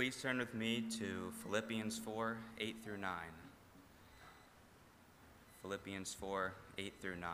Please 0.00 0.16
turn 0.16 0.38
with 0.38 0.54
me 0.54 0.82
to 0.98 1.30
Philippians 1.42 1.98
4 1.98 2.38
8 2.58 2.76
through 2.82 2.96
9. 2.96 3.10
Philippians 5.60 6.14
4 6.14 6.54
8 6.78 6.92
through 7.02 7.16
9. 7.16 7.30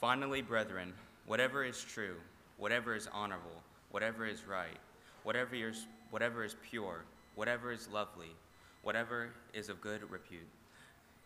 Finally, 0.00 0.42
brethren, 0.42 0.92
whatever 1.26 1.62
is 1.62 1.84
true, 1.84 2.16
whatever 2.58 2.96
is 2.96 3.08
honorable, 3.12 3.62
whatever 3.92 4.26
is 4.26 4.44
right, 4.44 4.80
whatever 5.22 5.54
is, 5.54 5.86
whatever 6.10 6.42
is 6.42 6.56
pure, 6.68 7.04
whatever 7.36 7.70
is 7.70 7.88
lovely, 7.92 8.34
whatever 8.82 9.28
is 9.54 9.68
of 9.68 9.80
good 9.80 10.02
repute, 10.10 10.48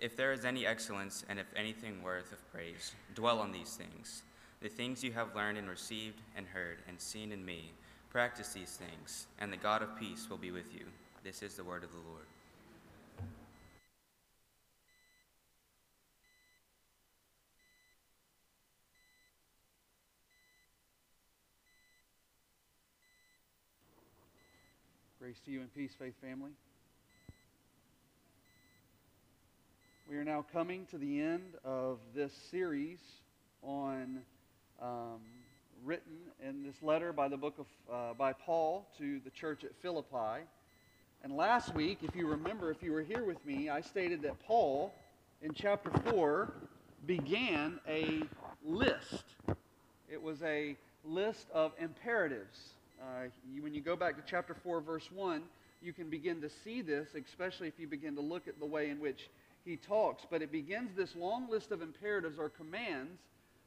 if 0.01 0.19
there 0.19 0.35
is 0.35 0.45
any 0.45 0.67
excellence 0.67 1.25
and 1.31 1.39
if 1.39 1.47
anything 1.57 2.03
worth 2.03 2.31
of 2.31 2.53
praise, 2.53 2.93
dwell 3.15 3.39
on 3.39 3.53
these 3.53 3.75
things. 3.75 4.23
The 4.65 4.71
things 4.71 5.05
you 5.05 5.13
have 5.13 5.37
learned 5.37 5.59
and 5.59 5.69
received 5.69 6.23
and 6.35 6.47
heard 6.47 6.79
and 6.89 6.99
seen 6.99 7.33
in 7.33 7.45
me, 7.45 7.75
practice 8.09 8.55
these 8.55 8.79
things, 8.79 9.27
and 9.39 9.53
the 9.53 9.59
God 9.59 9.83
of 9.83 9.95
peace 9.95 10.31
will 10.31 10.39
be 10.39 10.53
with 10.53 10.73
you. 10.73 10.87
This 11.23 11.43
is 11.43 11.55
the 11.55 11.63
word 11.63 11.85
of 11.85 11.91
the 11.91 11.99
Lord. 11.99 12.25
Grace 25.21 25.41
to 25.45 25.51
you 25.51 25.61
and 25.61 25.75
peace, 25.75 25.93
faith 25.99 26.15
family. 26.23 26.53
We 30.09 30.17
are 30.17 30.25
now 30.25 30.43
coming 30.55 30.87
to 30.87 30.97
the 30.97 31.21
end 31.21 31.53
of 31.67 31.99
this 32.15 32.33
series 32.51 33.01
on 33.63 34.21
um, 34.81 35.21
written 35.85 36.13
in 36.47 36.63
this 36.63 36.83
letter 36.83 37.13
by 37.13 37.29
the 37.29 37.37
book 37.37 37.55
of 37.59 37.67
uh, 37.93 38.15
by 38.15 38.33
Paul 38.33 38.87
to 38.99 39.21
the 39.25 39.31
church 39.31 39.65
at 39.65 39.75
Philippi. 39.83 40.45
And 41.23 41.37
last 41.37 41.75
week, 41.75 41.99
if 42.03 42.15
you 42.15 42.27
remember, 42.27 42.71
if 42.71 42.83
you 42.83 42.93
were 42.93 43.03
here 43.03 43.25
with 43.25 43.45
me, 43.47 43.71
I 43.71 43.81
stated 43.81 44.23
that 44.23 44.39
Paul 44.47 44.95
in 45.43 45.53
chapter 45.55 45.91
four 46.11 46.53
began 47.07 47.81
a 47.89 48.23
list. 48.65 49.25
It 50.11 50.23
was 50.23 50.43
a 50.43 50.77
list 51.05 51.47
of 51.53 51.73
imperatives 51.81 52.75
uh, 53.05 53.25
you, 53.53 53.63
when 53.63 53.75
you 53.75 53.81
go 53.81 53.97
back 53.97 54.17
to 54.17 54.23
chapter 54.27 54.55
4, 54.55 54.81
verse 54.81 55.11
1, 55.13 55.43
you 55.83 55.93
can 55.93 56.09
begin 56.09 56.41
to 56.41 56.49
see 56.49 56.81
this, 56.81 57.09
especially 57.15 57.69
if 57.69 57.79
you 57.79 57.87
begin 57.87 58.15
to 58.15 58.21
look 58.21 58.49
at 58.49 58.59
the 58.59 58.67
way 58.67 58.89
in 58.89 58.99
which 58.99 59.29
he 59.65 59.77
talks. 59.77 60.25
But 60.31 60.43
it 60.43 60.51
begins 60.51 60.91
this 60.97 61.15
long 61.15 61.51
list 61.51 61.71
of 61.71 61.83
imperatives 61.83 62.39
or 62.39 62.49
commands 62.49 63.21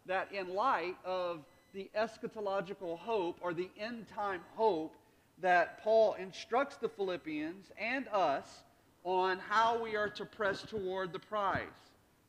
that, 0.08 0.31
in 0.31 0.53
light 0.53 0.95
of 1.05 1.39
the 1.73 1.89
eschatological 1.97 2.97
hope 2.97 3.38
or 3.41 3.53
the 3.53 3.69
end 3.80 4.08
time 4.08 4.41
hope 4.55 4.95
that 5.41 5.83
Paul 5.83 6.16
instructs 6.16 6.77
the 6.77 6.89
Philippians 6.89 7.72
and 7.80 8.08
us 8.08 8.64
on 9.04 9.39
how 9.39 9.81
we 9.81 9.95
are 9.95 10.09
to 10.09 10.26
press 10.26 10.64
toward 10.64 11.14
the 11.14 11.20
prize, 11.20 11.61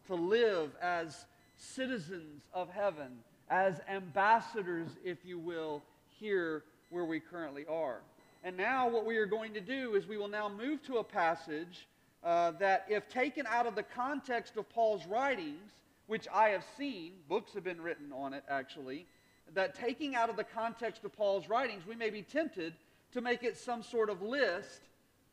to 0.06 0.14
live 0.14 0.70
as 0.80 1.24
citizens 1.56 2.42
of 2.52 2.68
heaven, 2.70 3.08
as 3.50 3.80
ambassadors, 3.88 4.90
if 5.04 5.24
you 5.24 5.38
will, 5.38 5.82
here 6.20 6.62
where 6.90 7.04
we 7.04 7.20
currently 7.20 7.64
are. 7.68 7.98
And 8.44 8.56
now, 8.56 8.88
what 8.88 9.04
we 9.04 9.16
are 9.16 9.26
going 9.26 9.52
to 9.54 9.60
do 9.60 9.96
is 9.96 10.06
we 10.06 10.16
will 10.16 10.28
now 10.28 10.48
move 10.48 10.82
to 10.84 10.98
a 10.98 11.04
passage 11.04 11.88
uh, 12.22 12.52
that, 12.52 12.86
if 12.88 13.08
taken 13.08 13.46
out 13.48 13.66
of 13.66 13.74
the 13.74 13.82
context 13.82 14.56
of 14.56 14.68
Paul's 14.68 15.06
writings, 15.06 15.72
which 16.08 16.26
I 16.34 16.48
have 16.48 16.64
seen, 16.76 17.12
books 17.28 17.52
have 17.52 17.62
been 17.62 17.80
written 17.80 18.12
on 18.12 18.32
it 18.32 18.42
actually, 18.48 19.06
that 19.54 19.74
taking 19.74 20.16
out 20.16 20.28
of 20.28 20.36
the 20.36 20.44
context 20.44 21.04
of 21.04 21.16
Paul's 21.16 21.48
writings, 21.48 21.86
we 21.86 21.94
may 21.94 22.10
be 22.10 22.22
tempted 22.22 22.74
to 23.12 23.20
make 23.20 23.44
it 23.44 23.56
some 23.56 23.82
sort 23.82 24.10
of 24.10 24.20
list 24.20 24.80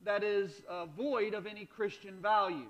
that 0.03 0.23
is 0.23 0.61
uh, 0.69 0.85
void 0.85 1.33
of 1.33 1.47
any 1.47 1.65
Christian 1.65 2.21
value. 2.21 2.67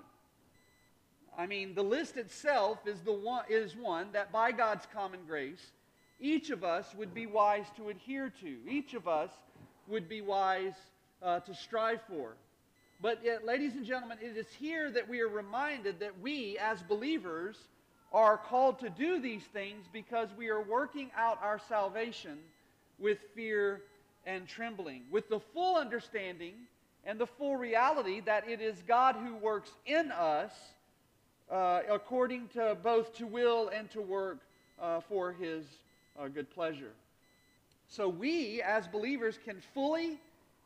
I 1.36 1.46
mean, 1.46 1.74
the 1.74 1.82
list 1.82 2.16
itself 2.16 2.86
is, 2.86 3.00
the 3.02 3.12
one, 3.12 3.44
is 3.48 3.76
one 3.76 4.08
that 4.12 4.32
by 4.32 4.52
God's 4.52 4.86
common 4.92 5.20
grace 5.26 5.72
each 6.18 6.48
of 6.48 6.64
us 6.64 6.94
would 6.94 7.12
be 7.12 7.26
wise 7.26 7.66
to 7.76 7.90
adhere 7.90 8.32
to. 8.40 8.56
Each 8.66 8.94
of 8.94 9.06
us 9.06 9.30
would 9.86 10.08
be 10.08 10.22
wise 10.22 10.72
uh, 11.22 11.40
to 11.40 11.54
strive 11.54 12.00
for. 12.08 12.36
But 13.02 13.22
yet, 13.22 13.44
ladies 13.44 13.74
and 13.74 13.84
gentlemen, 13.84 14.16
it 14.22 14.36
is 14.36 14.46
here 14.58 14.90
that 14.92 15.08
we 15.08 15.20
are 15.20 15.28
reminded 15.28 16.00
that 16.00 16.18
we, 16.20 16.56
as 16.58 16.82
believers, 16.82 17.58
are 18.12 18.36
called 18.36 18.78
to 18.80 18.90
do 18.90 19.20
these 19.20 19.42
things 19.42 19.86
because 19.92 20.28
we 20.36 20.48
are 20.48 20.62
working 20.62 21.10
out 21.16 21.38
our 21.42 21.60
salvation 21.68 22.38
with 22.98 23.18
fear 23.34 23.82
and 24.26 24.48
trembling, 24.48 25.02
with 25.10 25.28
the 25.28 25.40
full 25.40 25.76
understanding 25.76 26.54
and 27.04 27.18
the 27.18 27.26
full 27.26 27.56
reality 27.56 28.20
that 28.20 28.48
it 28.48 28.60
is 28.60 28.82
God 28.86 29.16
who 29.16 29.36
works 29.36 29.70
in 29.86 30.10
us 30.10 30.52
uh, 31.50 31.82
according 31.90 32.48
to 32.48 32.76
both 32.82 33.14
to 33.14 33.26
will 33.26 33.68
and 33.68 33.90
to 33.90 34.00
work 34.00 34.38
uh, 34.80 35.00
for 35.00 35.32
his 35.32 35.64
uh, 36.18 36.28
good 36.28 36.50
pleasure. 36.50 36.92
So 37.88 38.08
we, 38.08 38.62
as 38.62 38.88
believers, 38.88 39.38
can 39.44 39.60
fully 39.72 40.18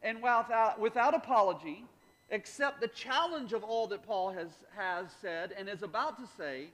and 0.03 0.17
without, 0.23 0.81
without 0.81 1.15
apology 1.15 1.85
accept 2.31 2.81
the 2.81 2.89
challenge 2.89 3.53
of 3.53 3.63
all 3.63 3.87
that 3.89 4.03
Paul 4.03 4.31
has, 4.31 4.49
has 4.77 5.07
said 5.21 5.53
and 5.59 5.69
is 5.69 5.83
about 5.83 6.17
to 6.19 6.25
say, 6.39 6.69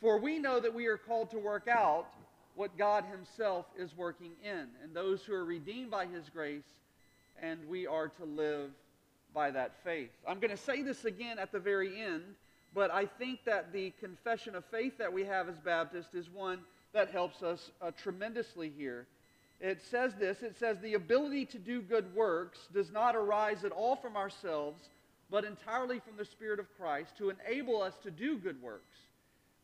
for 0.00 0.18
we 0.18 0.38
know 0.38 0.60
that 0.60 0.74
we 0.74 0.86
are 0.86 0.96
called 0.96 1.30
to 1.30 1.38
work 1.38 1.68
out 1.68 2.06
what 2.54 2.76
God 2.78 3.04
Himself 3.10 3.66
is 3.78 3.96
working 3.96 4.32
in, 4.42 4.66
and 4.82 4.94
those 4.94 5.22
who 5.22 5.34
are 5.34 5.44
redeemed 5.44 5.90
by 5.90 6.06
His 6.06 6.28
grace, 6.28 6.64
and 7.40 7.58
we 7.68 7.86
are 7.86 8.08
to 8.08 8.24
live 8.24 8.70
by 9.34 9.50
that 9.50 9.72
faith. 9.84 10.10
I'm 10.26 10.40
going 10.40 10.50
to 10.50 10.56
say 10.56 10.82
this 10.82 11.04
again 11.04 11.38
at 11.38 11.52
the 11.52 11.58
very 11.58 12.00
end, 12.00 12.22
but 12.74 12.90
I 12.90 13.06
think 13.06 13.44
that 13.44 13.72
the 13.72 13.92
confession 14.00 14.54
of 14.54 14.64
faith 14.64 14.96
that 14.98 15.12
we 15.12 15.24
have 15.24 15.48
as 15.48 15.58
Baptists 15.58 16.14
is 16.14 16.30
one 16.30 16.60
that 16.94 17.10
helps 17.10 17.42
us 17.42 17.70
uh, 17.82 17.90
tremendously 17.90 18.72
here. 18.76 19.06
It 19.60 19.82
says 19.82 20.14
this 20.14 20.42
it 20.42 20.58
says, 20.58 20.78
The 20.80 20.94
ability 20.94 21.46
to 21.46 21.58
do 21.58 21.80
good 21.80 22.14
works 22.14 22.68
does 22.72 22.90
not 22.90 23.16
arise 23.16 23.64
at 23.64 23.72
all 23.72 23.96
from 23.96 24.16
ourselves, 24.16 24.88
but 25.30 25.44
entirely 25.44 26.00
from 26.00 26.16
the 26.16 26.24
Spirit 26.24 26.60
of 26.60 26.66
Christ 26.78 27.16
to 27.18 27.30
enable 27.30 27.82
us 27.82 27.94
to 28.02 28.10
do 28.10 28.38
good 28.38 28.60
works. 28.62 28.96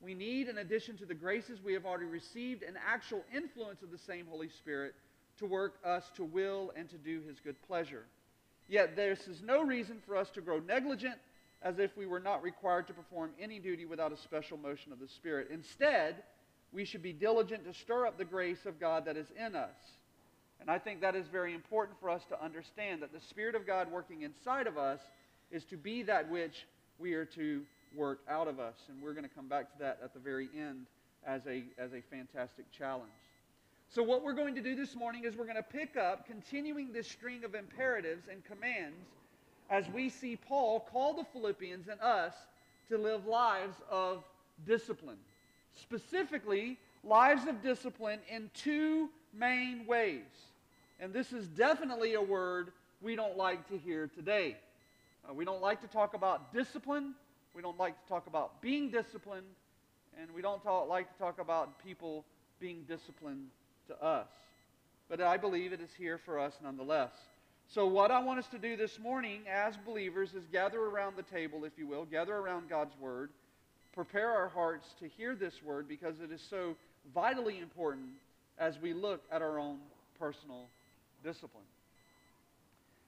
We 0.03 0.15
need, 0.15 0.49
in 0.49 0.59
addition 0.59 0.97
to 0.99 1.07
the 1.07 1.15
graces 1.15 1.63
we 1.63 1.75
have 1.75 1.87
already 1.87 2.07
received, 2.07 2.65
an 2.65 2.77
actual 2.85 3.25
influence 3.35 3.83
of 3.83 3.93
the 3.93 3.99
same 3.99 4.27
Holy 4.27 4.49
Spirit 4.49 4.95
to 5.39 5.47
work 5.47 5.75
us 5.85 6.11
to 6.17 6.25
will 6.25 6.73
and 6.77 6.91
to 6.91 6.99
do 6.99 7.23
His 7.23 7.39
good 7.39 7.61
pleasure. 7.63 8.05
Yet 8.69 8.97
this 8.97 9.29
is 9.29 9.43
no 9.43 9.63
reason 9.63 10.03
for 10.05 10.17
us 10.17 10.31
to 10.31 10.41
grow 10.41 10.59
negligent 10.59 11.17
as 11.63 11.79
if 11.79 11.97
we 11.97 12.07
were 12.07 12.21
not 12.21 12.43
required 12.43 12.89
to 12.89 12.93
perform 12.93 13.31
any 13.41 13.61
duty 13.61 13.85
without 13.85 14.13
a 14.13 14.17
special 14.17 14.57
motion 14.57 14.93
of 14.93 14.99
the 14.99 15.07
Spirit. 15.07 15.49
Instead, 15.53 16.17
we 16.73 16.85
should 16.85 17.03
be 17.03 17.13
diligent 17.13 17.65
to 17.65 17.73
stir 17.73 18.07
up 18.07 18.19
the 18.19 18.25
grace 18.25 18.67
of 18.67 18.81
God 18.81 19.05
that 19.05 19.17
is 19.17 19.31
in 19.39 19.55
us. 19.55 19.77
And 20.61 20.71
I 20.71 20.79
think 20.79 21.01
that 21.01 21.15
is 21.15 21.27
very 21.29 21.55
important 21.55 21.99
for 22.01 22.11
us 22.11 22.25
to 22.29 22.43
understand 22.43 23.03
that 23.03 23.13
the 23.13 23.21
Spirit 23.21 23.55
of 23.55 23.67
God 23.67 23.91
working 23.91 24.23
inside 24.23 24.67
of 24.67 24.79
us 24.79 25.01
is 25.51 25.65
to 25.67 25.77
be 25.77 26.03
that 26.05 26.29
which 26.29 26.67
we 26.99 27.15
are 27.15 27.25
to 27.27 27.63
work 27.95 28.21
out 28.29 28.49
of 28.49 28.61
us. 28.61 28.77
And 28.89 29.03
we're 29.03 29.13
going 29.13 29.29
to 29.29 29.35
come 29.35 29.49
back 29.49 29.73
to 29.73 29.79
that 29.81 29.99
at 30.03 30.15
the 30.15 30.21
very 30.21 30.49
end 30.57 30.87
as 31.27 31.43
a, 31.47 31.65
as 31.79 31.93
a 31.93 32.01
fantastic 32.11 32.71
challenge. 32.73 33.11
So, 33.89 34.03
what 34.03 34.23
we're 34.25 34.33
going 34.33 34.55
to 34.55 34.63
do 34.63 34.75
this 34.75 34.97
morning 34.97 35.25
is 35.25 35.37
we're 35.37 35.45
going 35.45 35.57
to 35.57 35.63
pick 35.63 35.97
up, 35.97 36.27
continuing 36.27 36.93
this 36.93 37.07
string 37.07 37.45
of 37.45 37.55
imperatives 37.55 38.25
and 38.31 38.43
commands, 38.45 39.07
as 39.69 39.87
we 39.91 40.09
see 40.09 40.37
Paul 40.37 40.81
call 40.91 41.13
the 41.13 41.25
Philippians 41.25 41.89
and 41.89 42.01
us 42.01 42.35
to 42.89 42.97
live 42.97 43.27
lives 43.27 43.77
of 43.91 44.25
discipline 44.67 45.19
specifically 45.81 46.79
lives 47.05 47.47
of 47.47 47.63
discipline 47.63 48.21
in 48.29 48.51
two 48.55 49.09
main 49.35 49.87
ways. 49.87 50.21
And 51.01 51.13
this 51.13 51.33
is 51.33 51.47
definitely 51.49 52.15
a 52.15 52.23
word 52.23 52.73
we 53.01 53.17
don't 53.17 53.37
like 53.37 53.69
to 53.69 53.79
hear 53.79 54.07
today. 54.07 54.57
Uh, 55.29 55.35
we 55.35 55.45
don't 55.45 55.63
like 55.63 55.81
to 55.81 55.89
talk 55.89 56.15
about 56.15 56.53
discipline. 56.53 57.15
We 57.55 57.63
don't 57.63 57.79
like 57.79 58.01
to 58.03 58.09
talk 58.09 58.27
about 58.27 58.61
being 58.61 58.91
disciplined. 58.91 59.47
And 60.21 60.31
we 60.35 60.43
don't 60.43 60.63
talk, 60.63 60.89
like 60.89 61.13
to 61.13 61.19
talk 61.19 61.41
about 61.41 61.83
people 61.85 62.25
being 62.61 62.85
disciplined 62.89 63.47
to 63.89 64.03
us. 64.03 64.29
But 65.09 65.21
I 65.21 65.37
believe 65.37 65.73
it 65.73 65.81
is 65.81 65.91
here 65.97 66.19
for 66.19 66.39
us 66.39 66.55
nonetheless. 66.63 67.13
So, 67.69 67.87
what 67.87 68.11
I 68.11 68.23
want 68.23 68.39
us 68.39 68.47
to 68.49 68.59
do 68.59 68.77
this 68.77 68.99
morning 68.99 69.43
as 69.51 69.77
believers 69.79 70.35
is 70.35 70.45
gather 70.53 70.81
around 70.81 71.17
the 71.17 71.23
table, 71.23 71.65
if 71.65 71.73
you 71.79 71.87
will, 71.87 72.05
gather 72.05 72.35
around 72.35 72.69
God's 72.69 72.93
Word 73.01 73.31
prepare 73.93 74.31
our 74.31 74.49
hearts 74.49 74.95
to 75.01 75.09
hear 75.09 75.35
this 75.35 75.63
word 75.63 75.87
because 75.87 76.21
it 76.21 76.33
is 76.33 76.41
so 76.49 76.75
vitally 77.15 77.59
important 77.59 78.09
as 78.59 78.79
we 78.81 78.93
look 78.93 79.23
at 79.31 79.43
our 79.43 79.59
own 79.59 79.79
personal 80.19 80.69
discipline. 81.23 81.65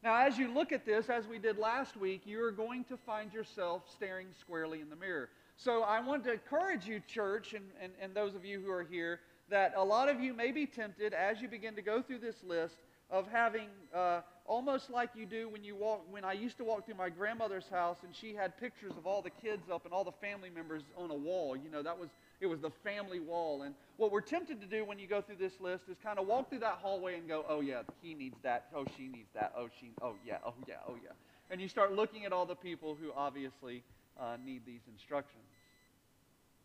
Now, 0.05 0.17
as 0.19 0.37
you 0.37 0.53
look 0.53 0.71
at 0.71 0.85
this, 0.85 1.09
as 1.09 1.27
we 1.27 1.39
did 1.39 1.57
last 1.57 1.97
week, 1.97 2.27
you 2.27 2.45
are 2.45 2.51
going 2.51 2.85
to 2.85 2.97
find 2.99 3.33
yourself 3.33 3.91
staring 3.91 4.27
squarely 4.39 4.83
in 4.83 4.91
the 4.91 4.97
mirror. 4.97 5.31
So 5.57 5.83
I 5.83 5.99
want 6.01 6.25
to 6.25 6.33
encourage 6.33 6.85
you, 6.85 7.01
church, 7.09 7.55
and, 7.55 7.65
and, 7.81 7.91
and 7.99 8.15
those 8.15 8.35
of 8.35 8.45
you 8.45 8.61
who 8.61 8.71
are 8.71 8.85
here, 8.85 9.21
that 9.49 9.73
a 9.75 9.83
lot 9.83 10.11
of 10.11 10.21
you 10.21 10.35
may 10.35 10.53
be 10.53 10.67
tempted 10.67 11.15
as 11.15 11.41
you 11.41 11.49
begin 11.49 11.75
to 11.77 11.83
go 11.83 12.03
through 12.03 12.19
this 12.19 12.37
list 12.47 12.77
of 13.11 13.27
having 13.29 13.69
uh, 13.95 14.21
almost 14.45 14.91
like 14.91 15.09
you 15.15 15.25
do 15.25 15.49
when 15.49 15.65
you 15.65 15.75
walk 15.75 16.03
when 16.11 16.25
i 16.25 16.33
used 16.33 16.57
to 16.57 16.65
walk 16.65 16.85
through 16.85 16.95
my 16.95 17.09
grandmother's 17.09 17.69
house 17.69 17.99
and 18.03 18.15
she 18.15 18.35
had 18.35 18.57
pictures 18.59 18.93
of 18.97 19.07
all 19.07 19.23
the 19.23 19.31
kids 19.31 19.71
up 19.73 19.85
and 19.85 19.95
all 19.95 20.05
the 20.05 20.13
family 20.13 20.51
members 20.51 20.83
on 20.97 21.11
a 21.11 21.15
wall 21.15 21.57
you 21.57 21.71
know 21.71 21.83
that 21.83 21.99
was 21.99 22.09
it 22.41 22.47
was 22.47 22.61
the 22.61 22.71
family 22.83 23.21
wall. 23.21 23.63
And 23.63 23.75
what 23.97 24.11
we're 24.11 24.21
tempted 24.21 24.61
to 24.61 24.67
do 24.67 24.85
when 24.85 24.99
you 24.99 25.07
go 25.07 25.21
through 25.21 25.37
this 25.37 25.55
list 25.61 25.85
is 25.91 25.97
kind 26.03 26.19
of 26.19 26.27
walk 26.27 26.51
through 26.51 26.61
that 26.61 26.79
hallway 26.83 27.17
and 27.17 27.29
go 27.29 27.45
oh 27.49 27.61
yeah 27.61 27.83
he 28.03 28.15
needs 28.15 28.37
that. 28.43 28.67
Oh 28.75 28.85
she 28.97 29.09
needs 29.09 29.29
that. 29.35 29.53
Oh 29.57 29.69
she 29.81 29.93
oh 30.03 30.15
yeah 30.27 30.39
oh 30.45 30.55
yeah 30.69 30.75
oh 30.89 30.97
yeah. 31.03 31.13
And 31.51 31.61
you 31.61 31.69
start 31.69 31.93
looking 31.93 32.25
at 32.25 32.33
all 32.33 32.47
the 32.47 32.55
people 32.55 32.97
who 33.01 33.11
obviously 33.17 33.83
uh, 34.19 34.37
need 34.45 34.63
these 34.67 34.81
instructions. 34.93 35.45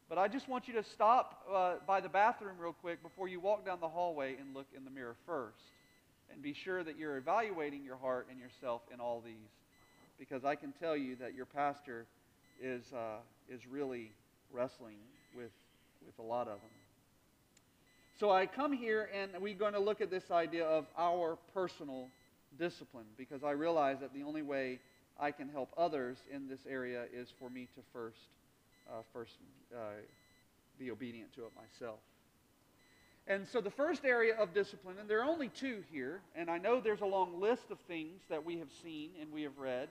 But 0.07 0.17
i 0.17 0.27
just 0.27 0.49
want 0.49 0.67
you 0.67 0.73
to 0.73 0.83
stop 0.83 1.45
uh, 1.53 1.73
by 1.85 2.01
the 2.01 2.09
bathroom 2.09 2.55
real 2.59 2.73
quick 2.73 3.03
before 3.03 3.27
you 3.27 3.39
walk 3.39 3.63
down 3.63 3.79
the 3.79 3.87
hallway 3.87 4.35
and 4.39 4.55
look 4.55 4.65
in 4.75 4.83
the 4.83 4.89
mirror 4.89 5.15
first. 5.25 5.61
And 6.31 6.41
be 6.41 6.53
sure 6.53 6.83
that 6.83 6.97
you're 6.97 7.17
evaluating 7.17 7.83
your 7.83 7.97
heart 7.97 8.27
and 8.29 8.39
yourself 8.39 8.81
in 8.93 8.99
all 8.99 9.21
these. 9.23 9.49
Because 10.19 10.45
I 10.45 10.55
can 10.55 10.73
tell 10.73 10.97
you 10.97 11.15
that 11.17 11.33
your 11.33 11.45
pastor 11.45 12.05
is, 12.61 12.83
uh, 12.93 13.17
is 13.49 13.65
really 13.67 14.11
wrestling 14.51 14.97
with, 15.35 15.51
with 16.05 16.17
a 16.19 16.21
lot 16.21 16.47
of 16.47 16.59
them. 16.59 16.69
So 18.19 18.31
I 18.31 18.45
come 18.47 18.73
here 18.73 19.09
and 19.13 19.31
we're 19.39 19.53
going 19.53 19.73
to 19.73 19.79
look 19.79 20.01
at 20.01 20.11
this 20.11 20.29
idea 20.29 20.65
of 20.65 20.85
our 20.97 21.37
personal 21.53 22.09
discipline 22.57 23.05
because 23.17 23.43
I 23.43 23.51
realize 23.51 23.99
that 24.01 24.13
the 24.13 24.23
only 24.23 24.41
way 24.41 24.79
I 25.19 25.31
can 25.31 25.49
help 25.49 25.69
others 25.77 26.17
in 26.29 26.47
this 26.47 26.59
area 26.69 27.05
is 27.13 27.29
for 27.39 27.49
me 27.49 27.67
to 27.75 27.81
first, 27.93 28.17
uh, 28.89 29.01
first 29.13 29.33
uh, 29.73 29.79
be 30.77 30.91
obedient 30.91 31.33
to 31.35 31.41
it 31.41 31.51
myself. 31.55 31.99
And 33.27 33.47
so 33.47 33.61
the 33.61 33.69
first 33.69 34.05
area 34.05 34.35
of 34.35 34.53
discipline, 34.53 34.95
and 34.99 35.07
there 35.07 35.19
are 35.19 35.29
only 35.29 35.49
two 35.49 35.83
here, 35.91 36.21
and 36.35 36.49
I 36.49 36.57
know 36.57 36.81
there's 36.81 37.01
a 37.01 37.05
long 37.05 37.39
list 37.39 37.69
of 37.69 37.79
things 37.81 38.21
that 38.29 38.43
we 38.43 38.57
have 38.57 38.69
seen 38.81 39.11
and 39.21 39.31
we 39.31 39.43
have 39.43 39.57
read, 39.59 39.87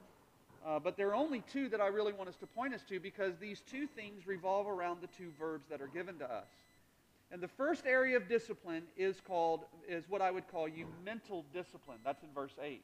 uh, 0.66 0.78
but 0.78 0.96
there 0.96 1.08
are 1.08 1.14
only 1.14 1.43
two 1.52 1.69
that 1.69 1.81
I 1.81 1.87
really 1.87 2.12
want 2.12 2.28
us 2.28 2.37
to 2.37 2.46
point 2.46 2.75
us 2.75 2.82
to 2.88 3.00
because 3.00 3.34
these 3.38 3.62
two 3.70 3.87
things 3.87 4.26
revolve 4.26 4.66
around 4.66 5.00
the 5.00 5.06
two 5.06 5.31
verbs 5.38 5.66
that 5.70 5.81
are 5.81 5.88
given 5.88 6.19
to 6.19 6.25
us. 6.31 6.46
And 7.31 7.43
the 7.43 7.49
first 7.49 7.87
area 7.87 8.16
of 8.16 8.28
discipline 8.28 8.84
is 8.96 9.20
called, 9.26 9.64
is 9.88 10.05
what 10.08 10.22
I 10.22 10.31
would 10.31 10.49
call 10.50 10.66
you 10.66 10.87
mental 11.05 11.44
discipline. 11.52 11.99
That's 12.05 12.22
in 12.22 12.31
verse 12.34 12.55
8. 12.62 12.82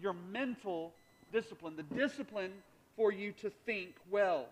Your 0.00 0.14
mental 0.30 0.92
discipline, 1.32 1.76
the 1.76 1.82
discipline 1.82 2.52
for 2.96 3.12
you 3.12 3.32
to 3.40 3.50
think 3.66 3.94
well. 4.10 4.46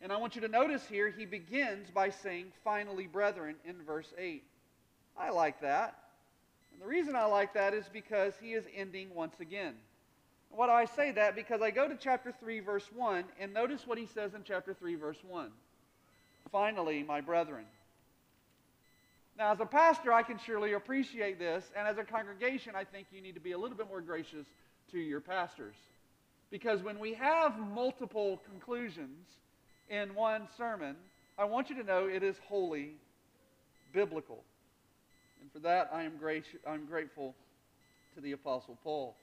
And 0.00 0.12
I 0.12 0.16
want 0.18 0.34
you 0.34 0.42
to 0.42 0.48
notice 0.48 0.86
here, 0.86 1.10
he 1.10 1.24
begins 1.24 1.90
by 1.90 2.10
saying, 2.10 2.52
finally, 2.62 3.06
brethren, 3.06 3.56
in 3.64 3.82
verse 3.84 4.12
8. 4.16 4.44
I 5.18 5.30
like 5.30 5.60
that. 5.62 5.98
And 6.72 6.82
the 6.82 6.86
reason 6.86 7.16
I 7.16 7.24
like 7.24 7.54
that 7.54 7.74
is 7.74 7.86
because 7.92 8.34
he 8.40 8.52
is 8.52 8.64
ending 8.76 9.14
once 9.14 9.40
again. 9.40 9.74
Do 10.56 10.62
I 10.62 10.86
say 10.86 11.12
that? 11.12 11.36
Because 11.36 11.60
I 11.60 11.70
go 11.70 11.86
to 11.88 11.96
chapter 11.96 12.32
3, 12.40 12.60
verse 12.60 12.88
1, 12.94 13.24
and 13.38 13.52
notice 13.52 13.86
what 13.86 13.98
he 13.98 14.06
says 14.06 14.34
in 14.34 14.42
chapter 14.44 14.72
3, 14.74 14.94
verse 14.94 15.18
1. 15.22 15.50
Finally, 16.50 17.02
my 17.02 17.20
brethren. 17.20 17.64
Now, 19.38 19.52
as 19.52 19.60
a 19.60 19.66
pastor, 19.66 20.12
I 20.12 20.22
can 20.22 20.38
surely 20.38 20.72
appreciate 20.72 21.38
this, 21.38 21.64
and 21.76 21.86
as 21.86 21.98
a 21.98 22.04
congregation, 22.04 22.74
I 22.74 22.84
think 22.84 23.08
you 23.12 23.20
need 23.20 23.34
to 23.34 23.40
be 23.40 23.52
a 23.52 23.58
little 23.58 23.76
bit 23.76 23.88
more 23.88 24.00
gracious 24.00 24.46
to 24.92 24.98
your 24.98 25.20
pastors. 25.20 25.74
Because 26.50 26.82
when 26.82 26.98
we 26.98 27.12
have 27.14 27.58
multiple 27.58 28.40
conclusions, 28.48 29.26
in 29.88 30.14
one 30.14 30.48
sermon, 30.56 30.96
I 31.38 31.44
want 31.44 31.70
you 31.70 31.76
to 31.76 31.84
know 31.84 32.06
it 32.06 32.22
is 32.22 32.36
wholly 32.48 32.92
biblical. 33.92 34.42
And 35.40 35.52
for 35.52 35.58
that, 35.60 35.90
I 35.92 36.02
am, 36.02 36.16
gracious, 36.18 36.60
I'm 36.66 36.86
grateful 36.86 37.34
to 38.14 38.20
the 38.20 38.32
Apostle 38.32 38.78
Paul. 38.82 39.16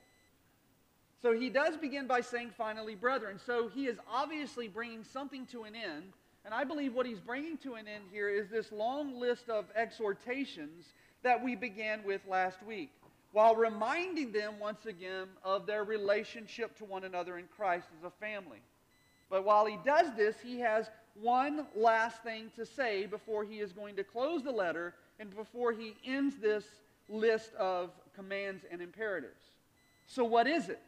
So 1.24 1.32
he 1.32 1.48
does 1.48 1.78
begin 1.78 2.06
by 2.06 2.20
saying, 2.20 2.50
finally, 2.54 2.94
brethren. 2.94 3.40
So 3.46 3.66
he 3.68 3.86
is 3.86 3.96
obviously 4.12 4.68
bringing 4.68 5.02
something 5.02 5.46
to 5.46 5.62
an 5.62 5.74
end. 5.74 6.12
And 6.44 6.52
I 6.52 6.64
believe 6.64 6.92
what 6.92 7.06
he's 7.06 7.18
bringing 7.18 7.56
to 7.58 7.76
an 7.76 7.88
end 7.88 8.04
here 8.12 8.28
is 8.28 8.50
this 8.50 8.70
long 8.70 9.18
list 9.18 9.48
of 9.48 9.64
exhortations 9.74 10.84
that 11.22 11.42
we 11.42 11.56
began 11.56 12.04
with 12.04 12.20
last 12.28 12.62
week, 12.62 12.90
while 13.32 13.56
reminding 13.56 14.32
them 14.32 14.58
once 14.60 14.84
again 14.84 15.28
of 15.42 15.64
their 15.64 15.82
relationship 15.84 16.76
to 16.76 16.84
one 16.84 17.04
another 17.04 17.38
in 17.38 17.46
Christ 17.56 17.86
as 17.98 18.04
a 18.04 18.10
family. 18.10 18.60
But 19.30 19.44
while 19.44 19.64
he 19.64 19.78
does 19.82 20.14
this, 20.18 20.36
he 20.44 20.60
has 20.60 20.90
one 21.14 21.66
last 21.74 22.22
thing 22.22 22.52
to 22.56 22.66
say 22.66 23.06
before 23.06 23.44
he 23.44 23.60
is 23.60 23.72
going 23.72 23.96
to 23.96 24.04
close 24.04 24.42
the 24.42 24.52
letter 24.52 24.92
and 25.18 25.34
before 25.34 25.72
he 25.72 25.94
ends 26.04 26.36
this 26.36 26.64
list 27.08 27.54
of 27.54 27.92
commands 28.14 28.66
and 28.70 28.82
imperatives. 28.82 29.40
So, 30.06 30.22
what 30.22 30.46
is 30.46 30.68
it? 30.68 30.82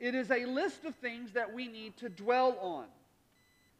It 0.00 0.14
is 0.14 0.30
a 0.30 0.46
list 0.46 0.84
of 0.84 0.94
things 0.96 1.32
that 1.32 1.52
we 1.52 1.68
need 1.68 1.96
to 1.98 2.08
dwell 2.08 2.56
on. 2.60 2.86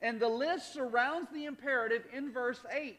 And 0.03 0.21
the 0.21 0.29
list 0.29 0.73
surrounds 0.73 1.29
the 1.33 1.47
imperative 1.47 2.05
in 2.13 2.33
verse 2.33 2.61
8. 2.71 2.99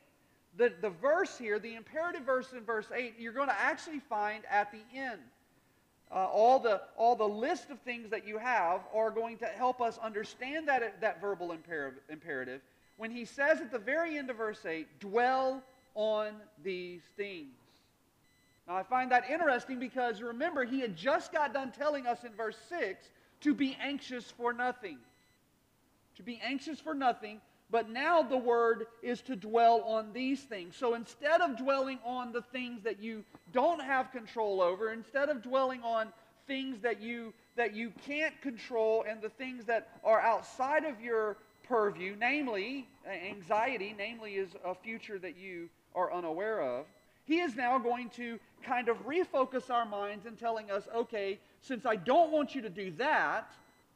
The, 0.58 0.74
the 0.82 0.90
verse 0.90 1.38
here, 1.38 1.60
the 1.60 1.76
imperative 1.76 2.24
verse 2.24 2.52
in 2.52 2.64
verse 2.64 2.88
8, 2.94 3.16
you're 3.18 3.32
going 3.32 3.48
to 3.48 3.60
actually 3.60 4.00
find 4.00 4.44
at 4.50 4.72
the 4.72 4.82
end 4.98 5.22
uh, 6.12 6.26
all, 6.26 6.60
the, 6.60 6.82
all 6.98 7.16
the 7.16 7.24
list 7.24 7.70
of 7.70 7.80
things 7.80 8.10
that 8.10 8.28
you 8.28 8.38
have 8.38 8.82
are 8.94 9.12
going 9.12 9.38
to 9.38 9.46
help 9.46 9.80
us 9.80 9.98
understand 10.00 10.68
that, 10.68 11.00
that 11.00 11.22
verbal 11.22 11.56
imperative 12.10 12.62
when 13.02 13.10
he 13.10 13.26
says 13.26 13.60
at 13.62 13.72
the 13.72 13.80
very 13.80 14.18
end 14.18 14.30
of 14.30 14.38
verse 14.38 14.64
8, 14.64 15.00
dwell 15.00 15.64
on 15.96 16.34
these 16.64 17.02
things. 17.18 17.56
Now, 18.68 18.76
I 18.76 18.84
find 18.84 19.12
that 19.12 19.30
interesting 19.30 19.80
because 19.80 20.22
remember, 20.22 20.64
he 20.64 20.80
had 20.80 20.96
just 20.96 21.32
got 21.32 21.54
done 21.54 21.72
telling 21.72 22.08
us 22.08 22.24
in 22.24 22.34
verse 22.34 22.58
6 22.70 23.10
to 23.42 23.54
be 23.54 23.78
anxious 23.82 24.32
for 24.32 24.54
nothing. 24.54 24.98
To 26.18 26.24
be 26.24 26.40
anxious 26.44 26.80
for 26.80 26.94
nothing, 26.94 27.42
but 27.72 27.90
now 27.90 28.22
the 28.22 28.38
word 28.38 28.88
is 29.02 29.22
to 29.22 29.36
dwell 29.36 29.82
on 29.82 30.12
these 30.14 30.42
things. 30.42 30.76
So 30.76 30.94
instead 30.94 31.42
of 31.42 31.58
dwelling 31.58 32.00
on 32.06 32.32
the 32.32 32.42
things 32.42 32.84
that 32.84 33.02
you 33.02 33.24
don't 33.54 33.82
have 33.82 34.12
control 34.12 34.62
over, 34.62 34.92
instead 34.92 35.30
of 35.30 35.42
dwelling 35.42 35.82
on 35.82 36.10
things 36.48 36.82
that 36.82 37.02
you 37.02 37.34
that 37.56 37.74
you 37.74 37.92
can't 38.06 38.40
control 38.42 39.06
and 39.08 39.22
the 39.22 39.30
things 39.30 39.66
that 39.66 39.90
are 40.04 40.22
outside 40.22 40.86
of 40.86 41.02
your 41.02 41.38
purview, 41.64 42.16
namely 42.20 42.88
uh, 43.06 43.12
anxiety, 43.12 43.94
namely 43.98 44.36
is 44.36 44.50
a 44.66 44.74
future 44.74 45.20
that 45.20 45.38
you 45.38 45.70
are 45.96 46.14
unaware 46.14 46.62
of. 46.62 46.86
He 47.26 47.40
is 47.40 47.56
now 47.56 47.78
going 47.78 48.10
to 48.12 48.40
kind 48.64 48.90
of 48.90 49.06
refocus 49.06 49.70
our 49.70 49.86
minds 49.86 50.26
and 50.26 50.38
telling 50.38 50.70
us, 50.72 50.88
okay, 50.96 51.40
since 51.62 51.86
I 51.86 51.96
don't 51.96 52.32
want 52.32 52.56
you 52.56 52.62
to 52.62 52.70
do 52.70 52.92
that, 52.92 53.52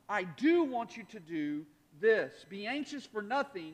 I 0.07 0.23
do 0.23 0.63
want 0.63 0.97
you 0.97 1.03
to 1.11 1.19
do 1.19 1.65
this 2.01 2.45
Be 2.49 2.67
anxious 2.67 3.05
for 3.05 3.21
nothing, 3.21 3.73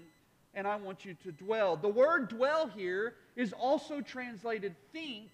and 0.54 0.68
I 0.68 0.76
want 0.76 1.06
you 1.06 1.16
to 1.24 1.32
dwell. 1.32 1.76
The 1.76 1.88
word 1.88 2.30
dwell 2.30 2.68
here 2.68 3.16
is 3.36 3.54
also 3.54 4.02
translated 4.02 4.76
think, 4.94 5.30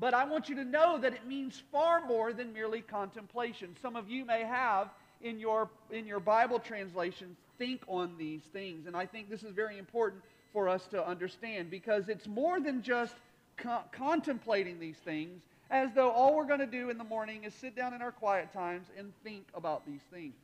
but 0.00 0.14
I 0.14 0.24
want 0.24 0.48
you 0.48 0.56
to 0.56 0.64
know 0.64 0.98
that 0.98 1.12
it 1.12 1.26
means 1.26 1.62
far 1.70 2.04
more 2.06 2.32
than 2.32 2.52
merely 2.52 2.80
contemplation. 2.80 3.76
Some 3.80 3.94
of 3.94 4.08
you 4.08 4.24
may 4.24 4.42
have 4.42 4.88
in 5.22 5.38
your, 5.38 5.70
in 5.90 6.06
your 6.06 6.20
Bible 6.20 6.58
translations 6.58 7.38
think 7.58 7.82
on 7.86 8.14
these 8.18 8.42
things, 8.42 8.86
and 8.86 8.96
I 8.96 9.06
think 9.06 9.30
this 9.30 9.42
is 9.42 9.52
very 9.52 9.78
important 9.78 10.22
for 10.52 10.68
us 10.68 10.86
to 10.88 11.06
understand 11.06 11.70
because 11.70 12.08
it's 12.08 12.26
more 12.26 12.60
than 12.60 12.82
just 12.82 13.14
co- 13.56 13.84
contemplating 13.92 14.78
these 14.78 14.96
things 14.96 15.42
as 15.70 15.92
though 15.94 16.10
all 16.10 16.36
we're 16.36 16.46
going 16.46 16.60
to 16.60 16.66
do 16.66 16.90
in 16.90 16.98
the 16.98 17.04
morning 17.04 17.44
is 17.44 17.54
sit 17.54 17.74
down 17.74 17.94
in 17.94 18.02
our 18.02 18.12
quiet 18.12 18.52
times 18.52 18.88
and 18.96 19.12
think 19.22 19.44
about 19.54 19.86
these 19.86 20.02
things. 20.12 20.34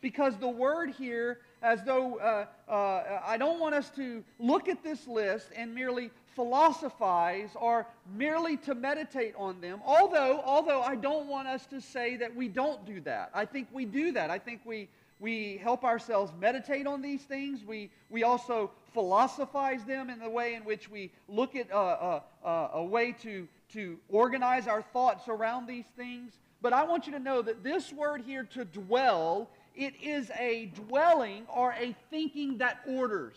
Because 0.00 0.36
the 0.36 0.48
word 0.48 0.90
here, 0.90 1.38
as 1.62 1.82
though 1.82 2.18
uh, 2.18 2.46
uh, 2.70 3.20
I 3.26 3.36
don't 3.36 3.58
want 3.58 3.74
us 3.74 3.90
to 3.96 4.22
look 4.38 4.68
at 4.68 4.84
this 4.84 5.08
list 5.08 5.48
and 5.56 5.74
merely 5.74 6.10
philosophize 6.36 7.50
or 7.56 7.84
merely 8.14 8.56
to 8.58 8.74
meditate 8.74 9.34
on 9.36 9.60
them. 9.60 9.80
Although, 9.84 10.40
although 10.44 10.82
I 10.82 10.94
don't 10.94 11.26
want 11.26 11.48
us 11.48 11.66
to 11.66 11.80
say 11.80 12.16
that 12.18 12.34
we 12.36 12.46
don't 12.46 12.86
do 12.86 13.00
that. 13.00 13.30
I 13.34 13.44
think 13.44 13.66
we 13.72 13.84
do 13.84 14.12
that. 14.12 14.30
I 14.30 14.38
think 14.38 14.60
we, 14.64 14.88
we 15.18 15.56
help 15.56 15.82
ourselves 15.82 16.32
meditate 16.38 16.86
on 16.86 17.02
these 17.02 17.22
things. 17.22 17.64
We, 17.64 17.90
we 18.08 18.22
also 18.22 18.70
philosophize 18.92 19.84
them 19.84 20.10
in 20.10 20.18
the 20.18 20.28
way 20.28 20.54
in 20.54 20.64
which 20.64 20.90
we 20.90 21.10
look 21.28 21.54
at 21.56 21.70
uh, 21.72 22.20
uh, 22.44 22.68
a 22.74 22.82
way 22.82 23.12
to, 23.22 23.46
to 23.72 23.98
organize 24.08 24.66
our 24.66 24.82
thoughts 24.82 25.28
around 25.28 25.66
these 25.66 25.86
things. 25.96 26.32
But 26.60 26.72
I 26.72 26.84
want 26.84 27.06
you 27.06 27.12
to 27.12 27.18
know 27.18 27.42
that 27.42 27.62
this 27.62 27.92
word 27.92 28.22
here, 28.26 28.44
to 28.54 28.64
dwell, 28.64 29.48
it 29.76 29.94
is 30.02 30.30
a 30.38 30.66
dwelling 30.74 31.46
or 31.54 31.72
a 31.72 31.94
thinking 32.10 32.58
that 32.58 32.80
orders. 32.86 33.36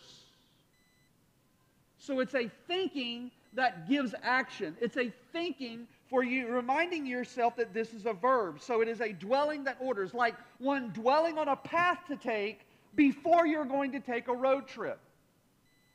So 1.98 2.18
it's 2.18 2.34
a 2.34 2.50
thinking 2.66 3.30
that 3.54 3.88
gives 3.88 4.14
action. 4.22 4.76
It's 4.80 4.96
a 4.96 5.12
thinking 5.32 5.86
for 6.10 6.24
you, 6.24 6.48
reminding 6.48 7.06
yourself 7.06 7.56
that 7.56 7.72
this 7.72 7.94
is 7.94 8.06
a 8.06 8.12
verb. 8.12 8.60
So 8.60 8.80
it 8.80 8.88
is 8.88 9.00
a 9.00 9.12
dwelling 9.12 9.64
that 9.64 9.76
orders, 9.80 10.12
like 10.12 10.34
one 10.58 10.90
dwelling 10.90 11.38
on 11.38 11.48
a 11.48 11.56
path 11.56 12.00
to 12.08 12.16
take 12.16 12.66
before 12.96 13.46
you're 13.46 13.64
going 13.64 13.92
to 13.92 14.00
take 14.00 14.28
a 14.28 14.34
road 14.34 14.66
trip. 14.66 14.98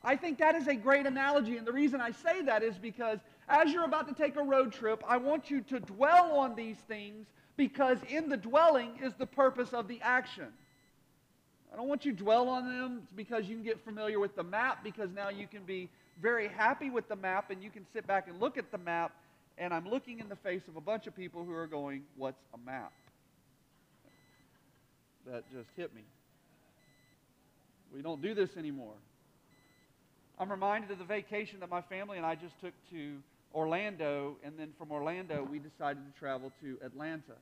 I 0.08 0.16
think 0.16 0.38
that 0.38 0.56
is 0.56 0.68
a 0.70 0.74
great 0.74 1.06
analogy. 1.06 1.58
And 1.58 1.68
the 1.68 1.74
reason 1.74 2.00
I 2.00 2.12
say 2.12 2.42
that 2.44 2.64
is 2.64 2.78
because 2.78 3.20
as 3.50 3.74
you're 3.74 3.84
about 3.84 4.08
to 4.08 4.14
take 4.14 4.38
a 4.38 4.42
road 4.42 4.72
trip, 4.72 5.04
I 5.06 5.18
want 5.18 5.52
you 5.52 5.60
to 5.64 5.82
dwell 5.82 6.38
on 6.38 6.56
these 6.56 6.78
things 6.88 7.28
because 7.58 7.98
in 8.08 8.30
the 8.30 8.38
dwelling 8.38 9.00
is 9.04 9.12
the 9.16 9.26
purpose 9.26 9.74
of 9.74 9.90
the 9.90 10.00
action. 10.02 10.48
I 11.74 11.76
don't 11.76 11.90
want 11.90 12.06
you 12.06 12.14
to 12.14 12.18
dwell 12.18 12.48
on 12.48 12.70
them 12.70 13.06
because 13.18 13.50
you 13.50 13.56
can 13.56 13.66
get 13.66 13.84
familiar 13.84 14.18
with 14.18 14.34
the 14.34 14.44
map, 14.44 14.82
because 14.82 15.10
now 15.14 15.28
you 15.28 15.46
can 15.46 15.64
be 15.64 15.90
very 16.22 16.48
happy 16.48 16.90
with 16.90 17.10
the 17.10 17.18
map 17.18 17.52
and 17.52 17.62
you 17.62 17.70
can 17.70 17.86
sit 17.92 18.08
back 18.08 18.30
and 18.30 18.40
look 18.40 18.58
at 18.58 18.72
the 18.72 18.78
map. 18.78 19.12
And 19.58 19.74
I'm 19.74 19.90
looking 19.90 20.20
in 20.20 20.30
the 20.30 20.38
face 20.38 20.62
of 20.70 20.78
a 20.78 20.82
bunch 20.82 21.08
of 21.08 21.16
people 21.18 21.44
who 21.44 21.52
are 21.52 21.68
going, 21.68 22.04
What's 22.16 22.42
a 22.54 22.58
map? 22.66 22.94
That 25.30 25.44
just 25.52 25.68
hit 25.76 25.94
me. 25.94 26.04
We 27.94 28.02
don't 28.02 28.22
do 28.22 28.34
this 28.34 28.56
anymore. 28.56 28.94
I'm 30.39 30.51
reminded 30.51 30.91
of 30.91 31.00
the 31.00 31.03
vacation 31.03 31.60
that 31.62 31.70
my 31.70 31.82
family 31.82 32.17
and 32.17 32.25
I 32.25 32.36
just 32.36 32.60
took 32.62 32.74
to 32.91 33.17
Orlando, 33.56 34.36
and 34.44 34.53
then 34.58 34.70
from 34.77 34.91
Orlando, 34.91 35.48
we 35.50 35.58
decided 35.58 36.03
to 36.06 36.20
travel 36.20 36.51
to 36.62 36.77
Atlanta. 36.86 37.34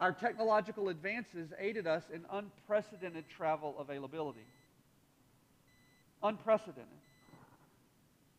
Our 0.00 0.12
technological 0.12 0.88
advances 0.88 1.50
aided 1.60 1.86
us 1.86 2.02
in 2.12 2.22
unprecedented 2.32 3.24
travel 3.36 3.76
availability. 3.78 4.44
Unprecedented. 6.22 6.88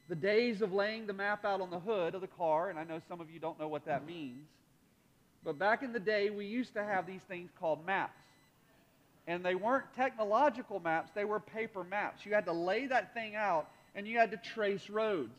The 0.10 0.16
days 0.16 0.62
of 0.62 0.74
laying 0.74 1.08
the 1.08 1.14
map 1.14 1.46
out 1.46 1.62
on 1.62 1.70
the 1.70 1.80
hood 1.80 2.16
of 2.16 2.22
the 2.22 2.28
car, 2.28 2.70
and 2.70 2.78
I 2.78 2.84
know 2.84 3.00
some 3.08 3.22
of 3.22 3.32
you 3.32 3.40
don't 3.40 3.58
know 3.58 3.70
what 3.70 3.86
that 3.86 4.06
means, 4.06 4.46
but 5.46 5.58
back 5.58 5.82
in 5.82 5.94
the 5.94 6.00
day, 6.00 6.30
we 6.30 6.46
used 6.46 6.74
to 6.74 6.84
have 6.84 7.08
these 7.08 7.22
things 7.30 7.50
called 7.58 7.86
maps. 7.86 8.20
And 9.28 9.44
they 9.44 9.56
weren't 9.56 9.86
technological 9.96 10.80
maps, 10.80 11.12
they 11.16 11.26
were 11.26 11.40
paper 11.40 11.84
maps. 11.84 12.26
You 12.26 12.34
had 12.34 12.46
to 12.46 12.54
lay 12.54 12.88
that 12.88 13.14
thing 13.14 13.36
out 13.36 13.70
and 13.96 14.08
you 14.08 14.18
had 14.18 14.32
to 14.32 14.38
trace 14.38 14.90
roads. 14.90 15.38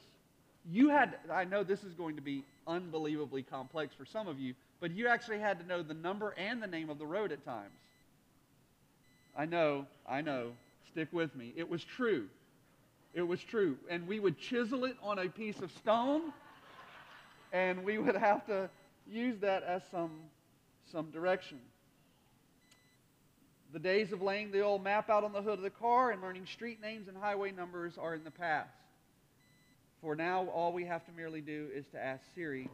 You 0.71 0.89
had, 0.89 1.17
I 1.31 1.45
know 1.45 1.63
this 1.63 1.85
is 1.85 1.93
going 1.93 2.17
to 2.17 2.23
be 2.23 2.45
unbelievably 2.67 3.43
complex 3.43 3.95
for 3.95 4.07
some 4.07 4.29
of 4.29 4.39
you, 4.39 4.55
but 4.81 4.93
you 4.93 5.09
actually 5.09 5.39
had 5.39 5.59
to 5.61 5.67
know 5.67 5.83
the 5.83 5.95
number 5.95 6.35
and 6.39 6.63
the 6.63 6.67
name 6.67 6.89
of 6.89 6.99
the 6.99 7.07
road 7.07 7.33
at 7.33 7.45
times. 7.45 7.73
I 9.37 9.47
know, 9.47 9.87
I 10.09 10.21
know. 10.21 10.53
Stick 10.89 11.09
with 11.13 11.35
me. 11.35 11.53
It 11.57 11.69
was 11.69 11.83
true. 11.83 12.29
It 13.15 13.23
was 13.23 13.41
true. 13.41 13.77
And 13.91 14.07
we 14.07 14.21
would 14.21 14.39
chisel 14.39 14.85
it 14.85 14.97
on 15.03 15.19
a 15.19 15.29
piece 15.29 15.61
of 15.61 15.71
stone, 15.73 16.33
and 17.53 17.85
we 17.85 17.99
would 17.99 18.17
have 18.17 18.47
to 18.47 18.71
use 19.07 19.39
that 19.41 19.63
as 19.65 19.83
some, 19.91 20.13
some 20.91 21.11
direction. 21.11 21.59
The 23.75 23.81
days 23.81 24.13
of 24.13 24.23
laying 24.23 24.53
the 24.53 24.61
old 24.61 24.85
map 24.85 25.11
out 25.11 25.25
on 25.25 25.33
the 25.33 25.43
hood 25.43 25.55
of 25.55 25.63
the 25.63 25.69
car 25.69 26.13
and 26.13 26.23
learning 26.23 26.47
street 26.47 26.81
names 26.81 27.09
and 27.09 27.17
highway 27.17 27.51
numbers 27.51 27.99
are 27.99 28.15
in 28.15 28.23
the 28.23 28.31
past. 28.31 28.71
For 30.01 30.15
now, 30.15 30.47
all 30.55 30.73
we 30.73 30.85
have 30.85 31.05
to 31.07 31.13
merely 31.13 31.41
do 31.41 31.67
is 31.75 31.85
to 31.89 31.99
ask 32.01 32.23
Siri 32.37 32.71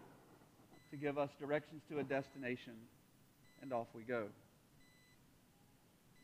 to 0.91 0.97
give 0.99 1.17
us 1.17 1.31
directions 1.41 1.81
to 1.89 2.01
a 2.01 2.03
destination, 2.03 2.75
and 3.63 3.73
off 3.73 3.87
we 3.95 4.03
go. 4.03 4.25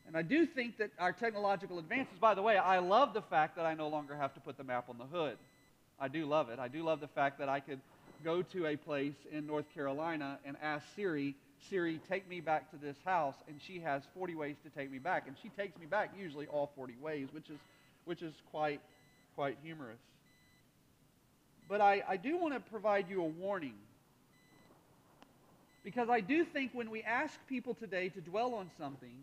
And 0.05 0.15
I 0.15 0.21
do 0.21 0.45
think 0.45 0.77
that 0.77 0.91
our 0.99 1.11
technological 1.11 1.79
advances, 1.79 2.19
by 2.21 2.35
the 2.35 2.43
way, 2.43 2.57
I 2.57 2.77
love 2.77 3.15
the 3.15 3.23
fact 3.23 3.55
that 3.55 3.65
I 3.65 3.73
no 3.73 3.87
longer 3.87 4.15
have 4.15 4.35
to 4.35 4.39
put 4.39 4.57
the 4.59 4.63
map 4.63 4.89
on 4.89 4.99
the 4.99 5.05
hood. 5.05 5.37
I 5.99 6.07
do 6.07 6.27
love 6.27 6.49
it. 6.49 6.59
I 6.59 6.67
do 6.67 6.83
love 6.83 6.99
the 6.99 7.07
fact 7.07 7.39
that 7.39 7.49
I 7.49 7.61
could 7.61 7.79
go 8.23 8.43
to 8.43 8.67
a 8.67 8.75
place 8.75 9.15
in 9.31 9.47
North 9.47 9.65
Carolina 9.73 10.37
and 10.45 10.55
ask 10.61 10.85
Siri 10.95 11.35
Siri, 11.69 11.99
take 12.09 12.27
me 12.29 12.39
back 12.39 12.69
to 12.71 12.77
this 12.77 12.97
house, 13.03 13.35
and 13.47 13.59
she 13.61 13.79
has 13.79 14.03
40 14.13 14.35
ways 14.35 14.55
to 14.63 14.69
take 14.69 14.91
me 14.91 14.99
back. 14.99 15.27
And 15.27 15.35
she 15.41 15.49
takes 15.49 15.77
me 15.79 15.85
back 15.85 16.13
usually 16.17 16.47
all 16.47 16.71
40 16.75 16.95
ways, 17.01 17.27
which 17.31 17.49
is, 17.49 17.59
which 18.05 18.21
is 18.21 18.33
quite, 18.51 18.81
quite 19.35 19.57
humorous. 19.63 19.99
But 21.67 21.81
I, 21.81 22.03
I 22.07 22.17
do 22.17 22.37
want 22.37 22.53
to 22.53 22.59
provide 22.59 23.09
you 23.09 23.21
a 23.21 23.27
warning. 23.27 23.73
Because 25.83 26.09
I 26.09 26.21
do 26.21 26.45
think 26.45 26.71
when 26.73 26.89
we 26.89 27.01
ask 27.03 27.33
people 27.47 27.73
today 27.73 28.09
to 28.09 28.21
dwell 28.21 28.53
on 28.53 28.69
something, 28.77 29.15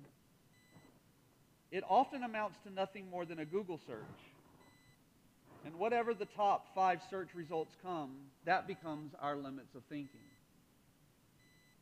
it 1.71 1.85
often 1.89 2.23
amounts 2.23 2.59
to 2.67 2.73
nothing 2.73 3.09
more 3.11 3.25
than 3.25 3.39
a 3.39 3.45
Google 3.45 3.81
search. 3.87 3.99
And 5.65 5.75
whatever 5.77 6.13
the 6.13 6.27
top 6.27 6.67
five 6.75 7.01
search 7.09 7.29
results 7.35 7.75
come, 7.83 8.11
that 8.45 8.67
becomes 8.67 9.13
our 9.21 9.37
limits 9.37 9.75
of 9.75 9.83
thinking. 9.89 10.21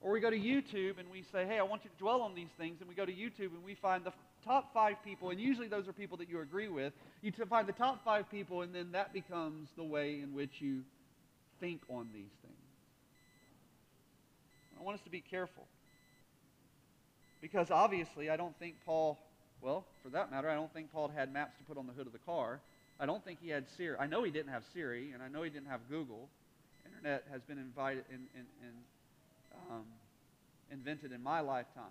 Or 0.02 0.10
we 0.12 0.20
go 0.20 0.30
to 0.30 0.38
YouTube 0.38 0.98
and 0.98 1.10
we 1.10 1.22
say, 1.32 1.46
hey, 1.46 1.58
I 1.58 1.62
want 1.62 1.84
you 1.84 1.90
to 1.90 1.96
dwell 1.96 2.22
on 2.22 2.34
these 2.34 2.50
things. 2.58 2.80
And 2.80 2.88
we 2.88 2.94
go 2.94 3.06
to 3.06 3.12
YouTube 3.12 3.54
and 3.54 3.64
we 3.64 3.74
find 3.74 4.04
the 4.04 4.12
top 4.44 4.72
five 4.74 4.96
people, 5.04 5.30
and 5.30 5.40
usually 5.40 5.68
those 5.68 5.88
are 5.88 5.92
people 5.92 6.16
that 6.18 6.28
you 6.28 6.40
agree 6.40 6.68
with. 6.68 6.92
You 7.22 7.32
find 7.48 7.66
the 7.66 7.72
top 7.72 8.04
five 8.04 8.30
people, 8.30 8.62
and 8.62 8.74
then 8.74 8.92
that 8.92 9.12
becomes 9.12 9.68
the 9.76 9.84
way 9.84 10.20
in 10.20 10.34
which 10.34 10.60
you 10.60 10.82
think 11.60 11.80
on 11.88 12.08
these 12.12 12.32
things. 12.42 12.56
I 14.78 14.82
want 14.82 14.98
us 14.98 15.04
to 15.04 15.10
be 15.10 15.20
careful. 15.20 15.64
Because 17.40 17.70
obviously, 17.70 18.30
I 18.30 18.36
don't 18.36 18.56
think 18.58 18.76
Paul, 18.84 19.18
well, 19.60 19.84
for 20.02 20.08
that 20.10 20.30
matter, 20.30 20.48
I 20.48 20.54
don't 20.54 20.72
think 20.72 20.92
Paul 20.92 21.08
had 21.08 21.32
maps 21.32 21.56
to 21.58 21.64
put 21.64 21.78
on 21.78 21.86
the 21.86 21.92
hood 21.92 22.06
of 22.06 22.12
the 22.12 22.18
car. 22.18 22.60
I 22.98 23.06
don't 23.06 23.24
think 23.24 23.38
he 23.40 23.48
had 23.48 23.66
Siri. 23.76 23.96
I 23.98 24.06
know 24.06 24.22
he 24.22 24.30
didn't 24.30 24.52
have 24.52 24.64
Siri, 24.72 25.12
and 25.12 25.22
I 25.22 25.28
know 25.28 25.42
he 25.42 25.50
didn't 25.50 25.68
have 25.68 25.80
Google. 25.88 26.28
Internet 26.84 27.24
has 27.30 27.42
been 27.42 27.58
invited 27.58 28.04
in, 28.10 28.26
in, 28.34 28.46
in 28.62 28.74
um, 29.70 29.84
invented 30.70 31.12
in 31.12 31.22
my 31.22 31.40
lifetime. 31.40 31.84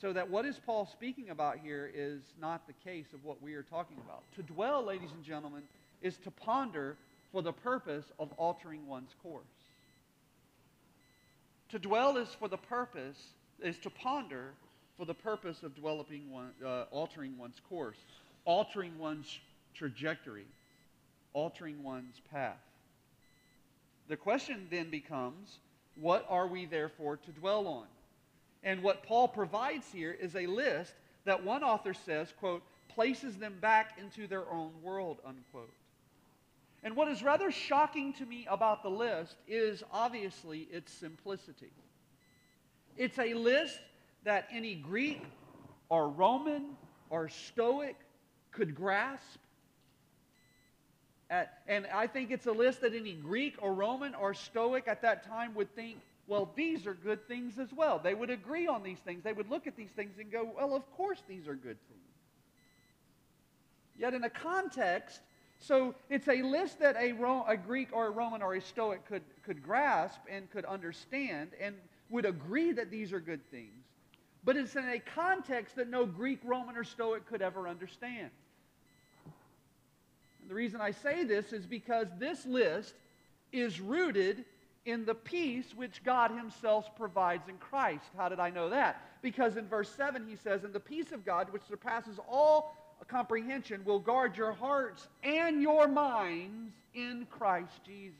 So 0.00 0.12
that 0.12 0.28
what 0.28 0.44
is 0.44 0.58
Paul 0.64 0.86
speaking 0.92 1.30
about 1.30 1.58
here 1.58 1.90
is 1.94 2.20
not 2.40 2.66
the 2.66 2.72
case 2.88 3.06
of 3.14 3.24
what 3.24 3.40
we 3.40 3.54
are 3.54 3.62
talking 3.62 3.96
about. 4.04 4.22
To 4.36 4.42
dwell, 4.42 4.84
ladies 4.84 5.10
and 5.14 5.24
gentlemen, 5.24 5.62
is 6.02 6.16
to 6.18 6.30
ponder 6.30 6.96
for 7.32 7.42
the 7.42 7.52
purpose 7.52 8.04
of 8.18 8.32
altering 8.36 8.86
one's 8.86 9.14
course. 9.22 9.44
To 11.70 11.78
dwell 11.78 12.16
is 12.16 12.28
for 12.38 12.48
the 12.48 12.58
purpose, 12.58 13.18
is 13.60 13.78
to 13.78 13.90
ponder 13.90 14.52
for 14.96 15.06
the 15.06 15.14
purpose 15.14 15.62
of 15.62 15.74
developing 15.74 16.30
one, 16.30 16.50
uh, 16.64 16.84
altering 16.90 17.36
one's 17.38 17.60
course, 17.68 17.96
altering 18.44 18.96
one's 18.98 19.38
trajectory, 19.74 20.46
altering 21.32 21.82
one's 21.82 22.20
path. 22.30 22.60
The 24.08 24.16
question 24.16 24.66
then 24.70 24.90
becomes 24.90 25.58
what 26.00 26.26
are 26.28 26.46
we 26.46 26.66
therefore 26.66 27.16
to 27.18 27.30
dwell 27.32 27.66
on? 27.66 27.86
And 28.62 28.82
what 28.82 29.02
Paul 29.02 29.28
provides 29.28 29.86
here 29.92 30.16
is 30.18 30.34
a 30.34 30.46
list 30.46 30.94
that 31.24 31.44
one 31.44 31.62
author 31.62 31.94
says, 31.94 32.32
quote, 32.38 32.62
places 32.88 33.36
them 33.36 33.56
back 33.60 33.98
into 33.98 34.26
their 34.26 34.48
own 34.50 34.70
world, 34.82 35.18
unquote. 35.24 35.72
And 36.82 36.96
what 36.96 37.08
is 37.08 37.22
rather 37.22 37.50
shocking 37.50 38.12
to 38.14 38.26
me 38.26 38.46
about 38.48 38.82
the 38.82 38.90
list 38.90 39.36
is 39.48 39.82
obviously 39.90 40.68
its 40.70 40.92
simplicity. 40.92 41.72
It's 42.96 43.18
a 43.18 43.34
list 43.34 43.78
that 44.24 44.46
any 44.52 44.74
Greek 44.74 45.22
or 45.88 46.08
Roman 46.08 46.76
or 47.10 47.28
Stoic 47.28 47.96
could 48.52 48.74
grasp 48.74 49.38
and 51.30 51.86
I 51.92 52.06
think 52.06 52.30
it's 52.30 52.46
a 52.46 52.52
list 52.52 52.82
that 52.82 52.94
any 52.94 53.14
Greek 53.14 53.56
or 53.60 53.72
Roman 53.72 54.14
or 54.14 54.34
Stoic 54.34 54.86
at 54.86 55.02
that 55.02 55.26
time 55.26 55.54
would 55.54 55.74
think, 55.74 55.98
well, 56.26 56.50
these 56.54 56.86
are 56.86 56.94
good 56.94 57.26
things 57.28 57.58
as 57.58 57.72
well. 57.72 57.98
They 57.98 58.14
would 58.14 58.30
agree 58.30 58.66
on 58.66 58.82
these 58.82 58.98
things. 58.98 59.22
They 59.22 59.32
would 59.32 59.50
look 59.50 59.66
at 59.66 59.76
these 59.76 59.90
things 59.90 60.18
and 60.18 60.30
go, 60.30 60.50
well, 60.56 60.74
of 60.74 60.90
course 60.96 61.22
these 61.28 61.46
are 61.46 61.54
good 61.54 61.78
things. 61.88 62.00
Yet 63.98 64.14
in 64.14 64.24
a 64.24 64.30
context, 64.30 65.20
so 65.60 65.94
it's 66.10 66.28
a 66.28 66.42
list 66.42 66.80
that 66.80 66.96
a, 66.98 67.12
Ro- 67.12 67.44
a 67.46 67.56
Greek 67.56 67.88
or 67.92 68.06
a 68.06 68.10
Roman 68.10 68.42
or 68.42 68.54
a 68.54 68.60
Stoic 68.60 69.06
could, 69.06 69.22
could 69.44 69.62
grasp 69.62 70.20
and 70.30 70.50
could 70.50 70.64
understand 70.64 71.50
and 71.60 71.74
would 72.10 72.24
agree 72.24 72.72
that 72.72 72.90
these 72.90 73.12
are 73.12 73.20
good 73.20 73.44
things. 73.50 73.84
But 74.44 74.56
it's 74.56 74.76
in 74.76 74.86
a 74.88 74.98
context 74.98 75.76
that 75.76 75.88
no 75.88 76.04
Greek, 76.04 76.40
Roman, 76.44 76.76
or 76.76 76.84
Stoic 76.84 77.26
could 77.26 77.40
ever 77.40 77.66
understand. 77.66 78.30
The 80.48 80.54
reason 80.54 80.80
I 80.80 80.90
say 80.90 81.24
this 81.24 81.52
is 81.52 81.66
because 81.66 82.06
this 82.18 82.44
list 82.46 82.94
is 83.52 83.80
rooted 83.80 84.44
in 84.84 85.06
the 85.06 85.14
peace 85.14 85.66
which 85.74 86.04
God 86.04 86.30
Himself 86.30 86.94
provides 86.96 87.48
in 87.48 87.56
Christ. 87.56 88.04
How 88.16 88.28
did 88.28 88.40
I 88.40 88.50
know 88.50 88.70
that? 88.70 89.00
Because 89.22 89.56
in 89.56 89.66
verse 89.66 89.88
7 89.96 90.26
he 90.28 90.36
says, 90.36 90.64
And 90.64 90.72
the 90.72 90.80
peace 90.80 91.12
of 91.12 91.24
God, 91.24 91.52
which 91.52 91.62
surpasses 91.68 92.18
all 92.28 92.76
comprehension, 93.08 93.84
will 93.84 93.98
guard 93.98 94.36
your 94.36 94.52
hearts 94.52 95.08
and 95.22 95.62
your 95.62 95.88
minds 95.88 96.72
in 96.94 97.26
Christ 97.30 97.80
Jesus. 97.86 98.18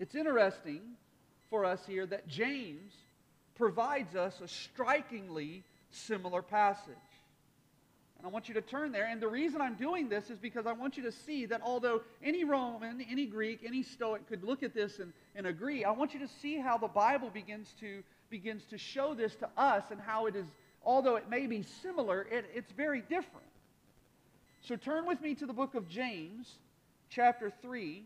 It's 0.00 0.14
interesting 0.14 0.80
for 1.50 1.64
us 1.64 1.80
here 1.86 2.06
that 2.06 2.28
James 2.28 2.92
provides 3.56 4.14
us 4.14 4.40
a 4.40 4.48
strikingly 4.48 5.64
similar 5.90 6.42
passage. 6.42 6.94
And 8.18 8.26
I 8.26 8.30
want 8.30 8.48
you 8.48 8.54
to 8.54 8.60
turn 8.60 8.92
there. 8.92 9.06
And 9.06 9.20
the 9.20 9.28
reason 9.28 9.60
I'm 9.60 9.76
doing 9.76 10.08
this 10.08 10.28
is 10.28 10.38
because 10.38 10.66
I 10.66 10.72
want 10.72 10.96
you 10.96 11.04
to 11.04 11.12
see 11.12 11.46
that 11.46 11.60
although 11.62 12.02
any 12.22 12.44
Roman, 12.44 13.00
any 13.08 13.26
Greek, 13.26 13.60
any 13.64 13.82
Stoic 13.82 14.28
could 14.28 14.42
look 14.42 14.62
at 14.62 14.74
this 14.74 14.98
and, 14.98 15.12
and 15.36 15.46
agree, 15.46 15.84
I 15.84 15.92
want 15.92 16.14
you 16.14 16.20
to 16.20 16.28
see 16.28 16.58
how 16.58 16.78
the 16.78 16.88
Bible 16.88 17.30
begins 17.30 17.74
to, 17.80 18.02
begins 18.28 18.64
to 18.70 18.78
show 18.78 19.14
this 19.14 19.34
to 19.36 19.48
us 19.56 19.84
and 19.90 20.00
how 20.00 20.26
it 20.26 20.34
is 20.34 20.46
although 20.84 21.16
it 21.16 21.28
may 21.28 21.46
be 21.46 21.62
similar, 21.82 22.22
it, 22.30 22.46
it's 22.54 22.72
very 22.72 23.00
different. 23.02 23.46
So 24.62 24.76
turn 24.76 25.06
with 25.06 25.20
me 25.20 25.34
to 25.36 25.46
the 25.46 25.52
book 25.52 25.74
of 25.74 25.88
James, 25.88 26.58
chapter 27.10 27.52
3, 27.62 28.04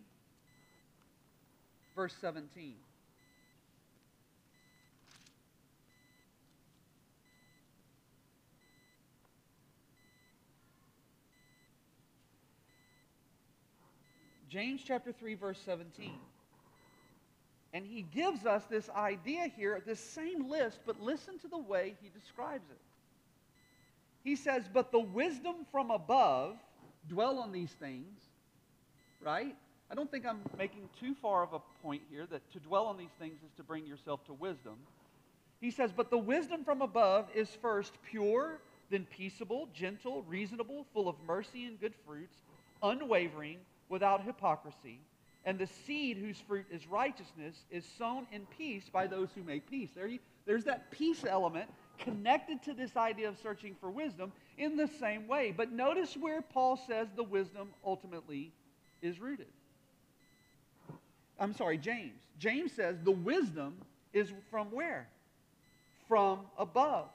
verse 1.95 2.14
17. 2.21 2.75
James 14.53 14.83
chapter 14.87 15.13
3, 15.13 15.35
verse 15.35 15.59
17. 15.65 16.13
And 17.73 17.87
he 17.87 18.03
gives 18.03 18.45
us 18.45 18.65
this 18.67 18.91
idea 18.91 19.51
here, 19.57 19.81
this 19.87 19.99
same 19.99 20.51
list, 20.51 20.81
but 20.85 21.01
listen 21.01 21.39
to 21.39 21.49
the 21.49 21.57
way 21.57 21.95
he 22.03 22.11
describes 22.11 22.69
it. 22.71 22.77
He 24.23 24.37
says, 24.37 24.65
But 24.71 24.93
the 24.93 25.01
wisdom 25.01 25.65
from 25.71 25.91
above, 25.91 26.57
dwell 27.09 27.39
on 27.39 27.51
these 27.51 27.71
things, 27.71 28.21
right? 29.23 29.57
I 29.91 29.95
don't 29.95 30.11
think 30.11 30.27
I'm 30.27 30.43
making 30.59 30.91
too 31.01 31.15
far 31.15 31.43
of 31.43 31.55
a 31.55 31.61
point 31.83 32.03
here 32.11 32.27
that 32.27 32.53
to 32.53 32.59
dwell 32.61 32.85
on 32.85 32.99
these 32.99 33.15
things 33.19 33.39
is 33.43 33.53
to 33.57 33.63
bring 33.63 33.87
yourself 33.87 34.23
to 34.27 34.35
wisdom. 34.35 34.75
He 35.63 35.71
says, 35.71 35.93
But 35.97 36.11
the 36.11 36.19
wisdom 36.19 36.63
from 36.63 36.83
above 36.83 37.31
is 37.35 37.49
first 37.63 37.95
pure, 38.05 38.59
then 38.91 39.07
peaceable, 39.07 39.71
gentle, 39.73 40.25
reasonable, 40.29 40.85
full 40.93 41.09
of 41.09 41.17
mercy 41.27 41.65
and 41.65 41.81
good 41.81 41.95
fruits, 42.05 42.37
unwavering, 42.83 43.57
without 43.93 44.25
hypocrisy. 44.25 44.99
And 45.45 45.59
the 45.59 45.67
seed 45.67 46.17
whose 46.17 46.39
fruit 46.39 46.65
is 46.73 46.87
righteousness 46.89 47.55
is 47.71 47.85
sown 47.99 48.27
in 48.33 48.47
peace 48.47 48.89
by 48.91 49.07
those 49.07 49.29
who 49.35 49.43
make 49.43 49.69
peace. 49.69 49.91
There 49.95 50.07
you, 50.07 50.19
there's 50.47 50.65
that 50.65 50.91
peace 50.91 51.25
element 51.29 51.69
connected 51.99 52.63
to 52.63 52.73
this 52.73 52.97
idea 52.97 53.29
of 53.29 53.37
searching 53.43 53.77
for 53.79 53.91
wisdom 53.91 54.33
in 54.57 54.77
the 54.77 54.89
same 54.89 55.29
way. 55.29 55.53
But 55.55 55.73
notice 55.73 56.17
where 56.17 56.41
Paul 56.41 56.81
says 56.87 57.09
the 57.15 57.23
wisdom 57.23 57.69
ultimately 57.85 58.51
is 59.03 59.21
rooted. 59.21 59.47
I'm 61.39 61.55
sorry, 61.55 61.77
James. 61.77 62.23
James 62.39 62.73
says 62.73 62.97
the 63.05 63.11
wisdom 63.11 63.75
is 64.13 64.33
from 64.51 64.69
where? 64.69 65.09
From 66.09 66.41
above. 66.57 67.09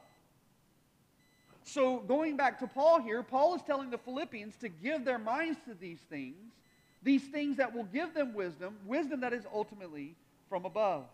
So, 1.63 1.98
going 2.00 2.38
back 2.38 2.60
to 2.60 2.67
Paul 2.67 3.01
here, 3.01 3.22
Paul 3.24 3.55
is 3.55 3.62
telling 3.62 3.89
the 3.89 3.98
Philippians 3.98 4.55
to 4.57 4.69
give 4.69 5.03
their 5.03 5.19
minds 5.19 5.60
to 5.67 5.74
these 5.74 6.00
things 6.10 6.53
these 7.07 7.23
things 7.23 7.55
that 7.55 7.73
will 7.73 7.85
give 7.85 8.13
them 8.13 8.33
wisdom, 8.33 8.75
wisdom 8.85 9.21
that 9.21 9.31
is 9.31 9.45
ultimately 9.53 10.13
from 10.49 10.65
above. 10.65 11.05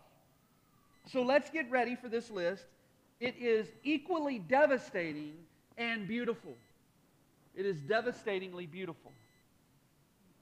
So 1.12 1.22
let's 1.22 1.50
get 1.50 1.70
ready 1.70 1.94
for 1.94 2.08
this 2.08 2.30
list. 2.30 2.64
It 3.20 3.36
is 3.38 3.68
equally 3.84 4.40
devastating 4.40 5.34
and 5.78 6.08
beautiful. 6.08 6.54
It 7.54 7.64
is 7.64 7.80
devastatingly 7.80 8.66
beautiful. 8.66 9.12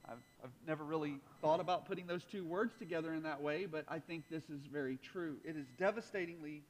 I've, 0.09 0.17
I've, 0.43 0.51
never 0.67 0.85
really 0.85 1.17
thought 1.43 1.61
about 1.61 1.87
putting 1.87 2.07
those 2.07 2.25
two 2.25 2.45
words 2.45 2.73
together 2.79 3.13
in 3.13 3.23
that 3.25 3.43
way, 3.43 3.67
but 3.67 3.85
I 3.89 3.99
think 3.99 4.25
this 4.31 4.45
is 4.45 4.63
very 4.73 4.99
true. 5.13 5.37
It 5.45 5.57
is 5.57 5.67
devastatingly 5.79 6.63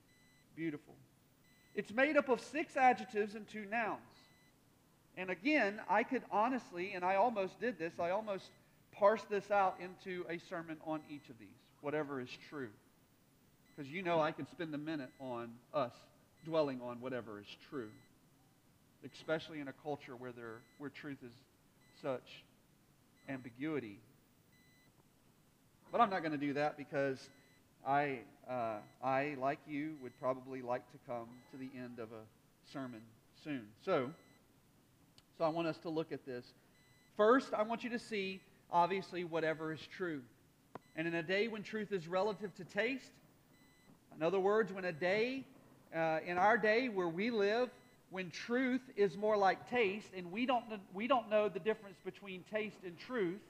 beautiful. 0.56 0.94
It's 1.76 1.92
made 1.92 2.16
up 2.16 2.28
of 2.28 2.40
six 2.40 2.76
adjectives 2.76 3.36
and 3.36 3.46
two 3.48 3.64
nouns. 3.64 4.00
And 5.16 5.30
again, 5.30 5.80
I 5.88 6.02
could 6.02 6.22
honestly, 6.32 6.94
and 6.94 7.04
I 7.04 7.14
almost 7.14 7.60
did 7.60 7.78
this, 7.78 7.92
I 8.00 8.10
almost 8.10 8.50
parse 9.02 9.24
this 9.28 9.50
out 9.50 9.74
into 9.80 10.24
a 10.30 10.38
sermon 10.48 10.76
on 10.86 11.00
each 11.10 11.28
of 11.28 11.36
these, 11.40 11.48
whatever 11.80 12.20
is 12.20 12.28
true. 12.48 12.68
Because 13.74 13.90
you 13.90 14.00
know 14.00 14.20
I 14.20 14.30
could 14.30 14.48
spend 14.48 14.72
a 14.76 14.78
minute 14.78 15.10
on 15.18 15.50
us 15.74 15.90
dwelling 16.44 16.80
on 16.80 17.00
whatever 17.00 17.40
is 17.40 17.48
true, 17.68 17.88
especially 19.12 19.58
in 19.58 19.66
a 19.66 19.72
culture 19.82 20.14
where, 20.14 20.30
there, 20.30 20.60
where 20.78 20.88
truth 20.88 21.18
is 21.24 21.32
such 22.00 22.44
ambiguity. 23.28 23.98
But 25.90 26.00
I'm 26.00 26.08
not 26.08 26.20
going 26.20 26.38
to 26.38 26.38
do 26.38 26.52
that 26.52 26.76
because 26.76 27.28
I, 27.84 28.20
uh, 28.48 28.76
I, 29.02 29.34
like 29.40 29.58
you, 29.66 29.96
would 30.00 30.16
probably 30.20 30.62
like 30.62 30.88
to 30.92 30.98
come 31.08 31.26
to 31.50 31.56
the 31.56 31.70
end 31.76 31.98
of 31.98 32.10
a 32.12 32.72
sermon 32.72 33.00
soon. 33.42 33.62
So, 33.84 34.10
so 35.38 35.44
I 35.44 35.48
want 35.48 35.66
us 35.66 35.78
to 35.78 35.88
look 35.88 36.12
at 36.12 36.24
this. 36.24 36.46
First, 37.16 37.52
I 37.52 37.64
want 37.64 37.82
you 37.82 37.90
to 37.90 37.98
see 37.98 38.40
obviously 38.72 39.22
whatever 39.22 39.72
is 39.72 39.80
true. 39.96 40.22
And 40.96 41.06
in 41.06 41.14
a 41.14 41.22
day 41.22 41.48
when 41.48 41.62
truth 41.62 41.92
is 41.92 42.08
relative 42.08 42.54
to 42.56 42.64
taste, 42.64 43.12
in 44.16 44.22
other 44.22 44.40
words, 44.40 44.72
when 44.72 44.84
a 44.84 44.92
day, 44.92 45.44
uh, 45.94 46.18
in 46.26 46.38
our 46.38 46.58
day 46.58 46.88
where 46.88 47.08
we 47.08 47.30
live, 47.30 47.70
when 48.10 48.30
truth 48.30 48.82
is 48.96 49.16
more 49.16 49.36
like 49.36 49.70
taste, 49.70 50.08
and 50.16 50.30
we 50.30 50.44
don't, 50.44 50.64
we 50.92 51.06
don't 51.06 51.30
know 51.30 51.48
the 51.48 51.60
difference 51.60 51.96
between 52.04 52.44
taste 52.52 52.76
and 52.84 52.98
truth, 52.98 53.40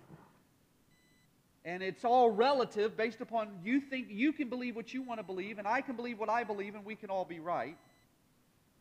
and 1.64 1.82
it's 1.82 2.04
all 2.04 2.30
relative 2.30 2.96
based 2.96 3.20
upon 3.20 3.48
you 3.64 3.80
think 3.80 4.08
you 4.10 4.32
can 4.32 4.48
believe 4.48 4.76
what 4.76 4.92
you 4.94 5.02
want 5.02 5.18
to 5.18 5.24
believe, 5.24 5.58
and 5.58 5.66
I 5.66 5.80
can 5.80 5.96
believe 5.96 6.18
what 6.18 6.28
I 6.28 6.44
believe, 6.44 6.74
and 6.74 6.84
we 6.84 6.94
can 6.94 7.10
all 7.10 7.24
be 7.24 7.40
right. 7.40 7.76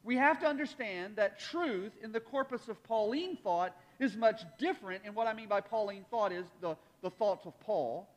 We 0.03 0.17
have 0.17 0.39
to 0.39 0.47
understand 0.47 1.17
that 1.17 1.39
truth 1.39 1.91
in 2.03 2.11
the 2.11 2.19
corpus 2.19 2.67
of 2.67 2.83
Pauline 2.83 3.37
thought 3.37 3.75
is 4.01 4.17
much 4.17 4.41
different. 4.57 5.03
And 5.05 5.15
what 5.15 5.27
I 5.27 5.33
mean 5.33 5.47
by 5.47 5.61
Pauline 5.61 6.05
thought 6.09 6.31
is 6.31 6.45
the, 6.59 6.75
the 7.01 7.11
thoughts 7.11 7.45
of 7.45 7.57
Paul. 7.61 8.09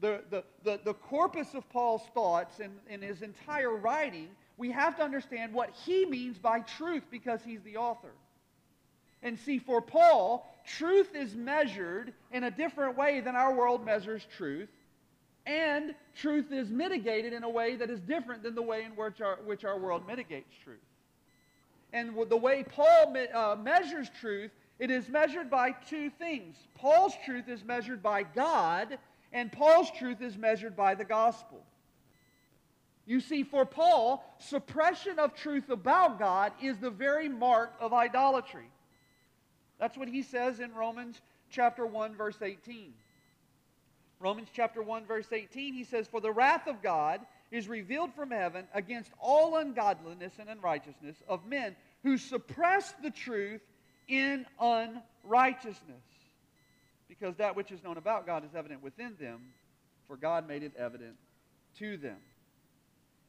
The, 0.00 0.22
the, 0.30 0.44
the, 0.62 0.80
the 0.84 0.94
corpus 0.94 1.54
of 1.54 1.68
Paul's 1.70 2.02
thoughts 2.14 2.60
in, 2.60 2.70
in 2.88 3.02
his 3.02 3.22
entire 3.22 3.74
writing, 3.74 4.28
we 4.56 4.70
have 4.70 4.96
to 4.96 5.02
understand 5.02 5.52
what 5.52 5.70
he 5.84 6.06
means 6.06 6.38
by 6.38 6.60
truth 6.60 7.02
because 7.10 7.40
he's 7.44 7.60
the 7.62 7.76
author. 7.76 8.12
And 9.24 9.36
see, 9.36 9.58
for 9.58 9.82
Paul, 9.82 10.48
truth 10.64 11.16
is 11.16 11.34
measured 11.34 12.14
in 12.30 12.44
a 12.44 12.50
different 12.52 12.96
way 12.96 13.18
than 13.18 13.34
our 13.34 13.52
world 13.52 13.84
measures 13.84 14.24
truth. 14.36 14.68
And 15.46 15.96
truth 16.14 16.52
is 16.52 16.70
mitigated 16.70 17.32
in 17.32 17.42
a 17.42 17.50
way 17.50 17.74
that 17.74 17.90
is 17.90 17.98
different 18.00 18.44
than 18.44 18.54
the 18.54 18.62
way 18.62 18.84
in 18.84 18.92
which 18.92 19.20
our, 19.20 19.40
which 19.44 19.64
our 19.64 19.78
world 19.78 20.06
mitigates 20.06 20.54
truth. 20.62 20.78
And 21.92 22.14
the 22.28 22.36
way 22.36 22.62
Paul 22.62 23.10
me, 23.10 23.26
uh, 23.28 23.56
measures 23.56 24.08
truth 24.20 24.52
it 24.78 24.90
is 24.90 25.08
measured 25.08 25.50
by 25.50 25.72
two 25.72 26.10
things. 26.10 26.56
Paul's 26.74 27.14
truth 27.24 27.48
is 27.48 27.64
measured 27.64 28.02
by 28.02 28.22
God, 28.22 28.98
and 29.32 29.50
Paul's 29.50 29.90
truth 29.98 30.22
is 30.22 30.36
measured 30.36 30.76
by 30.76 30.94
the 30.94 31.04
gospel. 31.04 31.64
You 33.06 33.20
see, 33.20 33.42
for 33.42 33.64
Paul, 33.64 34.22
suppression 34.38 35.18
of 35.18 35.34
truth 35.34 35.70
about 35.70 36.18
God 36.18 36.52
is 36.62 36.76
the 36.76 36.90
very 36.90 37.28
mark 37.28 37.72
of 37.80 37.92
idolatry. 37.92 38.70
That's 39.78 39.96
what 39.96 40.08
he 40.08 40.22
says 40.22 40.60
in 40.60 40.74
Romans 40.74 41.20
chapter 41.50 41.86
1 41.86 42.16
verse 42.16 42.38
18. 42.42 42.92
Romans 44.20 44.48
chapter 44.52 44.82
1 44.82 45.06
verse 45.06 45.32
18 45.32 45.74
he 45.74 45.84
says 45.84 46.08
for 46.08 46.20
the 46.20 46.32
wrath 46.32 46.66
of 46.66 46.82
God 46.82 47.20
is 47.50 47.68
revealed 47.68 48.12
from 48.14 48.30
heaven 48.30 48.66
against 48.74 49.12
all 49.20 49.56
ungodliness 49.56 50.34
and 50.38 50.48
unrighteousness 50.48 51.16
of 51.28 51.46
men 51.46 51.76
who 52.02 52.18
suppress 52.18 52.92
the 53.02 53.10
truth 53.10 53.60
in 54.08 54.46
unrighteousness. 54.60 56.02
Because 57.08 57.36
that 57.36 57.56
which 57.56 57.70
is 57.70 57.82
known 57.82 57.96
about 57.96 58.26
God 58.26 58.44
is 58.44 58.54
evident 58.54 58.82
within 58.82 59.14
them, 59.20 59.40
for 60.06 60.16
God 60.16 60.46
made 60.46 60.62
it 60.62 60.72
evident 60.78 61.16
to 61.78 61.96
them. 61.96 62.16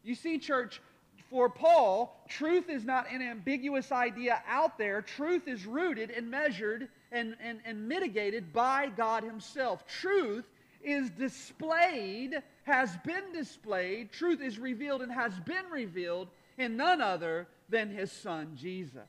You 0.03 0.15
see, 0.15 0.37
church, 0.37 0.81
for 1.29 1.49
Paul, 1.49 2.23
truth 2.27 2.69
is 2.69 2.83
not 2.83 3.11
an 3.11 3.21
ambiguous 3.21 3.91
idea 3.91 4.41
out 4.47 4.77
there. 4.77 5.01
Truth 5.01 5.47
is 5.47 5.65
rooted 5.65 6.09
and 6.09 6.31
measured 6.31 6.89
and, 7.11 7.35
and, 7.41 7.59
and 7.65 7.87
mitigated 7.87 8.51
by 8.53 8.89
God 8.95 9.23
Himself. 9.23 9.85
Truth 9.87 10.45
is 10.81 11.09
displayed, 11.11 12.41
has 12.63 12.95
been 13.05 13.33
displayed, 13.33 14.11
truth 14.11 14.41
is 14.41 14.57
revealed 14.57 15.01
and 15.01 15.11
has 15.11 15.37
been 15.41 15.65
revealed 15.71 16.29
in 16.57 16.77
none 16.77 17.01
other 17.01 17.47
than 17.67 17.89
His 17.89 18.11
Son, 18.11 18.55
Jesus. 18.55 19.07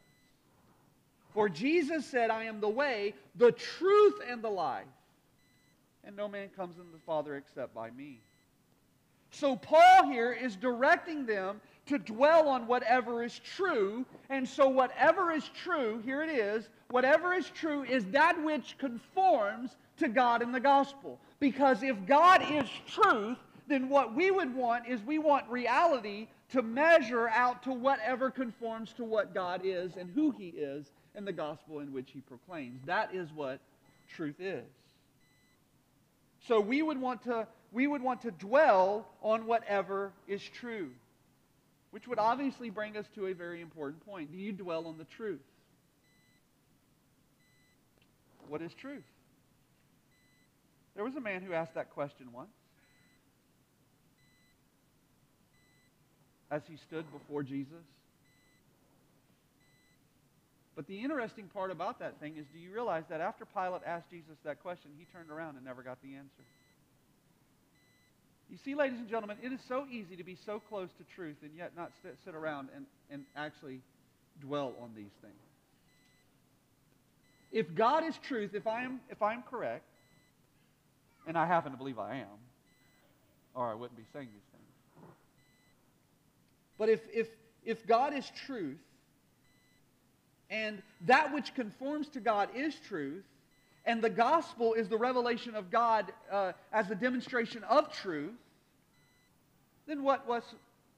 For 1.32 1.48
Jesus 1.48 2.06
said, 2.06 2.30
I 2.30 2.44
am 2.44 2.60
the 2.60 2.68
way, 2.68 3.14
the 3.36 3.52
truth, 3.52 4.20
and 4.28 4.42
the 4.42 4.50
life. 4.50 4.84
And 6.04 6.16
no 6.16 6.28
man 6.28 6.48
comes 6.56 6.78
unto 6.78 6.90
the 6.90 7.04
Father 7.06 7.36
except 7.36 7.74
by 7.74 7.90
me. 7.90 8.18
So 9.30 9.54
Paul 9.56 10.06
here 10.06 10.32
is 10.32 10.56
directing 10.56 11.24
them 11.24 11.60
to 11.86 11.98
dwell 11.98 12.48
on 12.48 12.66
whatever 12.66 13.22
is 13.22 13.38
true. 13.38 14.04
And 14.28 14.48
so, 14.48 14.68
whatever 14.68 15.32
is 15.32 15.48
true, 15.54 16.00
here 16.04 16.22
it 16.22 16.30
is, 16.30 16.68
whatever 16.90 17.34
is 17.34 17.50
true 17.50 17.84
is 17.84 18.04
that 18.06 18.42
which 18.42 18.76
conforms 18.78 19.76
to 19.98 20.08
God 20.08 20.42
in 20.42 20.52
the 20.52 20.60
gospel. 20.60 21.18
Because 21.38 21.82
if 21.82 21.96
God 22.06 22.42
is 22.50 22.68
truth, 22.86 23.38
then 23.68 23.88
what 23.88 24.14
we 24.14 24.30
would 24.30 24.54
want 24.54 24.88
is 24.88 25.02
we 25.02 25.18
want 25.18 25.48
reality 25.48 26.28
to 26.50 26.62
measure 26.62 27.28
out 27.28 27.62
to 27.62 27.72
whatever 27.72 28.30
conforms 28.30 28.92
to 28.94 29.04
what 29.04 29.34
God 29.34 29.62
is 29.64 29.96
and 29.96 30.10
who 30.10 30.32
He 30.32 30.48
is 30.48 30.90
and 31.14 31.26
the 31.26 31.32
gospel 31.32 31.80
in 31.80 31.92
which 31.92 32.10
he 32.12 32.20
proclaims. 32.20 32.80
That 32.86 33.14
is 33.14 33.28
what 33.34 33.60
truth 34.14 34.40
is. 34.40 34.64
So 36.46 36.60
we 36.60 36.82
would 36.82 37.00
want 37.00 37.22
to 37.24 37.46
we 37.72 37.86
would 37.86 38.02
want 38.02 38.22
to 38.22 38.30
dwell 38.30 39.06
on 39.22 39.46
whatever 39.46 40.12
is 40.26 40.42
true. 40.42 40.90
Which 41.90 42.06
would 42.06 42.18
obviously 42.18 42.70
bring 42.70 42.96
us 42.96 43.06
to 43.14 43.26
a 43.26 43.32
very 43.32 43.60
important 43.60 44.04
point. 44.06 44.30
Do 44.30 44.38
you 44.38 44.52
dwell 44.52 44.86
on 44.86 44.98
the 44.98 45.04
truth? 45.04 45.40
What 48.48 48.62
is 48.62 48.72
truth? 48.74 49.04
There 50.94 51.04
was 51.04 51.14
a 51.16 51.20
man 51.20 51.42
who 51.42 51.52
asked 51.52 51.74
that 51.74 51.90
question 51.90 52.32
once. 52.32 52.50
As 56.50 56.62
he 56.68 56.76
stood 56.76 57.04
before 57.12 57.42
Jesus. 57.42 57.84
But 60.76 60.86
the 60.86 61.02
interesting 61.02 61.46
part 61.48 61.70
about 61.70 61.98
that 61.98 62.20
thing 62.20 62.36
is 62.36 62.46
do 62.52 62.58
you 62.58 62.72
realize 62.72 63.04
that 63.10 63.20
after 63.20 63.44
Pilate 63.44 63.82
asked 63.84 64.10
Jesus 64.10 64.36
that 64.44 64.62
question, 64.62 64.90
he 64.96 65.04
turned 65.12 65.30
around 65.30 65.56
and 65.56 65.64
never 65.64 65.82
got 65.82 66.00
the 66.02 66.14
answer? 66.14 66.44
You 68.50 68.58
see, 68.64 68.74
ladies 68.74 68.98
and 68.98 69.08
gentlemen, 69.08 69.36
it 69.42 69.52
is 69.52 69.60
so 69.68 69.86
easy 69.90 70.16
to 70.16 70.24
be 70.24 70.36
so 70.44 70.60
close 70.68 70.88
to 70.98 71.04
truth 71.14 71.36
and 71.42 71.52
yet 71.56 71.72
not 71.76 71.92
sit, 72.02 72.16
sit 72.24 72.34
around 72.34 72.68
and, 72.74 72.84
and 73.10 73.24
actually 73.36 73.80
dwell 74.40 74.74
on 74.82 74.90
these 74.96 75.12
things. 75.22 75.34
If 77.52 77.74
God 77.74 78.04
is 78.04 78.14
truth, 78.26 78.54
if 78.54 78.66
I 78.66 78.84
am, 78.84 79.00
if 79.08 79.22
I 79.22 79.34
am 79.34 79.42
correct, 79.42 79.84
and 81.26 81.36
I 81.36 81.46
happen 81.46 81.72
to 81.72 81.78
believe 81.78 81.98
I 81.98 82.16
am, 82.16 82.38
or 83.54 83.70
I 83.70 83.74
wouldn't 83.74 83.96
be 83.96 84.06
saying 84.12 84.28
these 84.32 84.42
things. 84.52 85.10
But 86.78 86.88
if, 86.88 87.00
if, 87.12 87.28
if 87.64 87.86
God 87.86 88.14
is 88.14 88.28
truth, 88.46 88.78
and 90.50 90.82
that 91.06 91.32
which 91.32 91.54
conforms 91.54 92.08
to 92.08 92.20
God 92.20 92.48
is 92.54 92.74
truth, 92.88 93.24
and 93.86 94.02
the 94.02 94.10
gospel 94.10 94.74
is 94.74 94.88
the 94.88 94.98
revelation 94.98 95.54
of 95.54 95.70
God 95.70 96.12
uh, 96.30 96.52
as 96.72 96.90
a 96.90 96.94
demonstration 96.94 97.62
of 97.64 97.92
truth, 97.92 98.34
then 99.86 100.02
what, 100.02 100.26
was, 100.28 100.42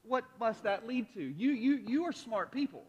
what 0.07 0.25
must 0.41 0.65
that 0.65 0.87
lead 0.87 1.07
to? 1.15 1.23
You, 1.23 1.53
you, 1.53 1.81
you 1.87 2.05
are 2.05 2.13
smart 2.13 2.51
people. 2.51 2.83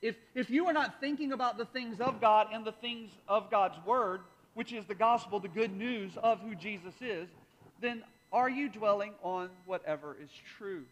If, 0.00 0.16
if 0.34 0.50
you 0.50 0.66
are 0.66 0.72
not 0.72 1.00
thinking 1.00 1.32
about 1.32 1.58
the 1.58 1.64
things 1.66 2.00
of 2.00 2.20
God 2.20 2.48
and 2.52 2.64
the 2.64 2.72
things 2.72 3.10
of 3.28 3.50
God's 3.50 3.76
Word, 3.86 4.22
which 4.54 4.72
is 4.72 4.84
the 4.86 4.94
gospel, 4.94 5.38
the 5.38 5.48
good 5.48 5.76
news 5.76 6.12
of 6.22 6.40
who 6.40 6.54
Jesus 6.54 6.94
is, 7.00 7.28
then 7.80 8.02
are 8.32 8.50
you 8.50 8.68
dwelling 8.68 9.12
on 9.22 9.50
whatever 9.64 10.16
is 10.20 10.30
true? 10.58 10.82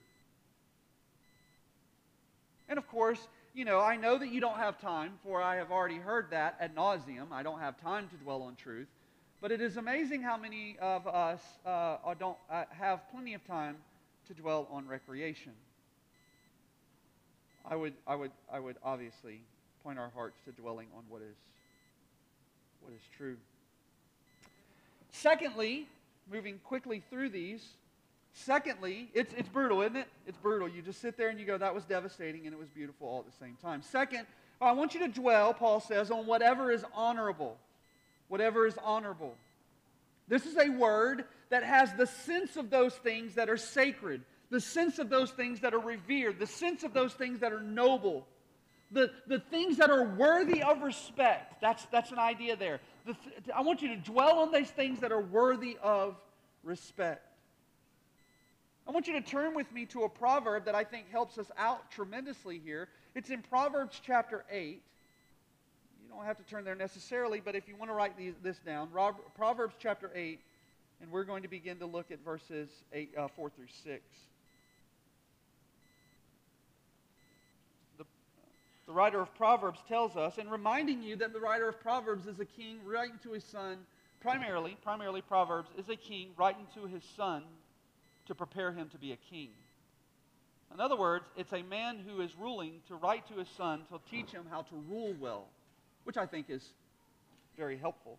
And 2.68 2.78
of 2.78 2.86
course, 2.88 3.26
you 3.54 3.64
know, 3.64 3.80
I 3.80 3.96
know 3.96 4.18
that 4.18 4.28
you 4.28 4.40
don't 4.40 4.56
have 4.58 4.80
time, 4.80 5.12
for 5.24 5.42
I 5.42 5.56
have 5.56 5.70
already 5.72 5.96
heard 5.96 6.30
that 6.30 6.56
ad 6.60 6.74
nauseum. 6.76 7.32
I 7.32 7.42
don't 7.42 7.58
have 7.58 7.80
time 7.80 8.08
to 8.08 8.16
dwell 8.16 8.42
on 8.42 8.54
truth. 8.54 8.86
But 9.40 9.50
it 9.50 9.60
is 9.60 9.76
amazing 9.76 10.22
how 10.22 10.36
many 10.36 10.76
of 10.80 11.06
us 11.06 11.40
uh, 11.64 11.96
don't 12.18 12.36
uh, 12.50 12.64
have 12.70 13.10
plenty 13.10 13.34
of 13.34 13.44
time 13.46 13.76
to 14.28 14.34
dwell 14.34 14.68
on 14.70 14.86
recreation. 14.86 15.52
I 17.64 17.74
would, 17.74 17.94
I 18.06 18.14
would, 18.14 18.32
I 18.52 18.60
would 18.60 18.76
obviously 18.84 19.40
point 19.82 19.98
our 19.98 20.10
hearts 20.10 20.36
to 20.44 20.52
dwelling 20.52 20.86
on 20.96 21.02
what 21.08 21.22
is, 21.22 21.36
what 22.82 22.92
is 22.92 23.02
true. 23.16 23.36
Secondly, 25.10 25.86
moving 26.30 26.60
quickly 26.64 27.02
through 27.10 27.30
these, 27.30 27.64
Secondly, 28.32 29.10
it's, 29.12 29.34
it's 29.34 29.48
brutal, 29.48 29.82
isn't 29.82 29.96
it? 29.96 30.06
It's 30.26 30.38
brutal. 30.38 30.68
You 30.68 30.82
just 30.82 31.00
sit 31.00 31.16
there 31.16 31.28
and 31.28 31.38
you 31.38 31.46
go, 31.46 31.58
that 31.58 31.74
was 31.74 31.84
devastating 31.84 32.46
and 32.46 32.54
it 32.54 32.58
was 32.58 32.68
beautiful 32.68 33.08
all 33.08 33.20
at 33.20 33.26
the 33.26 33.44
same 33.44 33.56
time. 33.60 33.82
Second, 33.82 34.26
oh, 34.60 34.66
I 34.66 34.72
want 34.72 34.94
you 34.94 35.00
to 35.00 35.08
dwell, 35.08 35.52
Paul 35.52 35.80
says, 35.80 36.10
on 36.10 36.26
whatever 36.26 36.70
is 36.70 36.84
honorable. 36.94 37.56
Whatever 38.28 38.66
is 38.66 38.76
honorable. 38.82 39.34
This 40.28 40.46
is 40.46 40.56
a 40.56 40.68
word 40.70 41.24
that 41.50 41.64
has 41.64 41.92
the 41.94 42.06
sense 42.06 42.56
of 42.56 42.70
those 42.70 42.94
things 42.94 43.34
that 43.34 43.50
are 43.50 43.56
sacred, 43.56 44.22
the 44.50 44.60
sense 44.60 45.00
of 45.00 45.10
those 45.10 45.32
things 45.32 45.60
that 45.60 45.74
are 45.74 45.80
revered, 45.80 46.38
the 46.38 46.46
sense 46.46 46.84
of 46.84 46.94
those 46.94 47.12
things 47.12 47.40
that 47.40 47.52
are 47.52 47.60
noble, 47.60 48.26
the, 48.92 49.10
the 49.26 49.40
things 49.40 49.78
that 49.78 49.90
are 49.90 50.04
worthy 50.04 50.62
of 50.62 50.82
respect. 50.82 51.60
That's, 51.60 51.84
that's 51.86 52.12
an 52.12 52.20
idea 52.20 52.54
there. 52.54 52.80
The 53.06 53.16
I 53.54 53.62
want 53.62 53.82
you 53.82 53.88
to 53.88 53.96
dwell 53.96 54.38
on 54.38 54.52
those 54.52 54.70
things 54.70 55.00
that 55.00 55.10
are 55.10 55.20
worthy 55.20 55.76
of 55.82 56.16
respect. 56.62 57.26
I 58.90 58.92
want 58.92 59.06
you 59.06 59.12
to 59.12 59.20
turn 59.20 59.54
with 59.54 59.70
me 59.70 59.86
to 59.86 60.02
a 60.02 60.08
proverb 60.08 60.64
that 60.64 60.74
I 60.74 60.82
think 60.82 61.12
helps 61.12 61.38
us 61.38 61.48
out 61.56 61.92
tremendously 61.92 62.58
here. 62.58 62.88
It's 63.14 63.30
in 63.30 63.40
Proverbs 63.40 64.00
chapter 64.04 64.44
8. 64.50 64.82
You 66.02 66.08
don't 66.12 66.24
have 66.24 66.36
to 66.38 66.42
turn 66.42 66.64
there 66.64 66.74
necessarily, 66.74 67.38
but 67.38 67.54
if 67.54 67.68
you 67.68 67.76
want 67.76 67.92
to 67.92 67.94
write 67.94 68.18
these, 68.18 68.34
this 68.42 68.58
down, 68.58 68.88
Proverbs 69.36 69.76
chapter 69.78 70.10
8, 70.12 70.40
and 71.00 71.12
we're 71.12 71.22
going 71.22 71.44
to 71.44 71.48
begin 71.48 71.78
to 71.78 71.86
look 71.86 72.10
at 72.10 72.18
verses 72.24 72.68
8, 72.92 73.14
uh, 73.16 73.28
4 73.28 73.50
through 73.50 73.68
6. 73.84 74.02
The, 77.96 78.04
the 78.88 78.92
writer 78.92 79.20
of 79.20 79.32
Proverbs 79.36 79.78
tells 79.86 80.16
us, 80.16 80.36
and 80.36 80.50
reminding 80.50 81.00
you 81.00 81.14
that 81.14 81.32
the 81.32 81.38
writer 81.38 81.68
of 81.68 81.80
Proverbs 81.80 82.26
is 82.26 82.40
a 82.40 82.44
king 82.44 82.78
writing 82.84 83.20
to 83.22 83.30
his 83.30 83.44
son, 83.44 83.76
primarily, 84.20 84.76
primarily 84.82 85.22
Proverbs, 85.22 85.68
is 85.78 85.88
a 85.88 85.96
king 85.96 86.30
writing 86.36 86.66
to 86.74 86.88
his 86.88 87.04
son 87.16 87.44
to 88.30 88.34
prepare 88.36 88.70
him 88.70 88.88
to 88.88 88.96
be 88.96 89.10
a 89.10 89.16
king. 89.16 89.48
In 90.72 90.78
other 90.78 90.94
words, 90.94 91.24
it's 91.36 91.52
a 91.52 91.64
man 91.64 91.98
who 91.98 92.20
is 92.20 92.30
ruling 92.38 92.74
to 92.86 92.94
write 92.94 93.26
to 93.26 93.34
his 93.34 93.48
son 93.56 93.82
to 93.90 93.98
teach 94.08 94.30
him 94.30 94.44
how 94.48 94.62
to 94.62 94.76
rule 94.88 95.16
well, 95.18 95.48
which 96.04 96.16
I 96.16 96.26
think 96.26 96.48
is 96.48 96.62
very 97.56 97.76
helpful. 97.76 98.18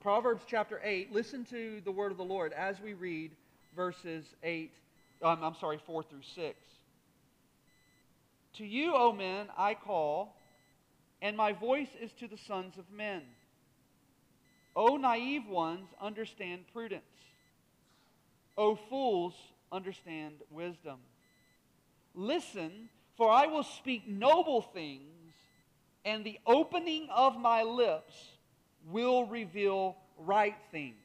Proverbs 0.00 0.44
chapter 0.48 0.80
8, 0.82 1.12
listen 1.12 1.44
to 1.50 1.82
the 1.84 1.92
word 1.92 2.10
of 2.10 2.16
the 2.16 2.24
Lord 2.24 2.54
as 2.54 2.80
we 2.80 2.94
read 2.94 3.32
verses 3.76 4.24
8, 4.42 4.72
um, 5.22 5.44
I'm 5.44 5.56
sorry, 5.60 5.78
4 5.84 6.02
through 6.02 6.22
6. 6.34 6.56
To 8.54 8.64
you, 8.64 8.94
O 8.94 9.12
men, 9.12 9.48
I 9.58 9.74
call, 9.74 10.34
and 11.20 11.36
my 11.36 11.52
voice 11.52 11.90
is 12.00 12.12
to 12.20 12.28
the 12.28 12.38
sons 12.48 12.78
of 12.78 12.90
men. 12.90 13.20
O 14.74 14.96
naive 14.96 15.46
ones, 15.46 15.88
understand 16.00 16.64
prudence. 16.72 17.02
O 18.56 18.74
fools, 18.74 19.34
understand 19.70 20.36
wisdom. 20.50 20.98
Listen, 22.14 22.88
for 23.16 23.30
I 23.30 23.46
will 23.46 23.62
speak 23.62 24.08
noble 24.08 24.62
things, 24.62 25.32
and 26.04 26.24
the 26.24 26.38
opening 26.46 27.08
of 27.14 27.38
my 27.38 27.62
lips 27.62 28.14
will 28.90 29.24
reveal 29.24 29.96
right 30.18 30.56
things. 30.70 30.96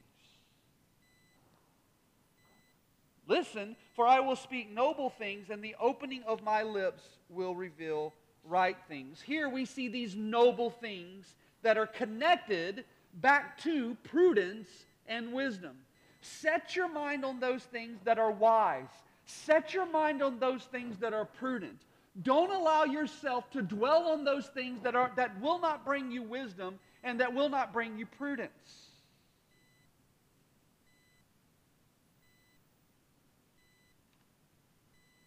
Listen, 3.26 3.76
for 3.94 4.06
I 4.06 4.20
will 4.20 4.36
speak 4.36 4.70
noble 4.70 5.10
things, 5.10 5.50
and 5.50 5.62
the 5.62 5.76
opening 5.80 6.22
of 6.24 6.42
my 6.42 6.62
lips 6.62 7.02
will 7.28 7.54
reveal 7.54 8.12
right 8.44 8.76
things. 8.88 9.20
Here 9.20 9.48
we 9.48 9.64
see 9.64 9.88
these 9.88 10.16
noble 10.16 10.70
things 10.70 11.34
that 11.62 11.78
are 11.78 11.86
connected 11.86 12.84
back 13.14 13.58
to 13.58 13.96
prudence 14.02 14.68
and 15.06 15.32
wisdom. 15.32 15.76
Set 16.22 16.76
your 16.76 16.88
mind 16.88 17.24
on 17.24 17.40
those 17.40 17.62
things 17.64 17.98
that 18.04 18.18
are 18.18 18.30
wise. 18.30 18.88
Set 19.26 19.74
your 19.74 19.86
mind 19.86 20.22
on 20.22 20.38
those 20.38 20.62
things 20.62 20.96
that 20.98 21.12
are 21.12 21.24
prudent. 21.24 21.78
Don't 22.22 22.52
allow 22.52 22.84
yourself 22.84 23.50
to 23.50 23.62
dwell 23.62 24.08
on 24.08 24.24
those 24.24 24.46
things 24.46 24.82
that, 24.82 24.94
are, 24.94 25.10
that 25.16 25.40
will 25.40 25.58
not 25.58 25.84
bring 25.84 26.10
you 26.10 26.22
wisdom 26.22 26.78
and 27.02 27.20
that 27.20 27.34
will 27.34 27.48
not 27.48 27.72
bring 27.72 27.98
you 27.98 28.06
prudence. 28.06 28.50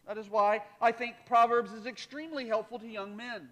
That 0.07 0.17
is 0.17 0.29
why 0.29 0.61
I 0.79 0.91
think 0.91 1.15
Proverbs 1.25 1.73
is 1.73 1.87
extremely 1.87 2.47
helpful 2.47 2.79
to 2.79 2.87
young 2.87 3.17
men. 3.17 3.49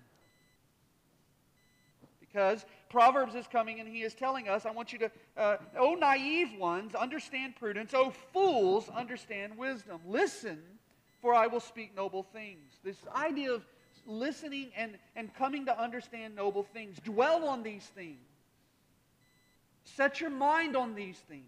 Because 2.20 2.66
Proverbs 2.94 3.34
is 3.34 3.48
coming 3.48 3.80
and 3.80 3.90
he 3.90 4.04
is 4.04 4.14
telling 4.14 4.48
us, 4.48 4.68
I 4.68 4.72
want 4.72 4.94
you 4.94 5.00
to, 5.00 5.12
uh, 5.36 5.58
oh, 5.80 5.96
naive 5.96 6.54
ones, 6.60 6.94
understand 6.94 7.56
prudence. 7.56 7.92
Oh, 7.96 8.14
fools, 8.32 8.88
understand 8.96 9.58
wisdom. 9.58 10.00
Listen, 10.08 10.62
for 11.20 11.34
I 11.34 11.48
will 11.48 11.60
speak 11.60 11.96
noble 11.96 12.22
things. 12.22 12.72
This 12.84 12.98
idea 13.16 13.52
of 13.52 13.64
listening 14.06 14.70
and, 14.78 15.00
and 15.16 15.34
coming 15.34 15.66
to 15.66 15.82
understand 15.82 16.36
noble 16.36 16.62
things. 16.72 17.00
Dwell 17.04 17.48
on 17.48 17.64
these 17.64 17.84
things. 17.96 18.20
Set 19.86 20.22
your 20.22 20.30
mind 20.30 20.76
on 20.76 20.94
these 20.94 21.18
things. 21.18 21.44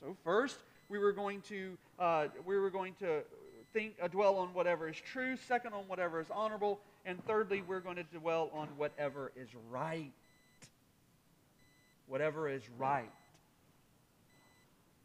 So 0.00 0.16
first, 0.24 0.56
we 0.88 0.98
were 0.98 1.12
going 1.12 1.42
to 1.42 1.76
uh, 1.98 2.28
we 2.46 2.58
were 2.58 2.70
going 2.70 2.94
to 3.00 3.20
think 3.74 3.96
uh, 4.02 4.08
dwell 4.08 4.36
on 4.36 4.54
whatever 4.54 4.88
is 4.88 4.96
true. 4.96 5.36
Second, 5.46 5.74
on 5.74 5.84
whatever 5.88 6.20
is 6.20 6.28
honorable. 6.30 6.80
And 7.06 7.24
thirdly, 7.26 7.62
we're 7.66 7.80
going 7.80 7.96
to 7.96 8.04
dwell 8.04 8.50
on 8.54 8.68
whatever 8.76 9.32
is 9.36 9.48
right. 9.70 10.12
Whatever 12.06 12.48
is 12.48 12.62
right. 12.78 13.10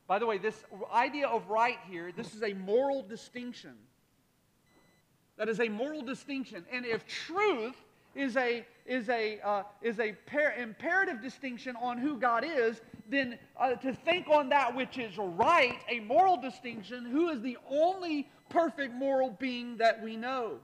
By 0.08 0.18
the 0.18 0.26
way, 0.26 0.38
this 0.38 0.64
idea 0.92 1.28
of 1.28 1.48
right 1.50 1.78
here, 1.90 2.12
this 2.12 2.34
is 2.34 2.42
a 2.42 2.54
moral 2.54 3.04
distinction. 3.04 3.76
That 5.38 5.50
is 5.50 5.60
a 5.60 5.70
moral 5.70 6.02
distinction. 6.02 6.66
And 6.72 6.86
if 6.86 7.06
truth 7.06 7.76
is 8.16 8.36
a, 8.36 8.66
is 8.86 9.08
a, 9.10 9.40
uh, 9.42 9.64
is 9.82 10.00
a 10.00 10.14
par- 10.26 10.56
imperative 10.58 11.22
distinction 11.22 11.76
on 11.76 11.98
who 11.98 12.18
God 12.18 12.44
is, 12.44 12.82
then 13.08 13.38
uh, 13.56 13.76
to 13.76 13.94
think 13.94 14.28
on 14.30 14.50
that 14.50 14.76
which 14.76 14.98
is 14.98 15.18
right, 15.18 15.80
a 15.90 16.00
moral 16.00 16.38
distinction, 16.38 17.06
who 17.06 17.30
is 17.30 17.42
the 17.42 17.58
only 17.70 18.28
perfect 18.50 18.94
moral 18.94 19.32
being 19.40 19.78
that 19.78 20.02
we 20.02 20.16
know? 20.16 20.60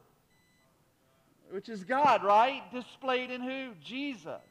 Which 1.55 1.69
is 1.69 1.85
God, 1.85 2.21
right? 2.21 2.69
Displayed 2.73 3.31
in 3.31 3.39
who? 3.39 3.69
Jesus. 3.81 4.41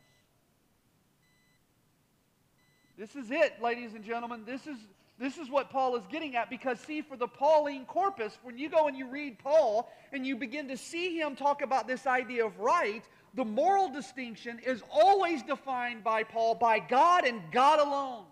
This 2.96 3.14
is 3.14 3.30
it, 3.30 3.60
ladies 3.60 3.92
and 3.92 4.02
gentlemen. 4.02 4.44
This 4.46 4.66
is, 4.66 4.78
this 5.18 5.36
is 5.36 5.50
what 5.50 5.68
Paul 5.68 5.96
is 5.96 6.06
getting 6.10 6.34
at 6.34 6.48
because, 6.48 6.80
see, 6.80 7.02
for 7.02 7.18
the 7.18 7.28
Pauline 7.28 7.84
corpus, 7.84 8.38
when 8.42 8.56
you 8.56 8.70
go 8.70 8.88
and 8.88 8.96
you 8.96 9.06
read 9.06 9.38
Paul 9.38 9.92
and 10.14 10.26
you 10.26 10.34
begin 10.34 10.66
to 10.68 10.78
see 10.78 11.20
him 11.20 11.36
talk 11.36 11.60
about 11.60 11.86
this 11.86 12.06
idea 12.06 12.46
of 12.46 12.58
right, 12.58 13.04
the 13.34 13.44
moral 13.44 13.90
distinction 13.90 14.58
is 14.64 14.82
always 14.90 15.42
defined 15.42 16.04
by 16.04 16.22
Paul 16.22 16.54
by 16.54 16.78
God 16.78 17.26
and 17.26 17.42
God 17.52 17.80
alone. 17.80 18.24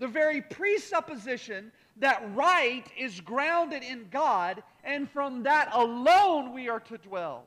The 0.00 0.08
very 0.08 0.40
presupposition 0.40 1.70
that 1.98 2.22
right 2.34 2.84
is 2.98 3.20
grounded 3.20 3.82
in 3.82 4.06
God, 4.10 4.62
and 4.82 5.08
from 5.10 5.44
that 5.44 5.70
alone 5.72 6.52
we 6.52 6.68
are 6.68 6.80
to 6.80 6.98
dwell. 6.98 7.44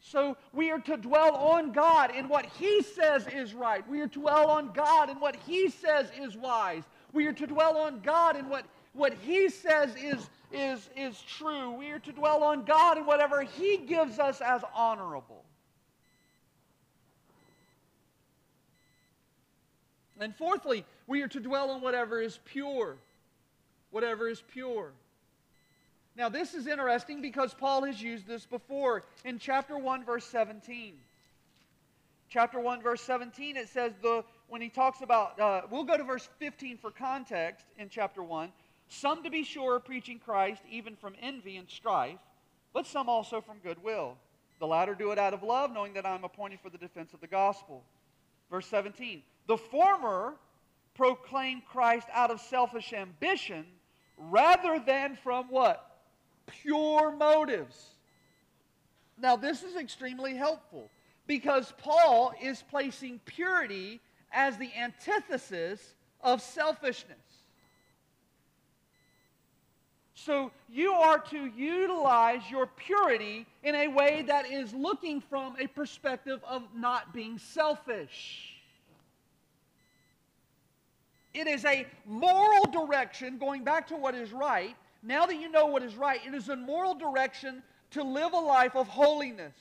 So 0.00 0.36
we 0.52 0.70
are 0.70 0.80
to 0.80 0.96
dwell 0.96 1.36
on 1.36 1.70
God 1.70 2.14
in 2.14 2.28
what 2.28 2.44
He 2.44 2.82
says 2.82 3.26
is 3.28 3.54
right. 3.54 3.88
We 3.88 4.00
are 4.00 4.08
to 4.08 4.18
dwell 4.18 4.50
on 4.50 4.72
God 4.72 5.10
in 5.10 5.20
what 5.20 5.36
He 5.46 5.70
says 5.70 6.10
is 6.20 6.36
wise. 6.36 6.82
We 7.12 7.26
are 7.26 7.32
to 7.32 7.46
dwell 7.46 7.76
on 7.76 8.00
God 8.00 8.36
in 8.36 8.48
what, 8.48 8.64
what 8.94 9.14
He 9.22 9.48
says 9.48 9.94
is, 9.94 10.28
is, 10.52 10.90
is 10.96 11.20
true. 11.22 11.70
We 11.70 11.90
are 11.90 12.00
to 12.00 12.12
dwell 12.12 12.42
on 12.42 12.64
God 12.64 12.98
in 12.98 13.06
whatever 13.06 13.42
He 13.42 13.76
gives 13.76 14.18
us 14.18 14.40
as 14.40 14.62
honorable. 14.74 15.44
And 20.18 20.34
fourthly, 20.36 20.84
we 21.12 21.20
are 21.20 21.28
to 21.28 21.40
dwell 21.40 21.70
on 21.70 21.82
whatever 21.82 22.22
is 22.22 22.40
pure. 22.46 22.96
Whatever 23.90 24.30
is 24.30 24.42
pure. 24.50 24.92
Now, 26.16 26.30
this 26.30 26.54
is 26.54 26.66
interesting 26.66 27.20
because 27.20 27.52
Paul 27.52 27.84
has 27.84 28.00
used 28.00 28.26
this 28.26 28.46
before 28.46 29.04
in 29.22 29.38
chapter 29.38 29.76
1, 29.76 30.06
verse 30.06 30.24
17. 30.24 30.94
Chapter 32.30 32.58
1, 32.58 32.80
verse 32.80 33.02
17, 33.02 33.58
it 33.58 33.68
says, 33.68 33.92
the, 34.00 34.24
when 34.48 34.62
he 34.62 34.70
talks 34.70 35.02
about, 35.02 35.38
uh, 35.38 35.60
we'll 35.70 35.84
go 35.84 35.98
to 35.98 36.02
verse 36.02 36.26
15 36.38 36.78
for 36.78 36.90
context 36.90 37.66
in 37.76 37.90
chapter 37.90 38.22
1. 38.22 38.50
Some, 38.88 39.22
to 39.22 39.28
be 39.28 39.44
sure, 39.44 39.80
preaching 39.80 40.18
Christ, 40.18 40.62
even 40.70 40.96
from 40.96 41.14
envy 41.20 41.58
and 41.58 41.68
strife, 41.68 42.20
but 42.72 42.86
some 42.86 43.10
also 43.10 43.42
from 43.42 43.58
goodwill. 43.58 44.16
The 44.60 44.66
latter 44.66 44.94
do 44.94 45.10
it 45.10 45.18
out 45.18 45.34
of 45.34 45.42
love, 45.42 45.74
knowing 45.74 45.92
that 45.92 46.06
I 46.06 46.14
am 46.14 46.24
appointed 46.24 46.60
for 46.60 46.70
the 46.70 46.78
defense 46.78 47.12
of 47.12 47.20
the 47.20 47.26
gospel. 47.26 47.84
Verse 48.50 48.66
17, 48.66 49.22
the 49.46 49.58
former 49.58 50.36
proclaim 50.94 51.62
Christ 51.62 52.08
out 52.12 52.30
of 52.30 52.40
selfish 52.40 52.92
ambition 52.92 53.66
rather 54.16 54.78
than 54.78 55.16
from 55.16 55.46
what? 55.48 55.92
pure 56.46 57.12
motives. 57.12 57.88
Now, 59.18 59.36
this 59.36 59.62
is 59.62 59.76
extremely 59.76 60.34
helpful 60.34 60.90
because 61.26 61.72
Paul 61.78 62.32
is 62.40 62.62
placing 62.70 63.20
purity 63.24 64.00
as 64.32 64.56
the 64.56 64.70
antithesis 64.76 65.94
of 66.20 66.40
selfishness. 66.40 67.18
So, 70.14 70.52
you 70.70 70.92
are 70.92 71.18
to 71.18 71.46
utilize 71.46 72.42
your 72.48 72.66
purity 72.66 73.44
in 73.64 73.74
a 73.74 73.88
way 73.88 74.22
that 74.28 74.50
is 74.50 74.72
looking 74.72 75.20
from 75.20 75.56
a 75.58 75.66
perspective 75.66 76.40
of 76.46 76.62
not 76.76 77.12
being 77.12 77.38
selfish. 77.38 78.51
It 81.34 81.46
is 81.46 81.64
a 81.64 81.86
moral 82.06 82.64
direction, 82.66 83.38
going 83.38 83.64
back 83.64 83.86
to 83.88 83.96
what 83.96 84.14
is 84.14 84.32
right, 84.32 84.76
now 85.02 85.26
that 85.26 85.40
you 85.40 85.50
know 85.50 85.66
what 85.66 85.82
is 85.82 85.96
right, 85.96 86.20
it 86.26 86.34
is 86.34 86.48
a 86.48 86.56
moral 86.56 86.94
direction 86.94 87.62
to 87.92 88.02
live 88.02 88.32
a 88.32 88.38
life 88.38 88.76
of 88.76 88.86
holiness, 88.86 89.54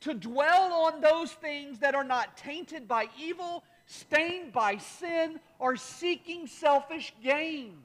to 0.00 0.14
dwell 0.14 0.72
on 0.72 1.00
those 1.00 1.32
things 1.32 1.80
that 1.80 1.94
are 1.94 2.04
not 2.04 2.36
tainted 2.36 2.86
by 2.86 3.08
evil, 3.18 3.64
stained 3.86 4.52
by 4.52 4.76
sin, 4.76 5.40
or 5.58 5.76
seeking 5.76 6.46
selfish 6.46 7.12
gain. 7.22 7.76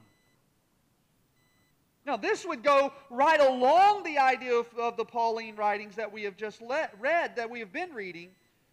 Now, 2.06 2.16
this 2.16 2.44
would 2.44 2.62
go 2.62 2.92
right 3.10 3.40
along 3.40 4.02
the 4.02 4.18
idea 4.18 4.54
of, 4.54 4.66
of 4.78 4.96
the 4.96 5.04
Pauline 5.04 5.56
writings 5.56 5.96
that 5.96 6.12
we 6.12 6.22
have 6.24 6.36
just 6.36 6.60
let, 6.60 6.94
read, 7.00 7.34
that 7.36 7.48
we 7.48 7.60
have 7.60 7.72
been 7.72 7.92
reading, 7.94 8.28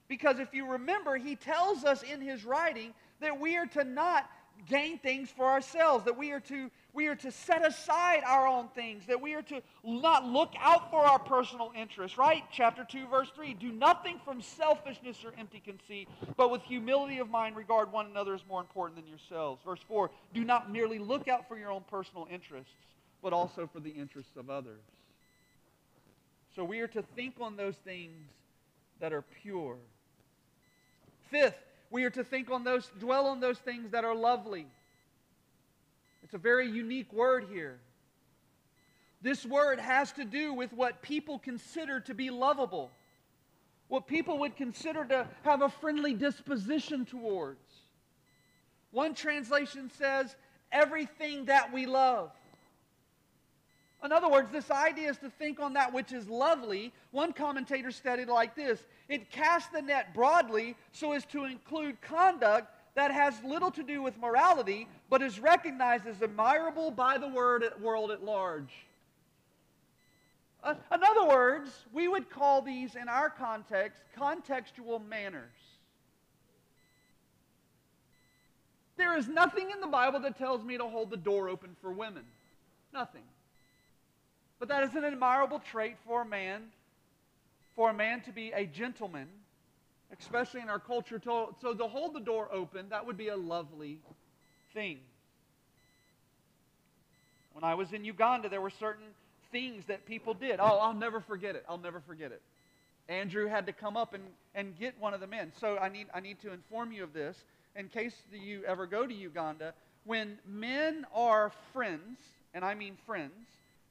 because 0.08 0.39
if 0.39 0.54
you 0.54 0.65
remember, 0.67 1.15
he 1.15 1.36
tells 1.36 1.86
us 1.86 2.04
in 2.04 2.20
his 2.20 2.44
writing 2.44 2.94
that 3.22 3.40
we 3.40 3.58
are 3.58 3.68
to 3.68 3.84
not 3.84 4.30
gain 4.70 4.98
things 4.98 5.30
for 5.30 5.46
ourselves, 5.46 6.06
that 6.06 6.18
we 6.18 6.32
are 6.32 6.40
to 6.42 6.70
we 6.94 7.08
are 7.08 7.16
to 7.16 7.32
set 7.32 7.66
aside 7.66 8.22
our 8.28 8.46
own 8.46 8.68
things, 8.76 9.06
that 9.08 9.22
we 9.22 9.34
are 9.34 9.42
to 9.44 9.62
not 9.84 10.26
look 10.26 10.52
out 10.60 10.92
for 10.92 11.00
our 11.00 11.20
personal 11.20 11.72
interests, 11.76 12.18
right? 12.18 12.44
Chapter 12.52 12.84
2, 12.84 13.08
verse 13.08 13.30
3 13.34 13.54
Do 13.54 13.72
nothing 13.72 14.20
from 14.26 14.42
selfishness 14.42 15.24
or 15.24 15.32
empty 15.38 15.62
conceit, 15.64 16.10
but 16.36 16.52
with 16.52 16.62
humility 16.64 17.20
of 17.20 17.30
mind 17.30 17.56
regard 17.56 17.92
one 17.92 18.08
another 18.08 18.34
as 18.34 18.42
more 18.48 18.60
important 18.60 19.00
than 19.00 19.08
yourselves. 19.08 19.62
Verse 19.64 19.80
4 19.88 20.12
Do 20.34 20.44
not 20.44 20.72
merely 20.72 21.00
look 21.00 21.28
out 21.28 21.48
for 21.48 21.58
your 21.58 21.72
own 21.72 21.84
personal 21.90 22.28
interests, 22.30 22.74
but 23.24 23.32
also 23.32 23.70
for 23.72 23.80
the 23.80 23.92
interests 23.92 24.36
of 24.36 24.50
others. 24.50 24.82
So 26.56 26.66
we 26.66 26.82
are 26.82 26.88
to 26.90 27.02
think 27.16 27.36
on 27.40 27.56
those 27.56 27.76
things 27.78 28.28
that 29.00 29.14
are 29.14 29.24
pure. 29.42 29.78
Fifth, 31.30 31.58
we 31.91 32.06
are 32.06 32.10
to 32.10 32.23
think 32.23 32.49
on 32.49 32.63
those, 32.63 32.89
dwell 32.99 33.27
on 33.27 33.41
those 33.41 33.60
things 33.60 33.91
that 33.91 34.06
are 34.06 34.15
lovely. 34.15 34.65
It's 36.23 36.34
a 36.34 36.39
very 36.39 36.67
unique 36.67 37.12
word 37.12 37.47
here. 37.51 37.80
This 39.21 39.45
word 39.45 39.80
has 39.80 40.12
to 40.13 40.25
do 40.25 40.54
with 40.54 40.73
what 40.73 41.01
people 41.01 41.38
consider 41.38 41.99
to 41.99 42.13
be 42.13 42.30
lovable, 42.32 42.89
what 43.89 44.08
people 44.08 44.39
would 44.39 44.56
consider 44.56 45.04
to 45.06 45.27
have 45.43 45.62
a 45.62 45.69
friendly 45.69 46.13
disposition 46.13 47.06
towards. 47.06 47.60
One 48.91 49.13
translation 49.13 49.91
says, 49.97 50.36
everything 50.71 51.45
that 51.45 51.73
we 51.73 51.86
love. 51.86 52.32
In 54.04 54.12
other 54.12 54.30
words, 54.30 54.52
this 54.52 54.72
idea 54.72 55.10
is 55.10 55.18
to 55.20 55.30
think 55.30 55.60
on 55.60 55.74
that 55.74 55.94
which 55.94 56.12
is 56.12 56.28
lovely. 56.28 56.92
One 57.12 57.34
commentator 57.34 57.92
studied 57.92 58.28
like 58.28 58.56
this 58.56 58.84
it 59.08 59.30
casts 59.32 59.70
the 59.72 59.82
net 59.82 60.14
broadly 60.14 60.76
so 60.92 61.12
as 61.12 61.26
to 61.28 61.46
include 61.46 62.02
conduct 62.02 62.74
that 62.96 63.12
has 63.12 63.42
little 63.44 63.72
to 63.72 63.84
do 63.84 64.02
with 64.02 64.18
morality, 64.18 64.88
but 65.10 65.22
is 65.22 65.40
recognized 65.40 66.08
as 66.08 66.22
admirable 66.22 66.92
by 66.92 67.18
the 67.18 67.28
world 67.28 68.12
at 68.12 68.24
large. 68.24 68.74
Uh, 70.64 70.76
in 70.94 71.04
other 71.04 71.26
words, 71.26 71.72
we 71.94 72.08
would 72.08 72.30
call 72.30 72.62
these 72.62 72.96
in 72.96 73.08
our 73.08 73.30
context 73.30 74.02
contextual 74.18 75.06
manners. 75.08 75.50
There 78.98 79.18
is 79.18 79.28
nothing 79.28 79.72
in 79.72 79.80
the 79.80 79.88
Bible 79.88 80.20
that 80.20 80.38
tells 80.38 80.64
me 80.64 80.78
to 80.78 80.84
hold 80.84 81.10
the 81.10 81.18
door 81.18 81.50
open 81.50 81.76
for 81.82 81.92
women. 81.92 82.24
Nothing. 82.94 83.24
But 84.62 84.69
that 84.69 84.84
is 84.84 84.95
an 84.95 85.04
admirable 85.04 85.60
trait 85.60 85.97
for 86.06 86.21
a 86.21 86.26
man, 86.26 86.67
for 87.76 87.89
a 87.89 87.93
man 87.93 88.21
to 88.21 88.32
be 88.32 88.54
a 88.54 88.65
gentleman 88.65 89.28
especially 90.19 90.62
in 90.62 90.69
our 90.69 90.80
culture. 90.80 91.19
To, 91.19 91.47
so 91.62 91.74
to 91.74 91.88
hold 91.88 92.13
the 92.13 92.19
door 92.19 92.50
open, 92.52 92.89
that 92.89 93.06
would 93.06 93.17
be 93.17 93.30
a 93.30 93.36
lovely 93.36 94.00
thing. 94.74 95.00
When 97.54 97.63
I 97.63 97.76
was 97.76 97.91
in 97.93 98.06
Uganda, 98.06 98.50
there 98.50 98.62
were 98.62 98.69
certain 98.69 99.08
things 99.52 99.86
that 99.86 100.06
people 100.06 100.34
did. 100.34 100.60
Oh, 100.60 100.78
I'll 100.80 100.93
never 100.93 101.19
forget 101.19 101.56
it. 101.56 101.65
I'll 101.67 101.78
never 101.78 102.00
forget 102.00 102.32
it. 102.32 102.41
Andrew 103.10 103.47
had 103.47 103.65
to 103.65 103.74
come 103.74 103.97
up 103.97 104.13
and, 104.13 104.24
and 104.56 104.78
get 104.78 105.00
one 105.00 105.13
of 105.13 105.19
the 105.19 105.28
men. 105.28 105.52
So 105.60 105.78
I 105.78 105.89
need, 105.89 106.08
I 106.13 106.21
need 106.21 106.39
to 106.41 106.54
inform 106.54 106.91
you 106.91 107.04
of 107.04 107.13
this 107.13 107.38
in 107.76 107.89
case 107.89 108.15
you 108.32 108.63
ever 108.65 108.86
go 108.86 109.06
to 109.06 109.13
Uganda. 109.13 109.74
When 110.06 110.38
men 110.47 111.06
are 111.13 111.52
friends, 111.74 112.19
and 112.54 112.63
I 112.63 112.74
mean 112.74 112.97
friends, 113.06 113.34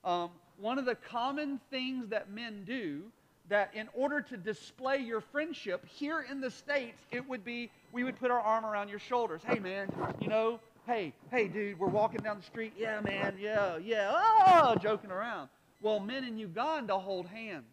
um, 0.04 0.30
one 0.60 0.78
of 0.78 0.84
the 0.84 0.94
common 0.94 1.60
things 1.70 2.08
that 2.08 2.30
men 2.30 2.64
do 2.66 3.02
that 3.48 3.74
in 3.74 3.88
order 3.94 4.20
to 4.20 4.36
display 4.36 4.98
your 4.98 5.20
friendship 5.20 5.84
here 5.86 6.24
in 6.30 6.40
the 6.40 6.50
States, 6.50 6.98
it 7.10 7.28
would 7.28 7.44
be 7.44 7.70
we 7.92 8.04
would 8.04 8.18
put 8.18 8.30
our 8.30 8.40
arm 8.40 8.64
around 8.64 8.88
your 8.88 9.00
shoulders. 9.00 9.42
Hey, 9.44 9.58
man, 9.58 9.90
you 10.20 10.28
know, 10.28 10.60
hey, 10.86 11.12
hey, 11.30 11.48
dude, 11.48 11.78
we're 11.78 11.88
walking 11.88 12.20
down 12.20 12.36
the 12.36 12.44
street. 12.44 12.72
Yeah, 12.78 13.00
man, 13.00 13.36
yeah, 13.40 13.78
yeah, 13.78 14.12
oh, 14.12 14.76
joking 14.76 15.10
around. 15.10 15.48
Well, 15.82 15.98
men 15.98 16.24
in 16.24 16.38
Uganda 16.38 16.98
hold 16.98 17.26
hands. 17.26 17.64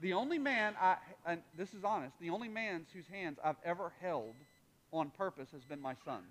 The 0.00 0.14
only 0.14 0.38
man, 0.38 0.74
I, 0.80 0.96
and 1.24 1.40
this 1.56 1.74
is 1.74 1.84
honest, 1.84 2.18
the 2.20 2.30
only 2.30 2.48
man 2.48 2.86
whose 2.92 3.06
hands 3.06 3.38
I've 3.44 3.54
ever 3.64 3.92
held 4.00 4.34
on 4.92 5.10
purpose 5.10 5.48
has 5.52 5.62
been 5.64 5.80
my 5.80 5.94
son's. 6.04 6.24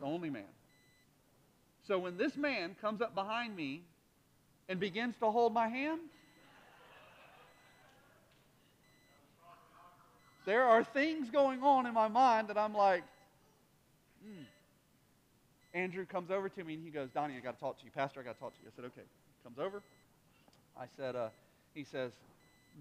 The 0.00 0.06
only 0.06 0.30
man. 0.30 0.42
So 1.86 1.98
when 1.98 2.16
this 2.16 2.36
man 2.36 2.74
comes 2.80 3.00
up 3.00 3.14
behind 3.14 3.54
me 3.54 3.82
and 4.68 4.80
begins 4.80 5.14
to 5.20 5.30
hold 5.30 5.52
my 5.54 5.68
hand, 5.68 6.00
there 10.46 10.64
are 10.64 10.82
things 10.82 11.30
going 11.30 11.62
on 11.62 11.86
in 11.86 11.94
my 11.94 12.08
mind 12.08 12.48
that 12.48 12.58
I'm 12.58 12.74
like, 12.74 13.04
hmm. 14.22 14.42
Andrew 15.74 16.06
comes 16.06 16.30
over 16.30 16.48
to 16.48 16.64
me 16.64 16.74
and 16.74 16.84
he 16.84 16.90
goes, 16.90 17.10
Donnie, 17.10 17.36
I 17.36 17.40
got 17.40 17.54
to 17.54 17.60
talk 17.60 17.78
to 17.78 17.84
you. 17.84 17.90
Pastor, 17.90 18.20
I 18.20 18.22
got 18.22 18.34
to 18.34 18.40
talk 18.40 18.54
to 18.54 18.62
you. 18.62 18.68
I 18.72 18.76
said, 18.76 18.84
okay. 18.86 19.06
Comes 19.42 19.58
over. 19.58 19.82
I 20.78 20.86
said, 20.96 21.16
uh, 21.16 21.28
he 21.74 21.84
says, 21.84 22.12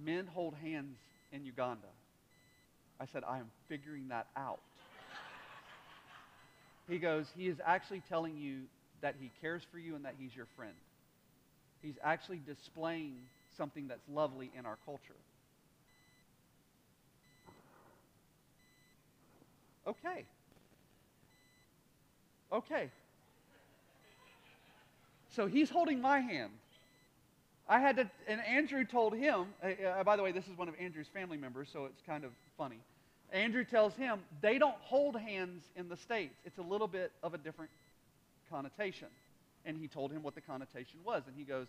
men 0.03 0.27
hold 0.27 0.53
hands 0.55 0.97
in 1.31 1.43
Uganda. 1.43 1.87
I 3.03 3.05
said, 3.11 3.23
I 3.27 3.39
am 3.39 3.47
figuring 3.67 4.07
that 4.09 4.27
out. 4.37 4.61
He 6.87 6.99
goes, 6.99 7.25
he 7.35 7.49
is 7.49 7.57
actually 7.65 8.01
telling 8.07 8.37
you 8.37 8.61
that 9.01 9.15
he 9.19 9.29
cares 9.41 9.61
for 9.69 9.77
you 9.77 9.95
and 9.95 10.05
that 10.05 10.15
he's 10.17 10.33
your 10.33 10.47
friend. 10.55 10.73
He's 11.81 11.97
actually 12.01 12.39
displaying 12.47 13.15
something 13.57 13.89
that's 13.89 14.07
lovely 14.07 14.51
in 14.57 14.65
our 14.65 14.77
culture. 14.85 15.01
Okay. 19.85 20.23
Okay. 22.53 22.89
So 25.35 25.45
he's 25.47 25.69
holding 25.69 25.99
my 25.99 26.21
hand. 26.21 26.51
I 27.67 27.79
had 27.79 27.97
to, 27.97 28.09
and 28.29 28.39
Andrew 28.45 28.85
told 28.85 29.13
him, 29.13 29.47
uh, 29.61 29.67
uh, 29.87 30.03
by 30.05 30.15
the 30.15 30.23
way, 30.23 30.31
this 30.31 30.47
is 30.47 30.57
one 30.57 30.69
of 30.69 30.75
Andrew's 30.79 31.07
family 31.13 31.37
members, 31.37 31.67
so 31.71 31.83
it's 31.85 32.01
kind 32.05 32.23
of 32.23 32.31
funny. 32.57 32.79
Andrew 33.33 33.65
tells 33.65 33.95
him 33.95 34.19
they 34.41 34.59
don't 34.59 34.77
hold 34.81 35.19
hands 35.19 35.63
in 35.75 35.89
the 35.89 35.97
States. 35.97 36.35
It's 36.45 36.59
a 36.59 36.61
little 36.61 36.87
bit 36.87 37.11
of 37.23 37.33
a 37.33 37.37
different 37.37 37.71
connotation. 38.49 39.07
And 39.65 39.75
he 39.75 39.87
told 39.87 40.11
him 40.11 40.21
what 40.21 40.35
the 40.35 40.41
connotation 40.41 40.99
was. 41.03 41.23
And 41.27 41.35
he 41.35 41.43
goes, 41.43 41.67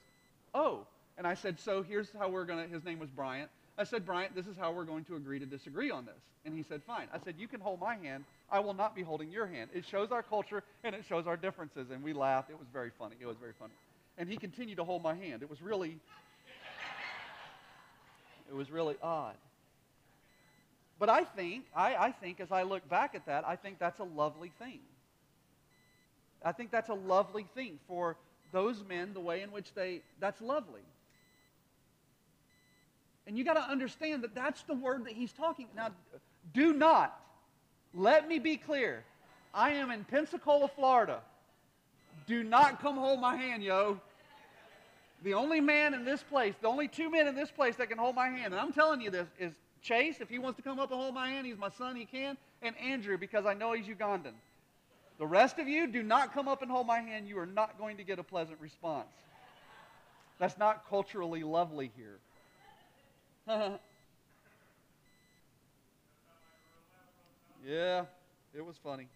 Oh. 0.54 0.86
And 1.16 1.26
I 1.26 1.34
said, 1.34 1.58
So 1.58 1.82
here's 1.82 2.08
how 2.18 2.28
we're 2.28 2.44
going 2.44 2.68
to, 2.68 2.72
his 2.72 2.84
name 2.84 2.98
was 2.98 3.08
Bryant. 3.08 3.50
I 3.78 3.84
said, 3.84 4.04
Bryant, 4.04 4.34
this 4.34 4.46
is 4.46 4.56
how 4.56 4.72
we're 4.72 4.84
going 4.84 5.04
to 5.04 5.16
agree 5.16 5.38
to 5.38 5.46
disagree 5.46 5.90
on 5.90 6.04
this. 6.04 6.20
And 6.44 6.54
he 6.54 6.62
said, 6.62 6.82
Fine. 6.86 7.08
I 7.12 7.18
said, 7.24 7.36
You 7.38 7.48
can 7.48 7.60
hold 7.60 7.80
my 7.80 7.96
hand. 7.96 8.24
I 8.50 8.60
will 8.60 8.74
not 8.74 8.94
be 8.94 9.02
holding 9.02 9.30
your 9.30 9.46
hand. 9.46 9.70
It 9.72 9.86
shows 9.86 10.12
our 10.12 10.22
culture 10.22 10.62
and 10.84 10.94
it 10.94 11.04
shows 11.08 11.26
our 11.26 11.36
differences. 11.36 11.90
And 11.90 12.02
we 12.02 12.12
laughed. 12.12 12.50
It 12.50 12.58
was 12.58 12.68
very 12.72 12.90
funny. 12.98 13.16
It 13.20 13.26
was 13.26 13.38
very 13.38 13.54
funny. 13.58 13.72
And 14.18 14.28
he 14.28 14.36
continued 14.36 14.76
to 14.76 14.84
hold 14.84 15.02
my 15.02 15.14
hand. 15.14 15.42
It 15.42 15.48
was 15.48 15.62
really, 15.62 15.96
it 18.48 18.54
was 18.54 18.70
really 18.70 18.96
odd. 19.02 19.34
But 20.98 21.08
I 21.08 21.24
think, 21.24 21.64
I, 21.74 21.96
I 21.96 22.10
think 22.12 22.40
as 22.40 22.52
I 22.52 22.62
look 22.62 22.88
back 22.88 23.14
at 23.14 23.26
that, 23.26 23.46
I 23.46 23.56
think 23.56 23.78
that's 23.78 24.00
a 24.00 24.04
lovely 24.04 24.52
thing. 24.58 24.80
I 26.44 26.52
think 26.52 26.70
that's 26.70 26.90
a 26.90 26.94
lovely 26.94 27.46
thing 27.54 27.78
for 27.88 28.16
those 28.52 28.84
men, 28.88 29.14
the 29.14 29.20
way 29.20 29.42
in 29.42 29.50
which 29.50 29.72
they, 29.74 30.02
that's 30.20 30.40
lovely. 30.40 30.82
And 33.26 33.38
you 33.38 33.44
got 33.44 33.54
to 33.54 33.62
understand 33.62 34.22
that 34.22 34.34
that's 34.34 34.62
the 34.62 34.74
word 34.74 35.06
that 35.06 35.14
he's 35.14 35.32
talking. 35.32 35.66
Now, 35.74 35.88
do 36.52 36.72
not, 36.72 37.18
let 37.94 38.28
me 38.28 38.38
be 38.38 38.56
clear. 38.56 39.02
I 39.52 39.70
am 39.70 39.90
in 39.90 40.04
Pensacola, 40.04 40.68
Florida. 40.68 41.20
Do 42.26 42.44
not 42.44 42.80
come 42.80 42.96
hold 42.96 43.20
my 43.20 43.36
hand, 43.36 43.62
yo. 43.62 44.00
The 45.22 45.34
only 45.34 45.60
man 45.60 45.94
in 45.94 46.04
this 46.04 46.22
place, 46.22 46.54
the 46.60 46.68
only 46.68 46.86
two 46.86 47.10
men 47.10 47.26
in 47.26 47.34
this 47.34 47.50
place 47.50 47.76
that 47.76 47.88
can 47.88 47.96
hold 47.96 48.14
my 48.14 48.28
hand, 48.28 48.52
and 48.52 48.60
I'm 48.60 48.72
telling 48.72 49.00
you 49.00 49.10
this, 49.10 49.26
is 49.38 49.54
Chase. 49.84 50.16
If 50.20 50.28
he 50.28 50.38
wants 50.40 50.56
to 50.56 50.62
come 50.62 50.80
up 50.80 50.90
and 50.90 50.98
hold 50.98 51.14
my 51.14 51.28
hand, 51.28 51.46
he's 51.46 51.58
my 51.58 51.68
son, 51.68 51.94
he 51.94 52.06
can. 52.06 52.36
And 52.62 52.76
Andrew, 52.78 53.16
because 53.16 53.46
I 53.46 53.54
know 53.54 53.72
he's 53.72 53.86
Ugandan. 53.86 54.32
The 55.18 55.26
rest 55.26 55.60
of 55.60 55.68
you, 55.68 55.86
do 55.86 56.02
not 56.02 56.34
come 56.34 56.48
up 56.48 56.62
and 56.62 56.70
hold 56.70 56.88
my 56.88 56.98
hand. 56.98 57.28
You 57.28 57.38
are 57.38 57.46
not 57.46 57.78
going 57.78 57.98
to 57.98 58.04
get 58.04 58.18
a 58.18 58.24
pleasant 58.24 58.58
response. 58.60 59.06
That's 60.40 60.58
not 60.58 60.88
culturally 60.88 61.44
lovely 61.44 61.92
here. 61.96 62.18
yeah, 67.64 68.04
it 68.56 68.64
was 68.64 68.74
funny. 68.82 69.06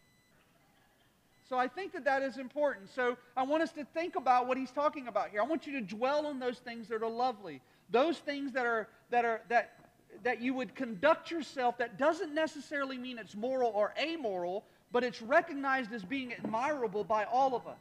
So 1.48 1.58
I 1.58 1.66
think 1.66 1.92
that 1.94 2.04
that 2.04 2.22
is 2.22 2.36
important. 2.36 2.90
So 2.94 3.16
I 3.36 3.42
want 3.42 3.62
us 3.62 3.72
to 3.72 3.84
think 3.84 4.16
about 4.16 4.46
what 4.46 4.58
he's 4.58 4.70
talking 4.70 5.08
about 5.08 5.30
here. 5.30 5.40
I 5.40 5.44
want 5.44 5.66
you 5.66 5.72
to 5.72 5.80
dwell 5.80 6.26
on 6.26 6.38
those 6.38 6.58
things 6.58 6.88
that 6.88 7.02
are 7.02 7.08
lovely. 7.08 7.62
Those 7.90 8.18
things 8.18 8.52
that 8.52 8.66
are 8.66 8.86
that 9.10 9.24
are 9.24 9.40
that 9.48 9.77
that 10.24 10.40
you 10.40 10.54
would 10.54 10.74
conduct 10.74 11.30
yourself 11.30 11.78
that 11.78 11.98
doesn't 11.98 12.34
necessarily 12.34 12.98
mean 12.98 13.18
it's 13.18 13.34
moral 13.34 13.70
or 13.74 13.94
amoral, 13.98 14.64
but 14.92 15.04
it's 15.04 15.22
recognized 15.22 15.92
as 15.92 16.04
being 16.04 16.32
admirable 16.32 17.04
by 17.04 17.24
all 17.24 17.54
of 17.54 17.66
us. 17.66 17.78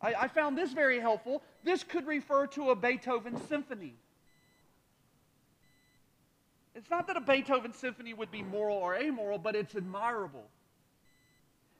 I, 0.00 0.14
I 0.14 0.28
found 0.28 0.56
this 0.56 0.72
very 0.72 1.00
helpful. 1.00 1.42
This 1.64 1.82
could 1.82 2.06
refer 2.06 2.46
to 2.48 2.70
a 2.70 2.76
Beethoven 2.76 3.40
symphony. 3.48 3.94
It's 6.74 6.90
not 6.90 7.06
that 7.06 7.16
a 7.16 7.20
Beethoven 7.20 7.72
symphony 7.72 8.12
would 8.12 8.30
be 8.30 8.42
moral 8.42 8.76
or 8.76 8.94
amoral, 8.94 9.38
but 9.38 9.56
it's 9.56 9.74
admirable. 9.74 10.44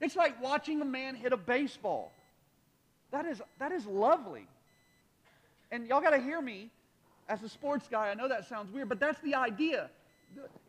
It's 0.00 0.16
like 0.16 0.42
watching 0.42 0.80
a 0.80 0.84
man 0.84 1.14
hit 1.14 1.32
a 1.32 1.36
baseball. 1.36 2.12
That 3.10 3.26
is, 3.26 3.40
that 3.58 3.72
is 3.72 3.86
lovely. 3.86 4.46
And 5.70 5.86
y'all 5.86 6.00
got 6.00 6.10
to 6.10 6.20
hear 6.20 6.40
me 6.40 6.70
as 7.28 7.42
a 7.42 7.48
sports 7.48 7.88
guy. 7.90 8.08
I 8.08 8.14
know 8.14 8.28
that 8.28 8.48
sounds 8.48 8.72
weird, 8.72 8.88
but 8.88 9.00
that's 9.00 9.20
the 9.20 9.34
idea. 9.34 9.90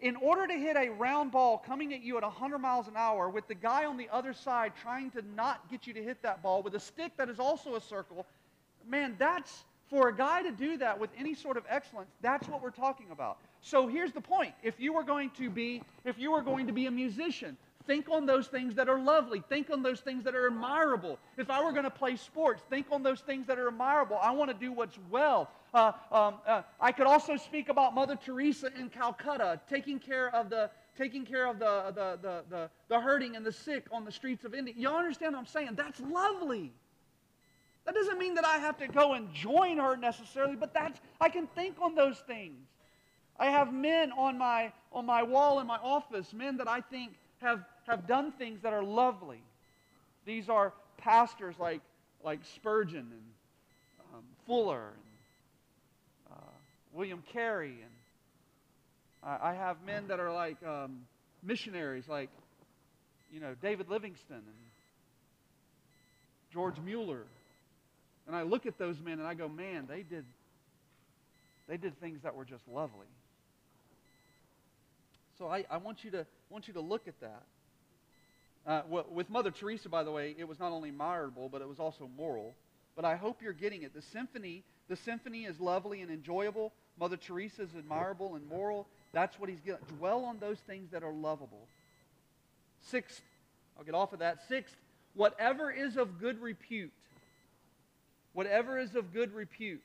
In 0.02 0.16
order 0.18 0.48
to 0.48 0.54
hit 0.54 0.78
a 0.78 0.90
round 0.90 1.32
ball 1.32 1.58
coming 1.58 1.94
at 1.94 2.02
you 2.02 2.18
at 2.18 2.24
100 2.24 2.60
miles 2.60 2.88
an 2.88 2.94
hour 2.96 3.30
with 3.30 3.48
the 3.48 3.56
guy 3.56 3.86
on 3.86 3.98
the 3.98 4.08
other 4.12 4.34
side 4.34 4.74
trying 4.82 5.12
to 5.12 5.22
not 5.36 5.70
get 5.70 5.88
you 5.88 5.94
to 5.94 6.04
hit 6.04 6.22
that 6.22 6.42
ball 6.42 6.62
with 6.62 6.76
a 6.76 6.80
stick 6.80 7.12
that 7.18 7.30
is 7.30 7.40
also 7.40 7.76
a 7.76 7.82
circle, 7.82 8.26
man, 8.88 9.16
that's 9.18 9.66
for 9.90 10.10
a 10.10 10.16
guy 10.16 10.42
to 10.44 10.52
do 10.52 10.78
that 10.78 11.00
with 11.00 11.10
any 11.18 11.34
sort 11.34 11.58
of 11.58 11.64
excellence, 11.70 12.10
that's 12.22 12.48
what 12.48 12.62
we're 12.62 12.70
talking 12.70 13.08
about. 13.12 13.38
So 13.62 13.88
here's 13.88 14.12
the 14.12 14.22
point. 14.22 14.54
If 14.64 14.80
you 14.80 14.94
were 14.94 15.04
going 15.04 15.32
to 15.32 15.50
be 15.50 15.82
if 16.06 16.18
you 16.18 16.32
were 16.32 16.42
going 16.42 16.68
to 16.68 16.74
be 16.74 16.86
a 16.86 16.92
musician, 16.92 17.58
think 17.88 18.10
on 18.10 18.26
those 18.26 18.48
things 18.48 18.76
that 18.76 18.90
are 18.90 19.00
lovely. 19.00 19.42
Think 19.50 19.70
on 19.72 19.82
those 19.82 20.02
things 20.02 20.24
that 20.26 20.36
are 20.36 20.48
admirable. 20.48 21.18
If 21.38 21.50
I 21.50 21.64
were 21.64 21.72
going 21.72 21.86
to 21.86 21.90
play 21.90 22.18
sports, 22.18 22.62
think 22.70 22.88
on 22.92 23.02
those 23.02 23.22
things 23.22 23.48
that 23.48 23.58
are 23.58 23.70
admirable. 23.70 24.20
I 24.22 24.32
want 24.32 24.52
to 24.52 24.58
do 24.58 24.72
what's 24.72 25.00
well. 25.10 25.50
Uh, 25.74 25.94
um, 26.12 26.36
uh, 26.46 26.62
I 26.80 26.92
could 26.92 27.08
also 27.08 27.38
speak 27.38 27.70
about 27.70 27.96
Mother 27.96 28.18
Teresa 28.24 28.70
in 28.78 28.90
Calcutta, 28.90 29.60
taking 29.70 29.98
care 29.98 30.34
of 30.36 30.50
the 30.50 30.70
taking 30.98 31.26
care 31.26 31.46
of 31.46 31.60
the, 31.60 31.94
the, 31.94 32.20
the, 32.24 32.44
the, 32.50 32.70
the 32.90 33.00
hurting 33.00 33.36
and 33.36 33.46
the 33.46 33.52
sick 33.52 33.86
on 33.92 34.04
the 34.04 34.12
streets 34.12 34.44
of 34.46 34.56
India. 34.56 34.74
Y'all 34.76 34.98
understand 34.98 35.34
what 35.34 35.40
I'm 35.40 35.46
saying? 35.46 35.70
That's 35.76 36.00
lovely. 36.00 36.72
That 37.86 37.94
doesn't 37.94 38.18
mean 38.18 38.34
that 38.34 38.46
I 38.46 38.58
have 38.58 38.80
to 38.80 38.88
go 38.88 39.14
and 39.14 39.32
join 39.32 39.78
her 39.78 39.96
necessarily, 39.96 40.56
but 40.56 40.74
that's 40.74 41.00
I 41.22 41.30
can 41.30 41.46
think 41.48 41.76
on 41.80 41.94
those 41.94 42.18
things. 42.26 42.58
I 43.40 43.52
have 43.52 43.72
men 43.72 44.12
on 44.12 44.40
my 44.40 44.74
on 44.92 45.06
my 45.06 45.22
wall 45.22 45.60
in 45.60 45.68
my 45.68 45.78
office, 45.78 46.34
men 46.34 46.58
that 46.58 46.68
I 46.68 46.82
think 46.82 47.14
have, 47.40 47.64
have 47.88 48.06
done 48.06 48.32
things 48.34 48.62
that 48.62 48.74
are 48.74 48.84
lovely. 48.84 49.42
These 50.26 50.50
are 50.50 50.74
pastors 50.98 51.56
like, 51.58 51.82
like 52.24 52.42
Spurgeon 52.56 53.00
and 53.00 53.24
um, 54.14 54.24
Fuller 54.46 54.90
and 54.90 56.34
uh, 56.34 56.52
William 56.94 57.24
Carey. 57.32 57.78
And 57.82 57.92
I, 59.24 59.52
I, 59.52 59.54
have 59.54 59.78
men 59.86 60.10
that 60.10 60.20
are 60.20 60.34
like 60.34 60.58
um, 60.66 61.06
missionaries 61.42 62.08
like, 62.10 62.30
you 63.32 63.40
know, 63.40 63.56
David 63.62 63.90
Livingstone 63.90 64.38
and 64.38 64.56
George 66.52 66.80
Mueller. 66.84 67.24
And 68.28 68.36
I 68.36 68.44
look 68.44 68.66
at 68.66 68.78
those 68.78 69.00
men 69.00 69.20
and 69.20 69.28
I 69.28 69.34
go, 69.34 69.48
man, 69.48 69.86
they 69.88 70.04
did, 70.04 70.26
they 71.70 71.78
did 71.78 71.98
things 72.02 72.22
that 72.24 72.36
were 72.36 72.46
just 72.46 72.68
lovely. 72.68 73.08
So 75.38 75.48
I, 75.48 75.64
I 75.70 75.78
want, 75.78 76.04
you 76.04 76.12
to, 76.12 76.26
want 76.50 76.68
you 76.68 76.74
to 76.74 76.82
look 76.82 77.08
at 77.08 77.18
that. 77.22 77.44
Uh, 78.68 78.82
with 79.10 79.30
Mother 79.30 79.50
Teresa, 79.50 79.88
by 79.88 80.04
the 80.04 80.12
way, 80.12 80.36
it 80.38 80.46
was 80.46 80.60
not 80.60 80.74
only 80.74 80.90
admirable, 80.90 81.48
but 81.48 81.62
it 81.62 81.70
was 81.70 81.80
also 81.80 82.10
moral. 82.18 82.54
But 82.98 83.06
I 83.06 83.16
hope 83.16 83.42
you're 83.42 83.54
getting 83.54 83.84
it. 83.84 83.94
The 83.94 84.02
symphony, 84.02 84.64
the 84.90 84.98
symphony 84.98 85.46
is 85.46 85.60
lovely 85.62 86.02
and 86.02 86.12
enjoyable. 86.12 86.74
Mother 87.00 87.16
Teresa 87.16 87.62
is 87.62 87.70
admirable 87.78 88.36
and 88.36 88.46
moral. 88.50 88.86
That's 89.14 89.40
what 89.40 89.50
he's 89.50 89.62
getting. 89.62 89.86
Dwell 89.98 90.26
on 90.26 90.40
those 90.40 90.60
things 90.60 90.92
that 90.92 91.02
are 91.02 91.14
lovable. 91.14 91.66
Sixth, 92.82 93.22
I'll 93.78 93.86
get 93.86 93.96
off 93.96 94.12
of 94.12 94.20
that. 94.20 94.40
Sixth, 94.50 94.76
whatever 95.14 95.72
is 95.72 95.96
of 95.96 96.20
good 96.20 96.42
repute. 96.42 96.92
Whatever 98.34 98.78
is 98.78 98.96
of 98.96 99.14
good 99.14 99.34
repute. 99.34 99.82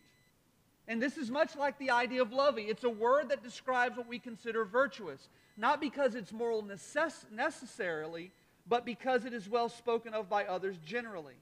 And 0.89 1.01
this 1.01 1.17
is 1.17 1.31
much 1.31 1.55
like 1.55 1.79
the 1.79 1.91
idea 1.91 2.21
of 2.21 2.33
loving. 2.33 2.69
It's 2.69 2.83
a 2.83 2.91
word 2.91 3.29
that 3.29 3.45
describes 3.45 3.97
what 3.97 4.09
we 4.09 4.19
consider 4.19 4.65
virtuous, 4.65 5.29
not 5.57 5.81
because 5.81 6.17
it's 6.17 6.33
moral 6.33 6.65
necess- 6.65 7.31
necessarily, 7.31 8.33
but 8.69 8.85
because 8.85 9.25
it 9.25 9.33
is 9.33 9.49
well 9.49 9.69
spoken 9.69 10.15
of 10.15 10.29
by 10.29 10.45
others 10.45 10.77
generally. 10.85 11.35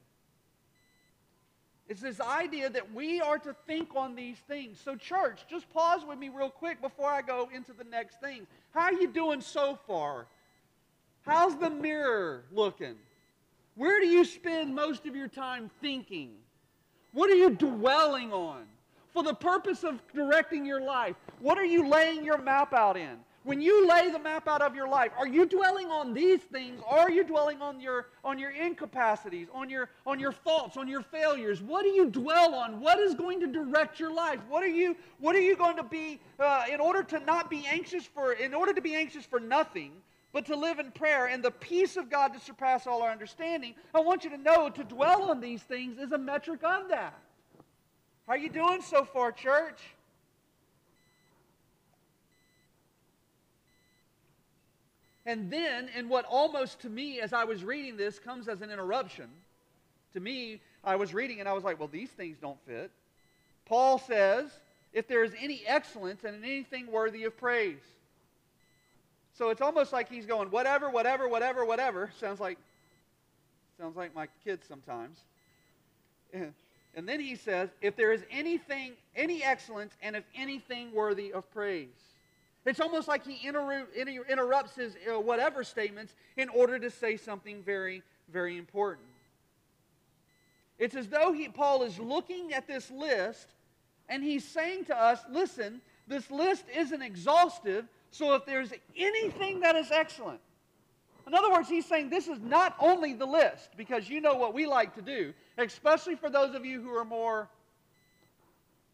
It's 1.88 2.00
this 2.00 2.20
idea 2.20 2.70
that 2.70 2.94
we 2.94 3.20
are 3.20 3.38
to 3.38 3.54
think 3.66 3.96
on 3.96 4.14
these 4.14 4.36
things. 4.46 4.80
So, 4.84 4.94
church, 4.94 5.40
just 5.48 5.68
pause 5.70 6.04
with 6.06 6.20
me 6.20 6.28
real 6.28 6.48
quick 6.48 6.80
before 6.80 7.10
I 7.10 7.20
go 7.20 7.48
into 7.52 7.72
the 7.72 7.82
next 7.82 8.20
thing. 8.20 8.46
How 8.72 8.82
are 8.82 8.92
you 8.92 9.08
doing 9.08 9.40
so 9.40 9.76
far? 9.88 10.26
How's 11.22 11.56
the 11.56 11.68
mirror 11.68 12.44
looking? 12.52 12.94
Where 13.74 14.00
do 14.00 14.06
you 14.06 14.24
spend 14.24 14.74
most 14.74 15.04
of 15.06 15.16
your 15.16 15.26
time 15.26 15.68
thinking? 15.80 16.30
What 17.12 17.28
are 17.28 17.34
you 17.34 17.50
dwelling 17.50 18.32
on? 18.32 18.66
For 19.12 19.24
the 19.24 19.34
purpose 19.34 19.82
of 19.82 20.00
directing 20.14 20.64
your 20.64 20.80
life, 20.80 21.16
what 21.40 21.58
are 21.58 21.64
you 21.64 21.88
laying 21.88 22.24
your 22.24 22.38
map 22.38 22.72
out 22.72 22.96
in? 22.96 23.18
When 23.42 23.62
you 23.62 23.88
lay 23.88 24.10
the 24.10 24.18
map 24.18 24.46
out 24.48 24.60
of 24.60 24.74
your 24.74 24.86
life, 24.86 25.12
are 25.18 25.26
you 25.26 25.46
dwelling 25.46 25.86
on 25.90 26.12
these 26.12 26.40
things 26.40 26.82
are 26.86 27.10
you 27.10 27.24
dwelling 27.24 27.62
on 27.62 27.80
your, 27.80 28.08
on 28.22 28.38
your 28.38 28.50
incapacities, 28.50 29.48
on 29.54 29.70
your, 29.70 29.88
on 30.06 30.20
your 30.20 30.32
faults, 30.32 30.76
on 30.76 30.86
your 30.86 31.00
failures? 31.00 31.62
What 31.62 31.82
do 31.82 31.88
you 31.88 32.10
dwell 32.10 32.54
on? 32.54 32.80
What 32.80 32.98
is 32.98 33.14
going 33.14 33.40
to 33.40 33.46
direct 33.46 33.98
your 33.98 34.12
life? 34.12 34.40
What 34.48 34.62
are 34.62 34.68
you, 34.68 34.94
what 35.18 35.34
are 35.34 35.40
you 35.40 35.56
going 35.56 35.76
to 35.78 35.82
be, 35.82 36.20
uh, 36.38 36.64
in 36.70 36.80
order 36.80 37.02
to 37.04 37.20
not 37.20 37.48
be 37.48 37.66
anxious 37.66 38.04
for, 38.04 38.34
in 38.34 38.52
order 38.52 38.74
to 38.74 38.82
be 38.82 38.94
anxious 38.94 39.24
for 39.24 39.40
nothing, 39.40 39.92
but 40.34 40.44
to 40.46 40.54
live 40.54 40.78
in 40.78 40.90
prayer 40.92 41.26
and 41.26 41.42
the 41.42 41.50
peace 41.50 41.96
of 41.96 42.10
God 42.10 42.34
to 42.34 42.40
surpass 42.40 42.86
all 42.86 43.02
our 43.02 43.10
understanding, 43.10 43.74
I 43.94 44.00
want 44.00 44.22
you 44.22 44.30
to 44.30 44.38
know 44.38 44.68
to 44.68 44.84
dwell 44.84 45.30
on 45.30 45.40
these 45.40 45.62
things 45.62 45.98
is 45.98 46.12
a 46.12 46.18
metric 46.18 46.62
of 46.62 46.90
that. 46.90 47.18
How 48.26 48.34
are 48.34 48.38
you 48.38 48.50
doing 48.50 48.82
so 48.82 49.04
far, 49.04 49.32
church? 49.32 49.80
And 55.26 55.50
then, 55.50 55.88
in 55.96 56.08
what 56.08 56.24
almost 56.24 56.80
to 56.80 56.88
me, 56.88 57.20
as 57.20 57.32
I 57.32 57.44
was 57.44 57.62
reading 57.62 57.96
this, 57.96 58.18
comes 58.18 58.48
as 58.48 58.62
an 58.62 58.70
interruption, 58.70 59.28
to 60.14 60.20
me, 60.20 60.60
I 60.82 60.96
was 60.96 61.12
reading 61.12 61.40
and 61.40 61.48
I 61.48 61.52
was 61.52 61.62
like, 61.62 61.78
well, 61.78 61.88
these 61.88 62.10
things 62.10 62.38
don't 62.40 62.58
fit. 62.66 62.90
Paul 63.66 63.98
says, 63.98 64.50
if 64.92 65.06
there 65.06 65.22
is 65.22 65.32
any 65.40 65.62
excellence 65.66 66.24
and 66.24 66.42
anything 66.44 66.90
worthy 66.90 67.24
of 67.24 67.36
praise. 67.36 67.82
So 69.34 69.50
it's 69.50 69.60
almost 69.60 69.92
like 69.92 70.08
he's 70.08 70.26
going, 70.26 70.50
whatever, 70.50 70.90
whatever, 70.90 71.28
whatever, 71.28 71.64
whatever. 71.64 72.10
Sounds 72.18 72.40
like, 72.40 72.58
sounds 73.78 73.96
like 73.96 74.14
my 74.14 74.28
kids 74.44 74.66
sometimes. 74.66 75.18
And 76.94 77.08
then 77.08 77.20
he 77.20 77.36
says, 77.36 77.68
if 77.80 77.94
there 77.94 78.12
is 78.12 78.24
anything, 78.30 78.94
any 79.14 79.44
excellence, 79.44 79.92
and 80.02 80.16
if 80.16 80.24
anything 80.34 80.92
worthy 80.92 81.32
of 81.32 81.48
praise. 81.52 81.88
It's 82.66 82.80
almost 82.80 83.08
like 83.08 83.26
he 83.26 83.46
inter- 83.46 83.86
inter- 83.96 84.24
interrupts 84.28 84.74
his 84.74 84.96
uh, 85.08 85.18
whatever 85.18 85.64
statements 85.64 86.14
in 86.36 86.48
order 86.50 86.78
to 86.78 86.90
say 86.90 87.16
something 87.16 87.62
very, 87.62 88.02
very 88.30 88.58
important. 88.58 89.06
It's 90.78 90.94
as 90.94 91.08
though 91.08 91.32
he, 91.32 91.48
Paul 91.48 91.82
is 91.82 91.98
looking 91.98 92.52
at 92.52 92.66
this 92.66 92.90
list 92.90 93.48
and 94.08 94.22
he's 94.22 94.44
saying 94.44 94.86
to 94.86 94.96
us, 94.96 95.20
listen, 95.30 95.80
this 96.06 96.30
list 96.30 96.64
isn't 96.74 97.02
exhaustive, 97.02 97.86
so 98.10 98.34
if 98.34 98.44
there's 98.44 98.72
anything 98.96 99.60
that 99.60 99.76
is 99.76 99.90
excellent, 99.90 100.40
in 101.26 101.34
other 101.34 101.50
words, 101.52 101.68
he's 101.68 101.86
saying 101.86 102.10
this 102.10 102.26
is 102.26 102.40
not 102.40 102.74
only 102.80 103.12
the 103.12 103.26
list, 103.26 103.70
because 103.76 104.08
you 104.08 104.20
know 104.20 104.34
what 104.34 104.52
we 104.52 104.66
like 104.66 104.94
to 104.96 105.02
do, 105.02 105.32
especially 105.58 106.16
for 106.16 106.28
those 106.28 106.56
of 106.56 106.64
you 106.64 106.82
who 106.82 106.90
are 106.90 107.04
more 107.04 107.48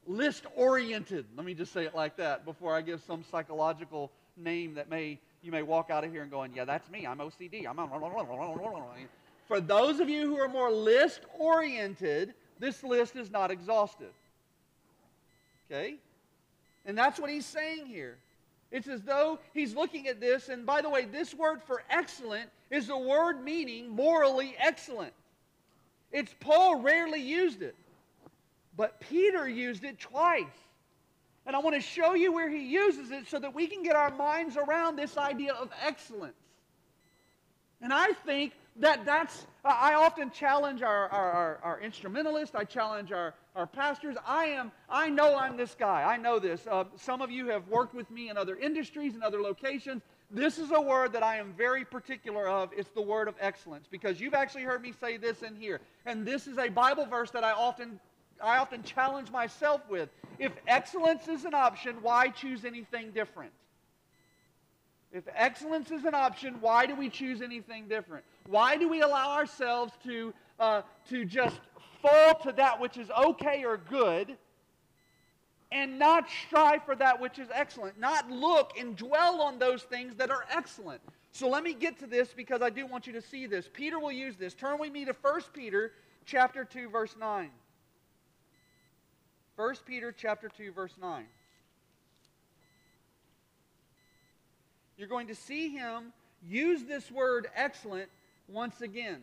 list 0.07 0.45
oriented. 0.55 1.27
Let 1.37 1.45
me 1.45 1.55
just 1.55 1.73
say 1.73 1.85
it 1.85 1.95
like 1.95 2.17
that 2.17 2.45
before 2.45 2.75
I 2.75 2.83
give 2.83 3.03
some 3.03 3.25
psychological 3.31 4.11
name 4.37 4.75
that 4.75 4.89
may 4.89 5.19
you 5.43 5.53
may 5.53 5.63
walk 5.63 5.91
out 5.91 6.03
of 6.03 6.11
here 6.11 6.23
and 6.23 6.31
going, 6.31 6.53
yeah, 6.55 6.65
that's 6.65 6.91
me. 6.91 7.07
I'm 7.07 7.19
OCD. 7.19 7.67
I'm 7.69 7.79
for 9.49 9.61
those 9.61 10.01
of 10.01 10.09
you 10.09 10.27
who 10.27 10.39
are 10.39 10.49
more 10.49 10.73
list 10.73 11.21
oriented, 11.39 12.35
this 12.59 12.83
list 12.83 13.15
is 13.15 13.31
not 13.31 13.51
exhaustive. 13.53 14.13
Okay? 15.71 15.97
And 16.85 16.99
that's 16.99 17.21
what 17.21 17.31
he's 17.31 17.47
saying 17.47 17.87
here. 17.87 18.19
It's 18.73 18.89
as 18.89 19.03
though 19.03 19.39
he's 19.55 19.75
looking 19.75 20.09
at 20.09 20.21
this, 20.21 20.49
and 20.49 20.67
by 20.67 20.83
the 20.83 20.91
way, 20.91 21.05
this 21.05 21.33
word 21.33 21.63
for 21.63 21.83
excellent 21.89 22.51
is 22.71 22.89
a 22.91 22.99
word 22.99 23.45
meaning 23.45 23.89
morally 23.89 24.57
excellent. 24.59 25.13
It's 26.11 26.35
Paul 26.41 26.81
rarely 26.81 27.21
used 27.21 27.63
it. 27.63 27.77
But 28.77 29.01
Peter 29.01 29.49
used 29.49 29.85
it 29.85 29.99
twice. 29.99 30.45
And 31.47 31.55
I 31.55 31.61
want 31.61 31.77
to 31.77 31.81
show 31.81 32.15
you 32.15 32.33
where 32.33 32.51
he 32.51 32.67
uses 32.67 33.11
it 33.11 33.29
so 33.29 33.39
that 33.39 33.55
we 33.55 33.69
can 33.69 33.83
get 33.83 33.95
our 33.95 34.11
minds 34.11 34.57
around 34.57 34.97
this 34.97 35.17
idea 35.17 35.53
of 35.53 35.71
excellence. 35.85 36.35
And 37.81 37.93
I 37.93 38.13
think 38.13 38.53
that 38.81 39.05
that's, 39.05 39.47
I 39.65 39.95
often 39.95 40.31
challenge 40.31 40.83
our, 40.83 41.09
our, 41.09 41.31
our, 41.33 41.61
our 41.63 41.81
instrumentalists, 41.81 42.55
I 42.55 42.65
challenge 42.65 43.13
our, 43.13 43.35
our 43.55 43.67
pastors. 43.67 44.17
I 44.27 44.47
am, 44.47 44.73
I 44.89 45.09
know 45.09 45.37
I'm 45.37 45.57
this 45.57 45.75
guy. 45.79 46.03
I 46.03 46.17
know 46.17 46.39
this. 46.39 46.67
Uh, 46.67 46.85
some 46.97 47.23
of 47.23 47.31
you 47.31 47.49
have 47.49 47.67
worked 47.69 47.95
with 47.95 48.11
me 48.11 48.29
in 48.29 48.37
other 48.37 48.57
industries 48.57 49.15
and 49.15 49.23
other 49.23 49.41
locations. 49.41 50.03
This 50.31 50.59
is 50.59 50.73
a 50.73 50.81
word 50.81 51.13
that 51.13 51.23
I 51.23 51.37
am 51.37 51.55
very 51.57 51.85
particular 51.85 52.49
of. 52.49 52.71
It's 52.77 52.91
the 52.91 53.01
word 53.01 53.29
of 53.29 53.35
excellence 53.41 53.87
because 53.89 54.21
you've 54.21 54.35
actually 54.35 54.65
heard 54.65 54.83
me 54.83 54.93
say 55.01 55.17
this 55.17 55.43
in 55.43 55.55
here. 55.55 55.81
And 56.05 56.27
this 56.27 56.47
is 56.47 56.59
a 56.59 56.69
Bible 56.69 57.07
verse 57.07 57.31
that 57.31 57.45
I 57.45 57.53
often 57.53 58.01
I 58.43 58.59
often 58.59 58.83
challenge 58.83 59.31
myself 59.31 59.83
with. 59.89 60.09
If 60.39 60.53
excellence 60.67 61.29
is 61.29 61.45
an 61.45 61.55
option, 61.55 61.97
why 62.03 62.29
choose 62.29 62.65
anything 62.65 63.11
different? 63.13 63.53
If 65.13 65.25
excellence 65.35 65.91
is 65.91 66.05
an 66.05 66.15
option, 66.15 66.57
why 66.61 66.87
do 66.87 66.95
we 66.95 67.09
choose 67.09 67.41
anything 67.41 67.89
different? 67.89 68.25
Why 68.49 68.77
do 68.77 68.89
we 68.89 69.01
allow 69.01 69.31
ourselves 69.31 69.93
to, 70.05 70.35
uh, 70.61 70.83
to 71.09 71.25
just 71.25 71.59
fall 72.03 72.35
to 72.43 72.53
that 72.53 72.81
which 72.81 72.97
is 72.99 73.11
okay 73.11 73.65
or 73.65 73.79
good 73.79 74.37
and 75.73 75.99
not 75.99 76.27
strive 76.47 76.85
for 76.85 76.95
that 76.97 77.21
which 77.21 77.39
is 77.39 77.49
excellent? 77.55 77.99
Not 77.99 78.31
look 78.31 78.73
and 78.79 78.97
dwell 78.97 79.41
on 79.41 79.59
those 79.59 79.85
things 79.85 80.17
that 80.17 80.31
are 80.31 80.45
excellent. 80.51 81.01
So 81.33 81.49
let 81.49 81.63
me 81.63 81.73
get 81.73 81.99
to 82.01 82.07
this 82.07 82.35
because 82.35 82.61
I 82.61 82.71
do 82.71 82.87
want 82.87 83.07
you 83.07 83.13
to 83.15 83.23
see 83.23 83.47
this. 83.47 83.69
Peter 83.73 83.99
will 83.99 84.13
use 84.13 84.37
this. 84.37 84.55
Turn 84.55 84.79
with 84.79 84.93
me 84.93 85.05
to 85.05 85.15
1 85.23 85.41
Peter 85.55 85.93
chapter 86.27 86.65
2 86.65 86.91
verse 86.91 87.15
9. 87.19 87.51
1 89.57 89.75
Peter 89.87 90.15
chapter 90.17 90.49
2 90.49 90.73
verse 90.73 90.95
9. 91.01 91.25
You're 94.97 95.09
going 95.09 95.27
to 95.27 95.35
see 95.35 95.69
him 95.69 96.13
use 96.47 96.85
this 96.85 97.11
word 97.11 97.49
excellent 97.55 98.09
once 98.49 98.81
again. 98.81 99.23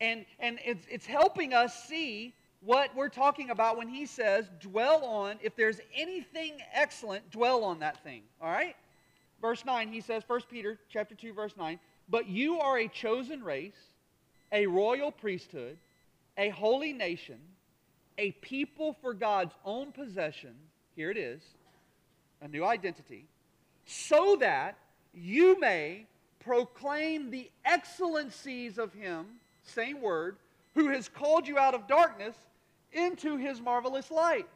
And, 0.00 0.24
and 0.38 0.58
it's, 0.64 0.86
it's 0.90 1.06
helping 1.06 1.54
us 1.54 1.84
see 1.84 2.34
what 2.60 2.94
we're 2.96 3.08
talking 3.08 3.50
about 3.50 3.76
when 3.76 3.88
he 3.88 4.06
says, 4.06 4.48
dwell 4.60 5.04
on, 5.04 5.36
if 5.42 5.54
there's 5.54 5.80
anything 5.94 6.54
excellent, 6.72 7.30
dwell 7.30 7.62
on 7.64 7.80
that 7.80 8.02
thing. 8.02 8.22
All 8.40 8.50
right? 8.50 8.74
Verse 9.40 9.64
9, 9.64 9.92
he 9.92 10.00
says, 10.00 10.24
1 10.26 10.40
Peter 10.50 10.78
chapter 10.88 11.14
2, 11.14 11.32
verse 11.32 11.54
9, 11.56 11.78
but 12.08 12.26
you 12.28 12.58
are 12.60 12.78
a 12.78 12.88
chosen 12.88 13.44
race, 13.44 13.78
a 14.50 14.66
royal 14.66 15.12
priesthood, 15.12 15.76
a 16.36 16.48
holy 16.48 16.92
nation, 16.92 17.38
a 18.18 18.32
people 18.32 18.96
for 19.00 19.14
God's 19.14 19.54
own 19.64 19.92
possession, 19.92 20.54
here 20.96 21.10
it 21.10 21.16
is, 21.16 21.40
a 22.42 22.48
new 22.48 22.64
identity, 22.64 23.26
so 23.86 24.36
that 24.40 24.76
you 25.14 25.58
may 25.58 26.06
proclaim 26.40 27.30
the 27.30 27.50
excellencies 27.64 28.76
of 28.76 28.92
him, 28.92 29.26
same 29.62 30.02
word, 30.02 30.36
who 30.74 30.88
has 30.88 31.08
called 31.08 31.46
you 31.48 31.58
out 31.58 31.74
of 31.74 31.86
darkness 31.86 32.34
into 32.92 33.36
his 33.36 33.60
marvelous 33.60 34.10
light. 34.10 34.48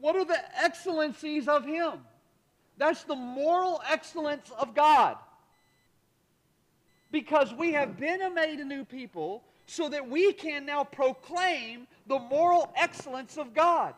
What 0.00 0.16
are 0.16 0.24
the 0.24 0.40
excellencies 0.64 1.48
of 1.48 1.64
him? 1.64 2.00
That's 2.78 3.04
the 3.04 3.14
moral 3.14 3.82
excellence 3.88 4.50
of 4.58 4.74
God. 4.74 5.16
Because 7.10 7.52
we 7.52 7.72
have 7.72 7.98
been 7.98 8.34
made 8.34 8.58
a 8.58 8.64
new 8.64 8.84
people 8.84 9.44
so 9.66 9.88
that 9.88 10.08
we 10.08 10.32
can 10.32 10.66
now 10.66 10.84
proclaim 10.84 11.86
the 12.06 12.18
moral 12.18 12.72
excellence 12.76 13.36
of 13.36 13.54
God. 13.54 13.94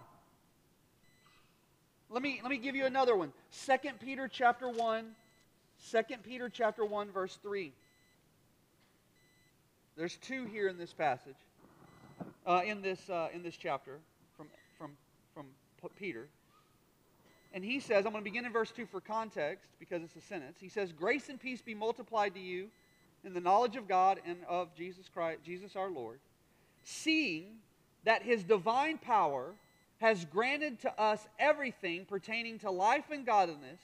Let 2.10 2.22
me, 2.22 2.40
let 2.42 2.50
me 2.50 2.58
give 2.58 2.76
you 2.76 2.86
another 2.86 3.16
one. 3.16 3.32
2 3.66 3.76
Peter 4.00 4.28
chapter 4.28 4.68
1, 4.68 5.06
2 5.90 6.02
Peter 6.22 6.48
chapter 6.48 6.84
1, 6.84 7.10
verse 7.10 7.38
3. 7.42 7.72
There's 9.96 10.16
two 10.16 10.44
here 10.46 10.68
in 10.68 10.76
this 10.76 10.92
passage, 10.92 11.36
uh, 12.46 12.62
in, 12.64 12.82
this, 12.82 13.08
uh, 13.08 13.28
in 13.32 13.42
this 13.42 13.56
chapter 13.56 13.98
from, 14.36 14.48
from, 14.78 14.92
from 15.34 15.46
Peter. 15.98 16.28
And 17.52 17.64
he 17.64 17.78
says, 17.78 18.04
I'm 18.04 18.12
going 18.12 18.24
to 18.24 18.30
begin 18.30 18.44
in 18.44 18.52
verse 18.52 18.72
2 18.72 18.86
for 18.86 19.00
context 19.00 19.70
because 19.78 20.02
it's 20.02 20.16
a 20.16 20.20
sentence. 20.20 20.58
He 20.60 20.68
says, 20.68 20.92
Grace 20.92 21.28
and 21.28 21.40
peace 21.40 21.62
be 21.62 21.74
multiplied 21.74 22.34
to 22.34 22.40
you 22.40 22.68
in 23.24 23.32
the 23.32 23.40
knowledge 23.40 23.76
of 23.76 23.86
God 23.86 24.20
and 24.26 24.38
of 24.48 24.74
Jesus 24.74 25.08
Christ, 25.08 25.40
Jesus 25.44 25.76
our 25.76 25.90
Lord, 25.90 26.18
seeing 26.82 27.44
that 28.04 28.22
his 28.22 28.44
divine 28.44 28.98
power 28.98 29.54
has 29.98 30.24
granted 30.26 30.80
to 30.80 31.00
us 31.00 31.26
everything 31.38 32.04
pertaining 32.04 32.58
to 32.58 32.70
life 32.70 33.10
and 33.10 33.24
godliness 33.24 33.80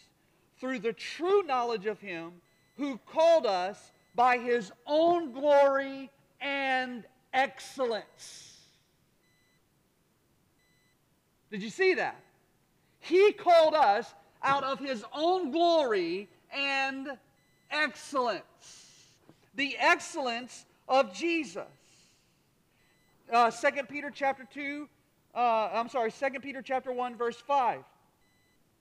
through 0.58 0.78
the 0.78 0.92
true 0.92 1.42
knowledge 1.42 1.86
of 1.86 2.00
him 2.00 2.32
who 2.76 2.98
called 3.06 3.46
us 3.46 3.92
by 4.14 4.38
his 4.38 4.72
own 4.86 5.32
glory 5.32 6.10
and 6.40 7.04
excellence. 7.32 8.58
Did 11.50 11.62
you 11.62 11.70
see 11.70 11.94
that? 11.94 12.20
He 13.00 13.32
called 13.32 13.74
us 13.74 14.14
out 14.42 14.64
of 14.64 14.78
his 14.78 15.04
own 15.12 15.50
glory 15.50 16.28
and 16.52 17.16
excellence. 17.70 18.44
The 19.54 19.76
excellence 19.78 20.64
of 20.88 21.12
Jesus. 21.12 21.64
Uh, 23.30 23.48
2 23.48 23.84
Peter 23.88 24.10
chapter 24.12 24.44
2, 24.52 24.88
uh, 25.36 25.68
I'm 25.72 25.88
sorry, 25.88 26.10
2 26.10 26.40
Peter 26.40 26.62
chapter 26.62 26.92
1, 26.92 27.16
verse 27.16 27.36
5. 27.36 27.84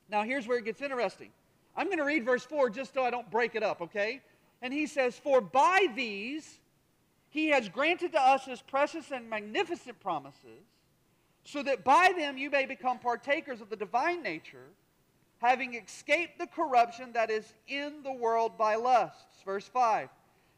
Now 0.10 0.24
here's 0.24 0.48
where 0.48 0.58
it 0.58 0.66
gets 0.66 0.82
interesting. 0.82 1.30
I'm 1.78 1.86
going 1.86 2.00
to 2.00 2.04
read 2.04 2.26
verse 2.26 2.44
4 2.46 2.72
just 2.72 2.94
so 2.94 3.04
I 3.04 3.12
don't 3.12 3.30
break 3.30 3.54
it 3.54 3.62
up, 3.62 3.80
okay? 3.82 4.22
And 4.64 4.74
he 4.74 4.88
says, 4.88 5.20
For 5.20 5.40
by 5.40 5.88
these 5.96 6.60
he 7.30 7.50
has 7.50 7.70
granted 7.70 8.14
to 8.14 8.22
us 8.22 8.46
his 8.46 8.62
precious 8.62 9.12
and 9.12 9.30
magnificent 9.30 10.00
promises, 10.00 10.66
so 11.44 11.62
that 11.62 11.84
by 11.84 12.12
them 12.18 12.38
you 12.38 12.50
may 12.50 12.66
become 12.66 12.98
partakers 12.98 13.62
of 13.62 13.70
the 13.70 13.76
divine 13.76 14.24
nature, 14.24 14.66
having 15.38 15.76
escaped 15.76 16.40
the 16.40 16.48
corruption 16.48 17.12
that 17.14 17.30
is 17.30 17.54
in 17.68 18.02
the 18.04 18.12
world 18.12 18.58
by 18.58 18.76
lusts. 18.76 19.44
Verse 19.46 19.68
5. 19.68 20.10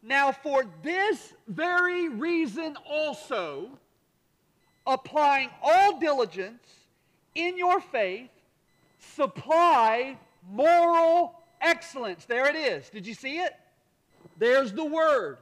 Now, 0.04 0.32
for 0.32 0.64
this 0.82 1.34
very 1.47 2.10
reason 2.10 2.76
also, 2.89 3.70
applying 4.88 5.49
all 5.62 5.99
diligence 5.99 6.66
in 7.36 7.58
your 7.58 7.80
faith, 7.80 8.30
supply 8.99 10.18
moral 10.49 11.36
excellence. 11.62 12.26
There 12.26 12.47
it 12.47 12.56
is. 12.56 12.89
Did 12.89 13.06
you 13.06 13.14
see 13.14 13.39
it? 13.39 13.54
There's 14.38 14.74
the 14.74 14.86
word. 14.86 15.38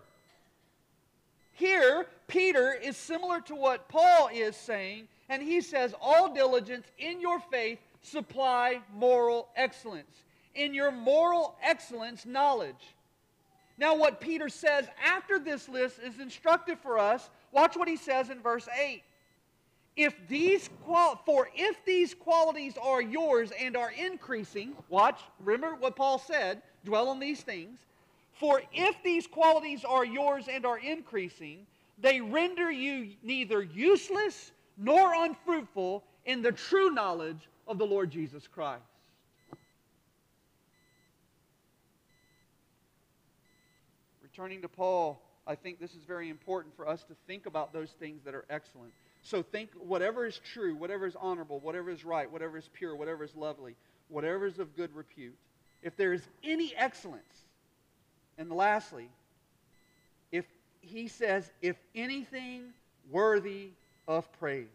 Here, 1.54 2.08
Peter 2.28 2.74
is 2.74 2.96
similar 2.96 3.42
to 3.42 3.56
what 3.56 3.90
Paul 3.90 4.30
is 4.34 4.56
saying, 4.56 5.08
and 5.30 5.42
he 5.42 5.62
says, 5.62 5.94
All 6.02 6.34
diligence 6.34 6.88
in 6.98 7.20
your 7.22 7.40
faith 7.40 7.80
supply 8.02 8.80
moral 8.94 9.50
excellence. 9.56 10.24
In 10.56 10.74
your 10.74 10.92
moral 10.92 11.56
excellence, 11.64 12.26
knowledge. 12.26 12.96
Now, 13.80 13.96
what 13.96 14.20
Peter 14.20 14.50
says 14.50 14.88
after 15.04 15.40
this 15.40 15.70
list 15.70 16.00
is 16.00 16.20
instructive 16.20 16.80
for 16.82 17.00
us. 17.00 17.30
Watch 17.54 17.78
what 17.78 17.88
he 17.88 17.96
says 17.96 18.30
in 18.30 18.42
verse 18.42 18.68
8. 18.78 19.02
If 19.96 20.16
these 20.28 20.70
for 21.26 21.50
if 21.56 21.84
these 21.86 22.14
qualities 22.14 22.76
are 22.82 23.02
yours 23.02 23.52
and 23.60 23.78
are 23.78 23.92
increasing, 23.92 24.74
watch, 24.90 25.22
remember 25.44 25.76
what 25.76 25.96
Paul 25.96 26.20
said, 26.20 26.62
dwell 26.84 27.08
on 27.08 27.20
these 27.20 27.42
things. 27.42 27.80
For 28.34 28.62
if 28.74 28.96
these 29.04 29.28
qualities 29.28 29.84
are 29.86 30.06
yours 30.06 30.46
and 30.50 30.66
are 30.66 30.80
increasing, 30.80 31.66
they 32.02 32.22
render 32.22 32.72
you 32.72 33.12
neither 33.24 33.64
useless 33.64 34.52
nor 34.78 35.14
unfruitful 35.14 36.04
in 36.26 36.42
the 36.42 36.52
true 36.52 36.92
knowledge 36.92 37.50
of 37.68 37.78
the 37.78 37.86
Lord 37.86 38.12
Jesus 38.12 38.48
Christ. 38.48 38.84
Returning 44.40 44.62
to 44.62 44.70
Paul, 44.70 45.22
I 45.46 45.56
think 45.56 45.82
this 45.82 45.96
is 45.96 46.06
very 46.08 46.30
important 46.30 46.74
for 46.74 46.88
us 46.88 47.04
to 47.04 47.14
think 47.28 47.46
about 47.46 47.74
those 47.74 47.90
things 48.00 48.24
that 48.24 48.34
are 48.34 48.46
excellent. 48.50 48.94
So 49.22 49.44
think 49.44 49.70
whatever 49.78 50.26
is 50.26 50.40
true, 50.54 50.78
whatever 50.78 51.06
is 51.06 51.18
honorable, 51.20 51.60
whatever 51.60 51.90
is 51.90 52.06
right, 52.06 52.32
whatever 52.32 52.58
is 52.58 52.70
pure, 52.72 52.96
whatever 52.96 53.26
is 53.26 53.36
lovely, 53.36 53.76
whatever 54.08 54.46
is 54.46 54.58
of 54.58 54.78
good 54.78 54.96
repute. 54.96 55.36
If 55.84 55.98
there 55.98 56.14
is 56.14 56.22
any 56.42 56.74
excellence, 56.78 57.48
and 58.38 58.50
lastly, 58.50 59.10
if 60.32 60.46
he 60.80 61.10
says, 61.10 61.52
if 61.62 61.76
anything 61.94 62.68
worthy 63.12 63.72
of 64.08 64.32
praise, 64.40 64.68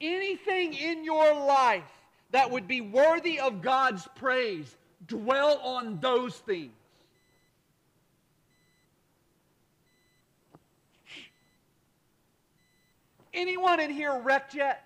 anything 0.00 0.72
in 0.72 1.04
your 1.04 1.34
life 1.34 1.84
that 2.30 2.50
would 2.50 2.66
be 2.66 2.80
worthy 2.80 3.40
of 3.40 3.60
God's 3.60 4.08
praise, 4.14 4.74
dwell 5.06 5.58
on 5.58 6.00
those 6.00 6.34
things. 6.34 6.72
Anyone 13.34 13.80
in 13.80 13.90
here 13.90 14.18
wrecked 14.18 14.54
yet? 14.54 14.84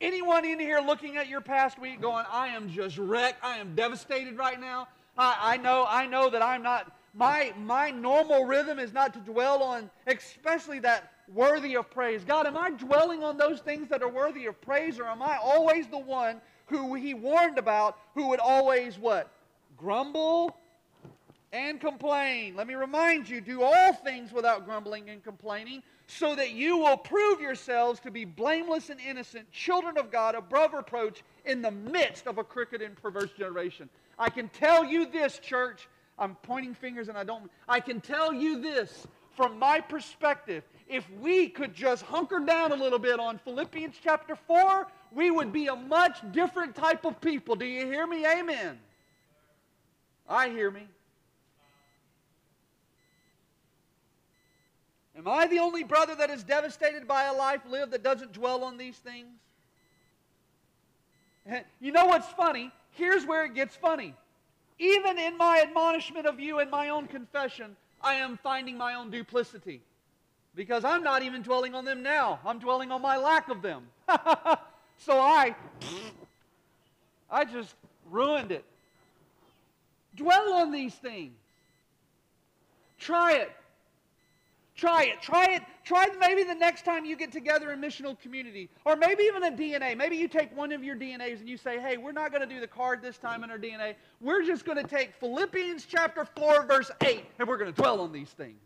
Anyone 0.00 0.44
in 0.46 0.58
here 0.58 0.80
looking 0.80 1.16
at 1.16 1.28
your 1.28 1.40
past 1.40 1.78
week 1.78 2.00
going, 2.00 2.24
I 2.30 2.48
am 2.48 2.70
just 2.70 2.96
wrecked. 2.96 3.44
I 3.44 3.58
am 3.58 3.74
devastated 3.74 4.38
right 4.38 4.58
now. 4.58 4.88
I, 5.18 5.36
I 5.40 5.56
know, 5.58 5.84
I 5.88 6.06
know 6.06 6.30
that 6.30 6.42
I'm 6.42 6.62
not, 6.62 6.90
my, 7.14 7.52
my 7.58 7.90
normal 7.90 8.44
rhythm 8.44 8.78
is 8.78 8.92
not 8.92 9.12
to 9.14 9.20
dwell 9.20 9.62
on, 9.62 9.90
especially 10.06 10.78
that 10.80 11.12
worthy 11.32 11.76
of 11.76 11.90
praise. 11.90 12.24
God, 12.24 12.46
am 12.46 12.56
I 12.56 12.70
dwelling 12.70 13.22
on 13.22 13.36
those 13.36 13.60
things 13.60 13.88
that 13.90 14.02
are 14.02 14.08
worthy 14.08 14.46
of 14.46 14.60
praise, 14.62 14.98
or 14.98 15.04
am 15.04 15.22
I 15.22 15.36
always 15.36 15.86
the 15.86 15.98
one 15.98 16.40
who 16.66 16.94
he 16.94 17.12
warned 17.14 17.58
about 17.58 17.98
who 18.14 18.28
would 18.28 18.40
always 18.40 18.98
what? 18.98 19.30
Grumble 19.76 20.56
and 21.52 21.80
complain. 21.80 22.54
Let 22.54 22.66
me 22.66 22.74
remind 22.74 23.28
you 23.28 23.40
do 23.40 23.62
all 23.62 23.92
things 23.92 24.32
without 24.32 24.64
grumbling 24.64 25.10
and 25.10 25.22
complaining, 25.22 25.82
so 26.06 26.34
that 26.34 26.52
you 26.52 26.76
will 26.76 26.96
prove 26.96 27.40
yourselves 27.40 28.00
to 28.00 28.10
be 28.10 28.24
blameless 28.24 28.90
and 28.90 29.00
innocent, 29.00 29.50
children 29.52 29.96
of 29.98 30.10
God, 30.10 30.34
above 30.34 30.72
reproach, 30.74 31.22
in 31.44 31.62
the 31.62 31.70
midst 31.70 32.26
of 32.26 32.38
a 32.38 32.44
crooked 32.44 32.82
and 32.82 33.00
perverse 33.00 33.30
generation. 33.36 33.88
I 34.18 34.28
can 34.28 34.48
tell 34.48 34.84
you 34.84 35.06
this, 35.06 35.38
church. 35.38 35.88
I'm 36.18 36.34
pointing 36.42 36.74
fingers 36.74 37.08
and 37.08 37.16
I 37.16 37.24
don't. 37.24 37.50
I 37.68 37.80
can 37.80 38.00
tell 38.00 38.32
you 38.32 38.60
this 38.60 39.06
from 39.34 39.58
my 39.58 39.80
perspective. 39.80 40.64
If 40.86 41.08
we 41.20 41.48
could 41.48 41.74
just 41.74 42.02
hunker 42.02 42.40
down 42.40 42.72
a 42.72 42.74
little 42.74 42.98
bit 42.98 43.18
on 43.18 43.38
Philippians 43.38 43.94
chapter 44.02 44.36
4, 44.36 44.86
we 45.12 45.30
would 45.30 45.52
be 45.52 45.68
a 45.68 45.76
much 45.76 46.18
different 46.32 46.74
type 46.74 47.04
of 47.04 47.20
people. 47.20 47.56
Do 47.56 47.64
you 47.64 47.86
hear 47.86 48.06
me? 48.06 48.26
Amen. 48.26 48.78
I 50.28 50.50
hear 50.50 50.70
me. 50.70 50.86
Am 55.20 55.28
I 55.28 55.46
the 55.46 55.58
only 55.58 55.84
brother 55.84 56.14
that 56.14 56.30
is 56.30 56.42
devastated 56.42 57.06
by 57.06 57.24
a 57.24 57.34
life 57.34 57.60
lived 57.68 57.92
that 57.92 58.02
doesn't 58.02 58.32
dwell 58.32 58.64
on 58.64 58.78
these 58.78 58.96
things? 58.96 59.28
Eh, 61.46 61.60
you 61.78 61.92
know 61.92 62.06
what's 62.06 62.28
funny? 62.28 62.72
Here's 62.92 63.26
where 63.26 63.44
it 63.44 63.52
gets 63.54 63.76
funny. 63.76 64.14
Even 64.78 65.18
in 65.18 65.36
my 65.36 65.60
admonishment 65.60 66.24
of 66.24 66.40
you 66.40 66.60
and 66.60 66.70
my 66.70 66.88
own 66.88 67.06
confession, 67.06 67.76
I 68.00 68.14
am 68.14 68.38
finding 68.42 68.78
my 68.78 68.94
own 68.94 69.10
duplicity. 69.10 69.82
Because 70.54 70.86
I'm 70.86 71.02
not 71.02 71.22
even 71.22 71.42
dwelling 71.42 71.74
on 71.74 71.84
them 71.84 72.02
now. 72.02 72.40
I'm 72.42 72.58
dwelling 72.58 72.90
on 72.90 73.02
my 73.02 73.18
lack 73.18 73.50
of 73.50 73.60
them. 73.60 73.88
so 74.96 75.20
I 75.20 75.54
I 77.30 77.44
just 77.44 77.74
ruined 78.10 78.52
it. 78.52 78.64
Dwell 80.16 80.54
on 80.54 80.72
these 80.72 80.94
things. 80.94 81.36
Try 82.98 83.34
it. 83.34 83.52
Try 84.80 85.02
it. 85.02 85.20
Try 85.20 85.44
it. 85.56 85.62
Try 85.84 86.06
maybe 86.18 86.42
the 86.42 86.54
next 86.54 86.86
time 86.86 87.04
you 87.04 87.14
get 87.14 87.30
together 87.30 87.70
in 87.70 87.82
missional 87.82 88.18
community. 88.18 88.70
Or 88.86 88.96
maybe 88.96 89.24
even 89.24 89.44
a 89.44 89.50
DNA. 89.50 89.94
Maybe 89.94 90.16
you 90.16 90.26
take 90.26 90.56
one 90.56 90.72
of 90.72 90.82
your 90.82 90.96
DNAs 90.96 91.40
and 91.40 91.46
you 91.46 91.58
say, 91.58 91.78
hey, 91.78 91.98
we're 91.98 92.12
not 92.12 92.32
going 92.32 92.40
to 92.40 92.46
do 92.46 92.60
the 92.60 92.66
card 92.66 93.02
this 93.02 93.18
time 93.18 93.44
in 93.44 93.50
our 93.50 93.58
DNA. 93.58 93.96
We're 94.22 94.42
just 94.42 94.64
going 94.64 94.78
to 94.78 94.88
take 94.88 95.12
Philippians 95.20 95.84
chapter 95.84 96.24
4, 96.24 96.64
verse 96.66 96.90
8, 97.02 97.26
and 97.38 97.46
we're 97.46 97.58
going 97.58 97.70
to 97.70 97.78
dwell 97.78 98.00
on 98.00 98.10
these 98.10 98.30
things. 98.30 98.58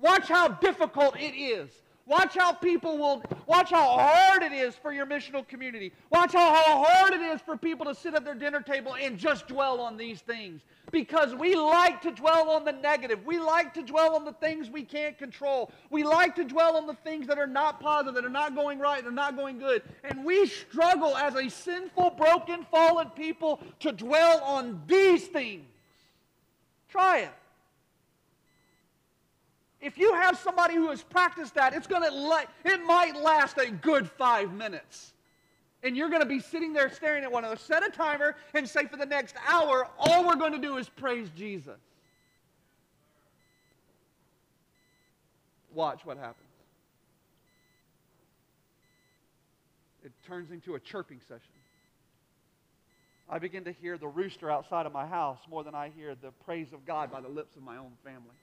Watch 0.00 0.26
how 0.26 0.48
difficult 0.48 1.16
it 1.16 1.36
is. 1.36 1.70
Watch 2.10 2.36
how 2.36 2.52
people 2.52 2.98
will, 2.98 3.22
watch 3.46 3.70
how 3.70 3.96
hard 3.96 4.42
it 4.42 4.50
is 4.50 4.74
for 4.74 4.92
your 4.92 5.06
missional 5.06 5.46
community. 5.46 5.92
Watch 6.10 6.32
how, 6.32 6.52
how 6.52 6.82
hard 6.82 7.14
it 7.14 7.20
is 7.20 7.40
for 7.40 7.56
people 7.56 7.86
to 7.86 7.94
sit 7.94 8.14
at 8.14 8.24
their 8.24 8.34
dinner 8.34 8.60
table 8.60 8.96
and 9.00 9.16
just 9.16 9.46
dwell 9.46 9.80
on 9.80 9.96
these 9.96 10.20
things. 10.20 10.62
Because 10.90 11.36
we 11.36 11.54
like 11.54 12.02
to 12.02 12.10
dwell 12.10 12.50
on 12.50 12.64
the 12.64 12.72
negative. 12.72 13.24
We 13.24 13.38
like 13.38 13.72
to 13.74 13.82
dwell 13.82 14.16
on 14.16 14.24
the 14.24 14.32
things 14.32 14.68
we 14.68 14.82
can't 14.82 15.16
control. 15.18 15.70
We 15.88 16.02
like 16.02 16.34
to 16.34 16.42
dwell 16.42 16.76
on 16.76 16.88
the 16.88 16.94
things 16.94 17.28
that 17.28 17.38
are 17.38 17.46
not 17.46 17.78
positive, 17.78 18.16
that 18.16 18.24
are 18.24 18.28
not 18.28 18.56
going 18.56 18.80
right, 18.80 19.04
that 19.04 19.08
are 19.08 19.12
not 19.12 19.36
going 19.36 19.60
good. 19.60 19.84
And 20.02 20.24
we 20.24 20.46
struggle 20.46 21.16
as 21.16 21.36
a 21.36 21.48
sinful, 21.48 22.10
broken, 22.18 22.66
fallen 22.72 23.10
people 23.10 23.62
to 23.78 23.92
dwell 23.92 24.40
on 24.40 24.82
these 24.88 25.28
things. 25.28 25.64
Try 26.88 27.20
it. 27.20 27.30
If 29.80 29.96
you 29.96 30.12
have 30.14 30.38
somebody 30.38 30.74
who 30.74 30.90
has 30.90 31.02
practiced 31.02 31.54
that, 31.54 31.74
it's 31.74 31.86
to 31.86 31.98
la- 31.98 32.42
it 32.64 32.84
might 32.84 33.16
last 33.16 33.56
a 33.58 33.70
good 33.70 34.10
five 34.10 34.52
minutes. 34.52 35.14
And 35.82 35.96
you're 35.96 36.10
going 36.10 36.20
to 36.20 36.28
be 36.28 36.40
sitting 36.40 36.74
there 36.74 36.90
staring 36.90 37.24
at 37.24 37.32
one 37.32 37.44
another. 37.44 37.58
Set 37.58 37.86
a 37.86 37.90
timer 37.90 38.36
and 38.52 38.68
say 38.68 38.84
for 38.84 38.98
the 38.98 39.06
next 39.06 39.34
hour, 39.48 39.88
all 39.98 40.26
we're 40.26 40.36
going 40.36 40.52
to 40.52 40.58
do 40.58 40.76
is 40.76 40.88
praise 40.90 41.30
Jesus. 41.34 41.78
Watch 45.72 46.04
what 46.04 46.18
happens. 46.18 46.36
It 50.04 50.12
turns 50.26 50.50
into 50.50 50.74
a 50.74 50.80
chirping 50.80 51.20
session. 51.20 51.40
I 53.28 53.38
begin 53.38 53.64
to 53.64 53.72
hear 53.72 53.96
the 53.96 54.08
rooster 54.08 54.50
outside 54.50 54.86
of 54.86 54.92
my 54.92 55.06
house 55.06 55.38
more 55.48 55.62
than 55.62 55.74
I 55.74 55.90
hear 55.96 56.14
the 56.20 56.32
praise 56.44 56.72
of 56.72 56.84
God 56.84 57.12
by 57.12 57.20
the 57.20 57.28
lips 57.28 57.56
of 57.56 57.62
my 57.62 57.76
own 57.76 57.92
family. 58.04 58.34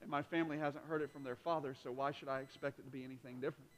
And 0.00 0.10
my 0.10 0.22
family 0.22 0.58
hasn't 0.58 0.84
heard 0.84 1.02
it 1.02 1.10
from 1.12 1.24
their 1.24 1.36
father, 1.36 1.74
so 1.82 1.92
why 1.92 2.12
should 2.12 2.28
I 2.28 2.40
expect 2.40 2.78
it 2.78 2.84
to 2.84 2.90
be 2.90 3.04
anything 3.04 3.34
different? 3.36 3.68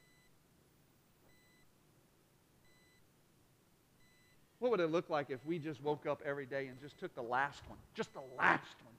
What 4.61 4.71
would 4.71 4.81
it 4.81 4.93
look 4.93 5.11
like 5.11 5.31
if 5.31 5.45
we 5.45 5.59
just 5.59 5.83
woke 5.83 6.07
up 6.07 6.23
every 6.25 6.47
day 6.47 6.69
and 6.69 6.81
just 6.81 6.97
took 7.01 7.13
the 7.17 7.23
last 7.23 7.61
one? 7.69 7.79
Just 7.95 8.13
the 8.15 8.23
last 8.39 8.77
one. 8.85 8.95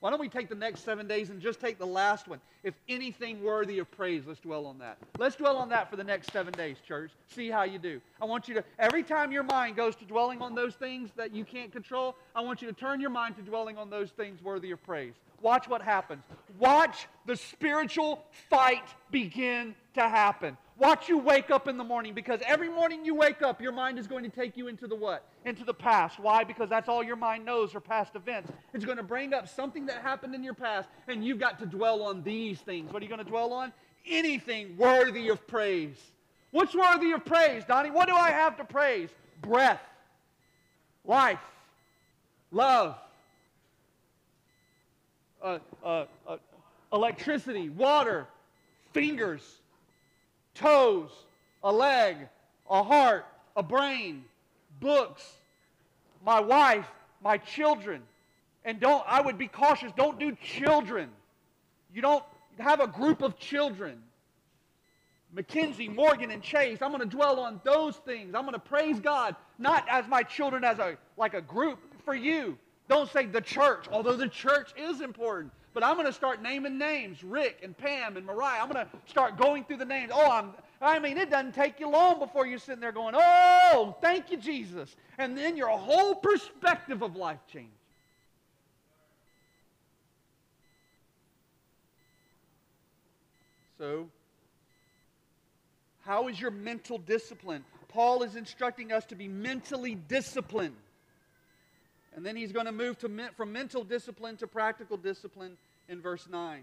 Why 0.00 0.10
don't 0.10 0.20
we 0.20 0.28
take 0.28 0.48
the 0.48 0.56
next 0.56 0.84
seven 0.84 1.06
days 1.06 1.30
and 1.30 1.40
just 1.40 1.60
take 1.60 1.78
the 1.78 1.86
last 1.86 2.26
one? 2.26 2.40
If 2.64 2.74
anything 2.88 3.42
worthy 3.42 3.78
of 3.78 3.88
praise, 3.92 4.24
let's 4.26 4.40
dwell 4.40 4.66
on 4.66 4.78
that. 4.80 4.98
Let's 5.16 5.36
dwell 5.36 5.56
on 5.56 5.68
that 5.68 5.88
for 5.88 5.96
the 5.96 6.02
next 6.02 6.32
seven 6.32 6.52
days, 6.52 6.76
church. 6.86 7.12
See 7.28 7.48
how 7.48 7.62
you 7.62 7.78
do. 7.78 8.00
I 8.20 8.24
want 8.24 8.48
you 8.48 8.54
to, 8.56 8.64
every 8.80 9.04
time 9.04 9.30
your 9.30 9.44
mind 9.44 9.76
goes 9.76 9.94
to 9.96 10.04
dwelling 10.04 10.42
on 10.42 10.56
those 10.56 10.74
things 10.74 11.10
that 11.16 11.32
you 11.32 11.44
can't 11.44 11.70
control, 11.70 12.16
I 12.34 12.40
want 12.40 12.60
you 12.60 12.68
to 12.68 12.74
turn 12.74 13.00
your 13.00 13.10
mind 13.10 13.36
to 13.36 13.42
dwelling 13.42 13.78
on 13.78 13.90
those 13.90 14.10
things 14.10 14.42
worthy 14.42 14.72
of 14.72 14.82
praise. 14.82 15.14
Watch 15.42 15.68
what 15.68 15.82
happens. 15.82 16.22
Watch 16.58 17.08
the 17.26 17.36
spiritual 17.36 18.24
fight 18.48 18.84
begin 19.10 19.74
to 19.94 20.08
happen. 20.08 20.56
Watch 20.78 21.08
you 21.08 21.18
wake 21.18 21.50
up 21.50 21.68
in 21.68 21.76
the 21.76 21.84
morning 21.84 22.14
because 22.14 22.40
every 22.46 22.68
morning 22.68 23.04
you 23.04 23.14
wake 23.14 23.42
up, 23.42 23.60
your 23.60 23.72
mind 23.72 23.98
is 23.98 24.06
going 24.06 24.24
to 24.24 24.30
take 24.30 24.56
you 24.56 24.68
into 24.68 24.86
the 24.86 24.94
what? 24.94 25.28
Into 25.44 25.64
the 25.64 25.74
past. 25.74 26.18
Why? 26.18 26.44
Because 26.44 26.70
that's 26.70 26.88
all 26.88 27.02
your 27.02 27.16
mind 27.16 27.44
knows 27.44 27.74
are 27.74 27.80
past 27.80 28.14
events. 28.14 28.50
It's 28.72 28.84
going 28.84 28.96
to 28.96 29.02
bring 29.02 29.34
up 29.34 29.48
something 29.48 29.86
that 29.86 30.00
happened 30.02 30.34
in 30.34 30.42
your 30.42 30.54
past, 30.54 30.88
and 31.08 31.24
you've 31.24 31.38
got 31.38 31.58
to 31.58 31.66
dwell 31.66 32.02
on 32.02 32.22
these 32.22 32.60
things. 32.60 32.92
What 32.92 33.02
are 33.02 33.04
you 33.04 33.10
going 33.10 33.24
to 33.24 33.30
dwell 33.30 33.52
on? 33.52 33.72
Anything 34.08 34.76
worthy 34.76 35.28
of 35.28 35.46
praise. 35.46 35.98
What's 36.52 36.74
worthy 36.74 37.12
of 37.12 37.24
praise, 37.24 37.64
Donnie? 37.64 37.90
What 37.90 38.08
do 38.08 38.14
I 38.14 38.30
have 38.30 38.56
to 38.58 38.64
praise? 38.64 39.10
Breath, 39.40 39.82
life, 41.04 41.38
love, 42.50 42.96
uh, 45.42 45.58
uh, 45.84 46.04
uh, 46.26 46.36
electricity, 46.92 47.68
water, 47.68 48.26
fingers, 48.92 49.42
toes, 50.54 51.10
a 51.62 51.72
leg, 51.72 52.16
a 52.70 52.82
heart, 52.82 53.26
a 53.56 53.62
brain, 53.62 54.24
books, 54.80 55.22
my 56.24 56.40
wife, 56.40 56.86
my 57.22 57.38
children. 57.38 58.02
And 58.64 58.78
don't, 58.78 59.04
I 59.06 59.20
would 59.20 59.38
be 59.38 59.48
cautious, 59.48 59.92
don't 59.96 60.18
do 60.18 60.36
children. 60.42 61.08
You 61.92 62.02
don't 62.02 62.24
have 62.58 62.80
a 62.80 62.86
group 62.86 63.22
of 63.22 63.38
children. 63.38 63.98
McKinsey, 65.34 65.92
Morgan, 65.92 66.30
and 66.30 66.42
Chase. 66.42 66.82
I'm 66.82 66.90
going 66.90 67.00
to 67.00 67.16
dwell 67.16 67.40
on 67.40 67.60
those 67.64 67.96
things. 67.96 68.34
I'm 68.34 68.42
going 68.42 68.52
to 68.52 68.58
praise 68.58 69.00
God, 69.00 69.34
not 69.58 69.86
as 69.88 70.06
my 70.06 70.22
children 70.22 70.62
as 70.62 70.78
a 70.78 70.98
like 71.16 71.32
a 71.34 71.40
group 71.40 71.78
for 72.04 72.14
you. 72.14 72.58
Don't 72.92 73.10
say 73.10 73.24
the 73.24 73.40
church, 73.40 73.86
although 73.90 74.16
the 74.16 74.28
church 74.28 74.72
is 74.76 75.00
important. 75.00 75.50
But 75.72 75.82
I'm 75.82 75.94
going 75.94 76.06
to 76.06 76.12
start 76.12 76.42
naming 76.42 76.76
names 76.76 77.24
Rick 77.24 77.60
and 77.62 77.74
Pam 77.74 78.18
and 78.18 78.26
Mariah. 78.26 78.60
I'm 78.60 78.70
going 78.70 78.84
to 78.84 78.92
start 79.06 79.38
going 79.38 79.64
through 79.64 79.78
the 79.78 79.86
names. 79.86 80.10
Oh, 80.14 80.30
I'm, 80.30 80.50
I 80.78 80.98
mean, 80.98 81.16
it 81.16 81.30
doesn't 81.30 81.54
take 81.54 81.80
you 81.80 81.88
long 81.88 82.18
before 82.18 82.46
you're 82.46 82.58
sitting 82.58 82.82
there 82.82 82.92
going, 82.92 83.14
oh, 83.16 83.96
thank 84.02 84.30
you, 84.30 84.36
Jesus. 84.36 84.94
And 85.16 85.34
then 85.38 85.56
your 85.56 85.68
whole 85.68 86.16
perspective 86.16 87.00
of 87.00 87.16
life 87.16 87.38
changes. 87.50 87.72
So, 93.78 94.06
how 96.02 96.28
is 96.28 96.38
your 96.38 96.50
mental 96.50 96.98
discipline? 96.98 97.64
Paul 97.88 98.22
is 98.22 98.36
instructing 98.36 98.92
us 98.92 99.06
to 99.06 99.14
be 99.14 99.28
mentally 99.28 99.94
disciplined. 99.94 100.76
And 102.14 102.24
then 102.24 102.36
he's 102.36 102.52
going 102.52 102.66
to 102.66 102.72
move 102.72 102.98
to, 102.98 103.30
from 103.36 103.52
mental 103.52 103.84
discipline 103.84 104.36
to 104.38 104.46
practical 104.46 104.96
discipline 104.96 105.56
in 105.88 106.00
verse 106.00 106.28
9. 106.30 106.62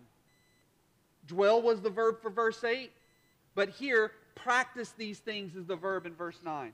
Dwell 1.28 1.62
was 1.62 1.82
the 1.82 1.90
verb 1.90 2.22
for 2.22 2.30
verse 2.30 2.64
8, 2.64 2.92
but 3.56 3.70
here, 3.70 4.12
practice 4.36 4.94
these 4.98 5.20
things 5.20 5.56
is 5.56 5.66
the 5.66 5.76
verb 5.76 6.06
in 6.06 6.14
verse 6.14 6.40
9. 6.44 6.72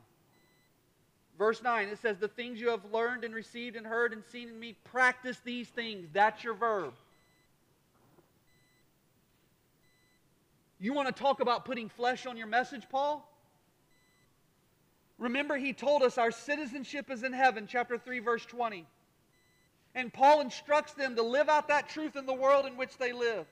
Verse 1.38 1.62
9, 1.62 1.88
it 1.90 2.00
says, 2.00 2.18
The 2.18 2.28
things 2.28 2.62
you 2.62 2.70
have 2.70 2.86
learned 2.92 3.24
and 3.24 3.34
received 3.34 3.76
and 3.76 3.86
heard 3.86 4.14
and 4.14 4.24
seen 4.32 4.48
in 4.50 4.60
me, 4.60 4.76
practice 4.86 5.38
these 5.44 5.68
things. 5.68 6.08
That's 6.14 6.44
your 6.44 6.54
verb. 6.54 6.94
You 10.80 10.94
want 10.94 11.14
to 11.14 11.14
talk 11.14 11.40
about 11.40 11.66
putting 11.66 11.90
flesh 11.90 12.26
on 12.26 12.38
your 12.38 12.48
message, 12.48 12.84
Paul? 12.90 13.30
Remember, 15.18 15.58
he 15.58 15.74
told 15.74 16.04
us 16.04 16.18
our 16.18 16.32
citizenship 16.32 17.10
is 17.10 17.24
in 17.24 17.32
heaven, 17.32 17.68
chapter 17.70 17.98
3, 17.98 18.20
verse 18.20 18.46
20. 18.46 18.86
And 19.96 20.12
Paul 20.12 20.42
instructs 20.42 20.94
them 20.94 21.16
to 21.16 21.22
live 21.22 21.48
out 21.48 21.70
that 21.70 21.88
truth 21.88 22.18
in 22.18 22.26
the 22.26 22.34
world 22.34 22.66
in 22.66 22.76
which 22.76 22.98
they 22.98 23.14
live. 23.14 23.46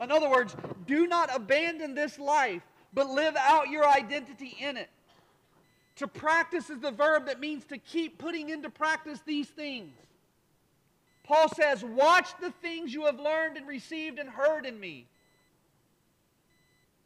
In 0.00 0.10
other 0.10 0.28
words, 0.28 0.54
do 0.86 1.06
not 1.06 1.34
abandon 1.34 1.94
this 1.94 2.18
life, 2.18 2.62
but 2.92 3.08
live 3.08 3.36
out 3.36 3.68
your 3.68 3.88
identity 3.88 4.54
in 4.60 4.76
it. 4.76 4.90
To 5.96 6.06
practice 6.06 6.70
is 6.70 6.80
the 6.80 6.90
verb 6.90 7.26
that 7.26 7.40
means 7.40 7.64
to 7.66 7.78
keep 7.78 8.18
putting 8.18 8.50
into 8.50 8.70
practice 8.70 9.20
these 9.24 9.48
things. 9.48 9.94
Paul 11.24 11.48
says, 11.48 11.84
Watch 11.84 12.28
the 12.40 12.50
things 12.62 12.92
you 12.92 13.06
have 13.06 13.20
learned 13.20 13.56
and 13.56 13.66
received 13.66 14.18
and 14.18 14.28
heard 14.28 14.66
in 14.66 14.80
me. 14.80 15.06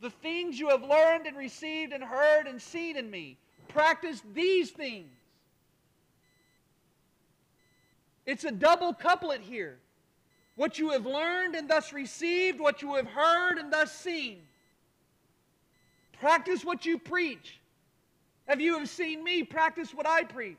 The 0.00 0.10
things 0.10 0.58
you 0.58 0.68
have 0.68 0.82
learned 0.82 1.26
and 1.26 1.36
received 1.36 1.92
and 1.92 2.02
heard 2.02 2.46
and 2.46 2.60
seen 2.60 2.96
in 2.96 3.10
me. 3.10 3.38
Practice 3.74 4.22
these 4.32 4.70
things. 4.70 5.10
It's 8.24 8.44
a 8.44 8.52
double 8.52 8.94
couplet 8.94 9.40
here. 9.40 9.78
What 10.54 10.78
you 10.78 10.90
have 10.90 11.04
learned 11.04 11.56
and 11.56 11.68
thus 11.68 11.92
received, 11.92 12.60
what 12.60 12.82
you 12.82 12.94
have 12.94 13.08
heard 13.08 13.58
and 13.58 13.72
thus 13.72 13.90
seen. 13.90 14.42
Practice 16.20 16.64
what 16.64 16.86
you 16.86 17.00
preach. 17.00 17.58
Have 18.46 18.60
you 18.60 18.78
have 18.78 18.88
seen 18.88 19.24
me 19.24 19.42
practice 19.42 19.92
what 19.92 20.06
I 20.06 20.22
preach? 20.22 20.56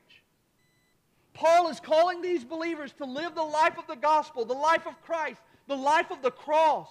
Paul 1.32 1.68
is 1.68 1.80
calling 1.80 2.20
these 2.20 2.44
believers 2.44 2.92
to 2.98 3.06
live 3.06 3.34
the 3.34 3.42
life 3.42 3.78
of 3.78 3.86
the 3.86 3.96
gospel, 3.96 4.44
the 4.44 4.52
life 4.52 4.86
of 4.86 5.00
Christ, 5.02 5.40
the 5.68 5.76
life 5.76 6.10
of 6.10 6.20
the 6.20 6.30
cross. 6.30 6.90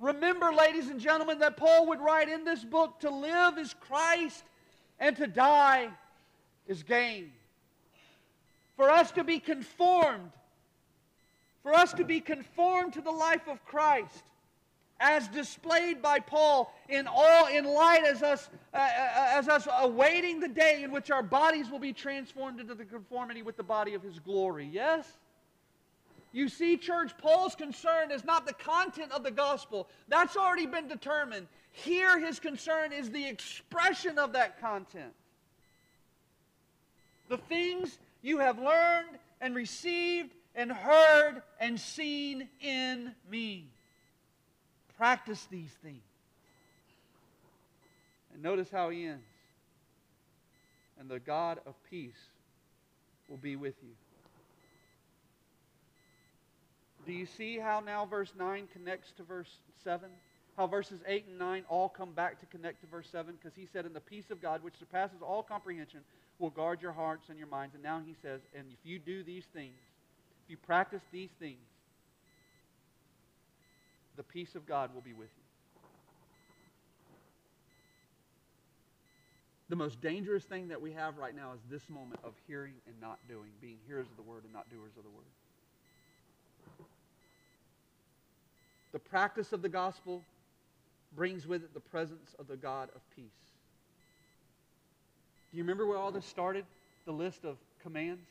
Remember, 0.00 0.52
ladies 0.52 0.88
and 0.88 0.98
gentlemen, 0.98 1.38
that 1.38 1.56
Paul 1.56 1.86
would 1.86 2.00
write 2.00 2.28
in 2.28 2.44
this 2.44 2.64
book 2.64 2.98
to 3.00 3.10
live 3.10 3.56
is 3.56 3.72
Christ 3.74 4.42
and 5.04 5.14
to 5.16 5.26
die 5.26 5.90
is 6.66 6.82
gain. 6.82 7.30
For 8.76 8.90
us 8.90 9.12
to 9.12 9.22
be 9.22 9.38
conformed, 9.38 10.32
for 11.62 11.74
us 11.74 11.92
to 11.92 12.04
be 12.04 12.20
conformed 12.20 12.94
to 12.94 13.02
the 13.02 13.10
life 13.10 13.46
of 13.46 13.62
Christ, 13.66 14.24
as 14.98 15.28
displayed 15.28 16.00
by 16.00 16.20
Paul 16.20 16.72
in 16.88 17.06
all 17.06 17.48
in 17.48 17.66
light 17.66 18.04
as 18.04 18.22
us 18.22 18.48
uh, 18.72 18.78
uh, 18.78 19.38
as 19.38 19.46
us 19.46 19.68
awaiting 19.80 20.40
the 20.40 20.48
day 20.48 20.82
in 20.82 20.90
which 20.90 21.10
our 21.10 21.22
bodies 21.22 21.70
will 21.70 21.78
be 21.78 21.92
transformed 21.92 22.58
into 22.58 22.74
the 22.74 22.84
conformity 22.86 23.42
with 23.42 23.58
the 23.58 23.62
body 23.62 23.92
of 23.92 24.02
his 24.02 24.18
glory. 24.18 24.70
Yes? 24.72 25.06
You 26.32 26.48
see, 26.48 26.78
church, 26.78 27.12
Paul's 27.18 27.54
concern 27.54 28.10
is 28.10 28.24
not 28.24 28.46
the 28.46 28.54
content 28.54 29.12
of 29.12 29.22
the 29.22 29.30
gospel. 29.30 29.86
That's 30.08 30.36
already 30.36 30.66
been 30.66 30.88
determined. 30.88 31.46
Here, 31.74 32.20
his 32.20 32.38
concern 32.38 32.92
is 32.92 33.10
the 33.10 33.26
expression 33.26 34.16
of 34.16 34.34
that 34.34 34.60
content. 34.60 35.12
The 37.28 37.36
things 37.36 37.98
you 38.22 38.38
have 38.38 38.58
learned 38.58 39.18
and 39.40 39.56
received 39.56 40.32
and 40.54 40.70
heard 40.70 41.42
and 41.58 41.78
seen 41.78 42.48
in 42.60 43.12
me. 43.28 43.66
Practice 44.96 45.46
these 45.50 45.72
things. 45.82 46.02
And 48.32 48.40
notice 48.40 48.70
how 48.70 48.90
he 48.90 49.06
ends. 49.06 49.24
And 51.00 51.08
the 51.08 51.18
God 51.18 51.58
of 51.66 51.74
peace 51.90 52.30
will 53.28 53.36
be 53.36 53.56
with 53.56 53.74
you. 53.82 53.90
Do 57.04 57.12
you 57.12 57.26
see 57.26 57.58
how 57.58 57.80
now 57.80 58.06
verse 58.06 58.32
9 58.38 58.68
connects 58.72 59.10
to 59.16 59.24
verse 59.24 59.50
7? 59.82 60.08
How 60.56 60.68
verses 60.68 61.00
8 61.06 61.26
and 61.28 61.38
9 61.38 61.64
all 61.68 61.88
come 61.88 62.12
back 62.12 62.38
to 62.40 62.46
connect 62.46 62.80
to 62.82 62.86
verse 62.86 63.08
7? 63.10 63.34
Because 63.34 63.56
he 63.56 63.66
said, 63.66 63.86
And 63.86 63.94
the 63.94 64.00
peace 64.00 64.30
of 64.30 64.40
God, 64.40 64.62
which 64.62 64.78
surpasses 64.78 65.20
all 65.20 65.42
comprehension, 65.42 66.00
will 66.38 66.50
guard 66.50 66.80
your 66.80 66.92
hearts 66.92 67.28
and 67.28 67.38
your 67.38 67.48
minds. 67.48 67.74
And 67.74 67.82
now 67.82 68.00
he 68.04 68.14
says, 68.22 68.40
And 68.56 68.66
if 68.72 68.78
you 68.84 68.98
do 68.98 69.24
these 69.24 69.44
things, 69.52 69.74
if 70.44 70.50
you 70.50 70.56
practice 70.56 71.02
these 71.10 71.30
things, 71.40 71.58
the 74.16 74.22
peace 74.22 74.54
of 74.54 74.64
God 74.64 74.94
will 74.94 75.00
be 75.00 75.12
with 75.12 75.30
you. 75.36 75.42
The 79.70 79.76
most 79.76 80.00
dangerous 80.00 80.44
thing 80.44 80.68
that 80.68 80.80
we 80.80 80.92
have 80.92 81.16
right 81.16 81.34
now 81.34 81.52
is 81.54 81.60
this 81.68 81.88
moment 81.88 82.20
of 82.22 82.34
hearing 82.46 82.74
and 82.86 82.94
not 83.00 83.18
doing, 83.28 83.50
being 83.60 83.78
hearers 83.86 84.06
of 84.08 84.16
the 84.16 84.22
word 84.22 84.44
and 84.44 84.52
not 84.52 84.70
doers 84.70 84.92
of 84.96 85.02
the 85.02 85.10
word. 85.10 85.24
The 88.92 88.98
practice 89.00 89.52
of 89.52 89.62
the 89.62 89.68
gospel 89.68 90.22
brings 91.16 91.46
with 91.46 91.62
it 91.62 91.74
the 91.74 91.80
presence 91.80 92.34
of 92.38 92.48
the 92.48 92.56
God 92.56 92.88
of 92.94 93.00
peace. 93.14 93.24
Do 95.50 95.58
you 95.58 95.62
remember 95.62 95.86
where 95.86 95.98
all 95.98 96.10
this 96.10 96.26
started? 96.26 96.64
The 97.06 97.12
list 97.12 97.44
of 97.44 97.56
commands? 97.82 98.26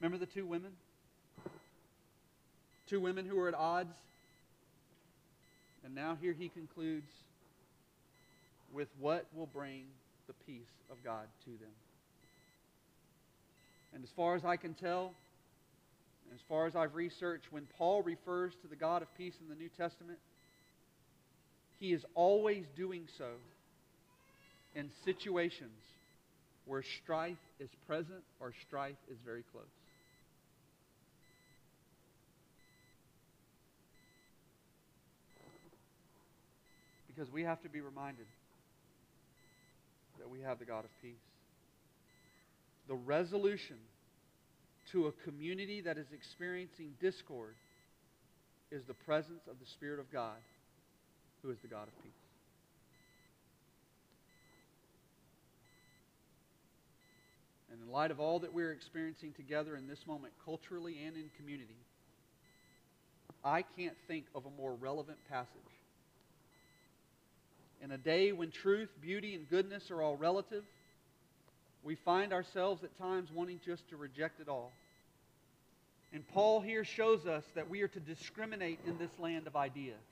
Remember 0.00 0.18
the 0.18 0.30
two 0.30 0.46
women? 0.46 0.72
Two 2.88 3.00
women 3.00 3.26
who 3.26 3.36
were 3.36 3.48
at 3.48 3.54
odds? 3.54 3.94
And 5.84 5.94
now 5.94 6.16
here 6.20 6.34
he 6.36 6.48
concludes 6.48 7.12
with 8.72 8.88
what 8.98 9.26
will 9.34 9.46
bring 9.46 9.84
the 10.26 10.32
peace 10.46 10.70
of 10.90 10.96
God 11.04 11.26
to 11.44 11.50
them. 11.50 11.70
And 13.92 14.04
as 14.04 14.10
far 14.10 14.34
as 14.34 14.44
I 14.44 14.56
can 14.56 14.74
tell, 14.74 15.12
as 16.34 16.40
far 16.48 16.66
as 16.66 16.76
I've 16.76 16.94
researched, 16.94 17.52
when 17.52 17.66
Paul 17.76 18.02
refers 18.02 18.54
to 18.62 18.68
the 18.68 18.76
God 18.76 19.02
of 19.02 19.08
peace 19.16 19.34
in 19.40 19.48
the 19.48 19.60
New 19.60 19.68
Testament, 19.68 20.18
he 21.80 21.92
is 21.92 22.04
always 22.14 22.64
doing 22.76 23.08
so 23.18 23.30
in 24.74 24.90
situations 25.04 25.80
where 26.66 26.84
strife 27.02 27.38
is 27.58 27.70
present 27.86 28.22
or 28.38 28.52
strife 28.66 28.98
is 29.10 29.16
very 29.24 29.42
close. 29.50 29.64
Because 37.08 37.32
we 37.32 37.42
have 37.42 37.60
to 37.62 37.68
be 37.68 37.80
reminded 37.80 38.26
that 40.18 40.30
we 40.30 40.40
have 40.42 40.58
the 40.58 40.66
God 40.66 40.84
of 40.84 40.90
peace. 41.02 41.14
The 42.88 42.94
resolution 42.94 43.76
to 44.92 45.06
a 45.06 45.12
community 45.24 45.80
that 45.80 45.96
is 45.96 46.06
experiencing 46.12 46.92
discord 47.00 47.54
is 48.70 48.82
the 48.86 48.94
presence 48.94 49.42
of 49.50 49.58
the 49.58 49.66
Spirit 49.66 49.98
of 49.98 50.12
God, 50.12 50.36
who 51.42 51.50
is 51.50 51.58
the 51.60 51.68
God 51.68 51.88
of 51.88 52.02
peace. 52.02 52.12
And 57.70 57.80
in 57.80 57.92
light 57.92 58.10
of 58.10 58.20
all 58.20 58.40
that 58.40 58.52
we're 58.52 58.72
experiencing 58.72 59.32
together 59.32 59.76
in 59.76 59.86
this 59.86 60.06
moment, 60.06 60.32
culturally 60.44 60.98
and 61.06 61.16
in 61.16 61.30
community, 61.36 61.76
I 63.44 63.62
can't 63.62 63.96
think 64.06 64.26
of 64.34 64.44
a 64.44 64.50
more 64.50 64.74
relevant 64.74 65.18
passage. 65.30 65.48
In 67.82 67.92
a 67.92 67.98
day 67.98 68.32
when 68.32 68.50
truth, 68.50 68.90
beauty, 69.00 69.34
and 69.34 69.48
goodness 69.48 69.90
are 69.90 70.02
all 70.02 70.16
relative, 70.16 70.64
we 71.82 71.94
find 71.94 72.32
ourselves 72.32 72.84
at 72.84 72.96
times 72.98 73.30
wanting 73.32 73.60
just 73.64 73.88
to 73.88 73.96
reject 73.96 74.40
it 74.40 74.48
all. 74.48 74.72
And 76.12 76.26
Paul 76.28 76.60
here 76.60 76.84
shows 76.84 77.26
us 77.26 77.44
that 77.54 77.70
we 77.70 77.82
are 77.82 77.88
to 77.88 78.00
discriminate 78.00 78.80
in 78.86 78.98
this 78.98 79.10
land 79.18 79.46
of 79.46 79.56
ideas. 79.56 80.02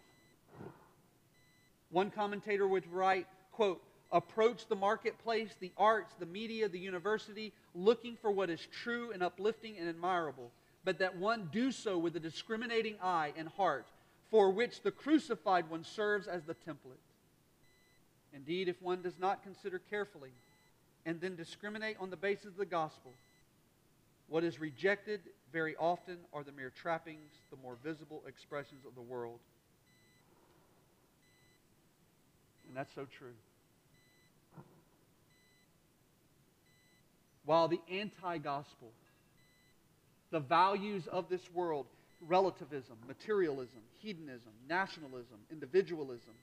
One 1.91 2.11
commentator 2.11 2.66
would 2.66 2.91
write, 2.93 3.26
quote, 3.53 3.82
approach 4.12 4.66
the 4.66 4.76
marketplace, 4.76 5.55
the 5.61 5.72
arts, 5.76 6.14
the 6.18 6.26
media, 6.26 6.68
the 6.68 6.78
university, 6.78 7.53
looking 7.74 8.16
for 8.16 8.30
what 8.30 8.51
is 8.51 8.66
true 8.82 9.12
and 9.12 9.22
uplifting 9.22 9.76
and 9.78 9.89
admirable, 9.89 10.51
but 10.84 10.99
that 10.99 11.16
one 11.16 11.49
do 11.53 11.70
so 11.72 11.99
with 11.99 12.16
a 12.16 12.20
discriminating 12.20 12.97
eye 13.03 13.32
and 13.36 13.49
heart, 13.49 13.86
for 14.30 14.51
which 14.51 14.82
the 14.82 14.91
crucified 14.91 15.68
one 15.70 15.84
serves 15.84 16.26
as 16.26 16.45
the 16.45 16.55
template. 16.55 17.03
Indeed, 18.32 18.68
if 18.68 18.80
one 18.82 19.03
does 19.03 19.18
not 19.18 19.43
consider 19.43 19.78
carefully 19.78 20.30
and 21.07 21.20
then 21.20 21.36
discriminate 21.36 21.97
on 21.99 22.11
the 22.11 22.16
basis 22.16 22.47
of 22.47 22.57
the 22.57 22.66
gospel, 22.66 23.12
what 24.28 24.45
is 24.45 24.61
rejected 24.61 25.20
very 25.53 25.74
often 25.76 26.18
are 26.32 26.45
the 26.45 26.53
mere 26.53 26.70
trappings, 26.70 27.32
the 27.51 27.57
more 27.57 27.78
visible 27.82 28.22
expressions 28.26 28.84
of 28.84 28.95
the 28.95 29.01
world. 29.01 29.41
And 32.69 32.77
that's 32.77 32.95
so 32.95 33.07
true. 33.19 33.35
While 37.45 37.69
the 37.69 37.81
anti 37.91 38.39
gospel, 38.39 38.91
the 40.31 40.41
values 40.41 41.07
of 41.07 41.31
this 41.31 41.41
world, 41.55 41.87
relativism, 42.27 42.97
materialism, 43.07 43.81
hedonism, 44.01 44.53
nationalism, 44.69 45.39
individualism, 45.51 46.35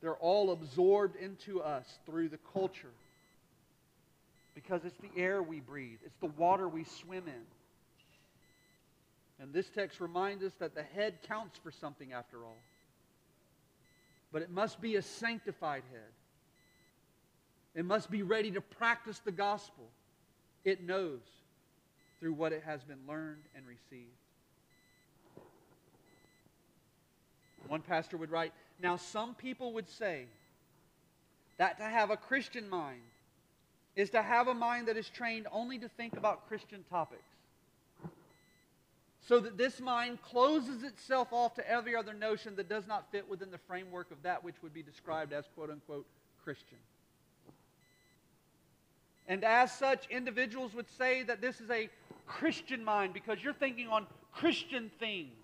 they're 0.00 0.16
all 0.16 0.52
absorbed 0.52 1.16
into 1.16 1.60
us 1.60 1.84
through 2.06 2.30
the 2.30 2.38
culture 2.54 2.92
because 4.54 4.84
it's 4.84 4.96
the 4.98 5.20
air 5.20 5.42
we 5.42 5.60
breathe, 5.60 5.98
it's 6.04 6.18
the 6.20 6.26
water 6.26 6.68
we 6.68 6.84
swim 6.84 7.24
in. 7.26 7.44
And 9.40 9.52
this 9.52 9.68
text 9.68 10.00
reminds 10.00 10.42
us 10.42 10.52
that 10.58 10.74
the 10.74 10.82
head 10.82 11.18
counts 11.28 11.58
for 11.62 11.70
something 11.70 12.12
after 12.12 12.38
all. 12.38 12.56
But 14.32 14.42
it 14.42 14.50
must 14.50 14.80
be 14.80 14.96
a 14.96 15.02
sanctified 15.02 15.82
head. 15.90 16.12
It 17.74 17.84
must 17.84 18.10
be 18.10 18.22
ready 18.22 18.50
to 18.52 18.60
practice 18.60 19.20
the 19.20 19.32
gospel. 19.32 19.88
It 20.64 20.82
knows 20.82 21.20
through 22.20 22.34
what 22.34 22.52
it 22.52 22.62
has 22.64 22.82
been 22.84 22.98
learned 23.06 23.44
and 23.54 23.66
received. 23.66 24.10
One 27.68 27.82
pastor 27.82 28.16
would 28.16 28.30
write 28.30 28.52
Now, 28.80 28.96
some 28.96 29.34
people 29.34 29.72
would 29.74 29.88
say 29.88 30.26
that 31.58 31.78
to 31.78 31.84
have 31.84 32.10
a 32.10 32.16
Christian 32.16 32.68
mind 32.68 33.02
is 33.96 34.10
to 34.10 34.22
have 34.22 34.48
a 34.48 34.54
mind 34.54 34.88
that 34.88 34.96
is 34.96 35.08
trained 35.08 35.46
only 35.52 35.78
to 35.78 35.88
think 35.88 36.16
about 36.16 36.48
Christian 36.48 36.84
topics. 36.88 37.22
So 39.28 39.40
that 39.40 39.58
this 39.58 39.78
mind 39.78 40.22
closes 40.22 40.82
itself 40.84 41.28
off 41.32 41.54
to 41.56 41.70
every 41.70 41.94
other 41.94 42.14
notion 42.14 42.56
that 42.56 42.66
does 42.66 42.86
not 42.86 43.12
fit 43.12 43.28
within 43.28 43.50
the 43.50 43.58
framework 43.58 44.10
of 44.10 44.22
that 44.22 44.42
which 44.42 44.54
would 44.62 44.72
be 44.72 44.82
described 44.82 45.34
as 45.34 45.44
quote 45.54 45.68
unquote 45.68 46.06
Christian. 46.42 46.78
And 49.26 49.44
as 49.44 49.70
such, 49.70 50.06
individuals 50.08 50.72
would 50.72 50.88
say 50.96 51.24
that 51.24 51.42
this 51.42 51.60
is 51.60 51.70
a 51.70 51.90
Christian 52.26 52.82
mind 52.82 53.12
because 53.12 53.44
you're 53.44 53.52
thinking 53.52 53.88
on 53.88 54.06
Christian 54.32 54.90
things. 54.98 55.34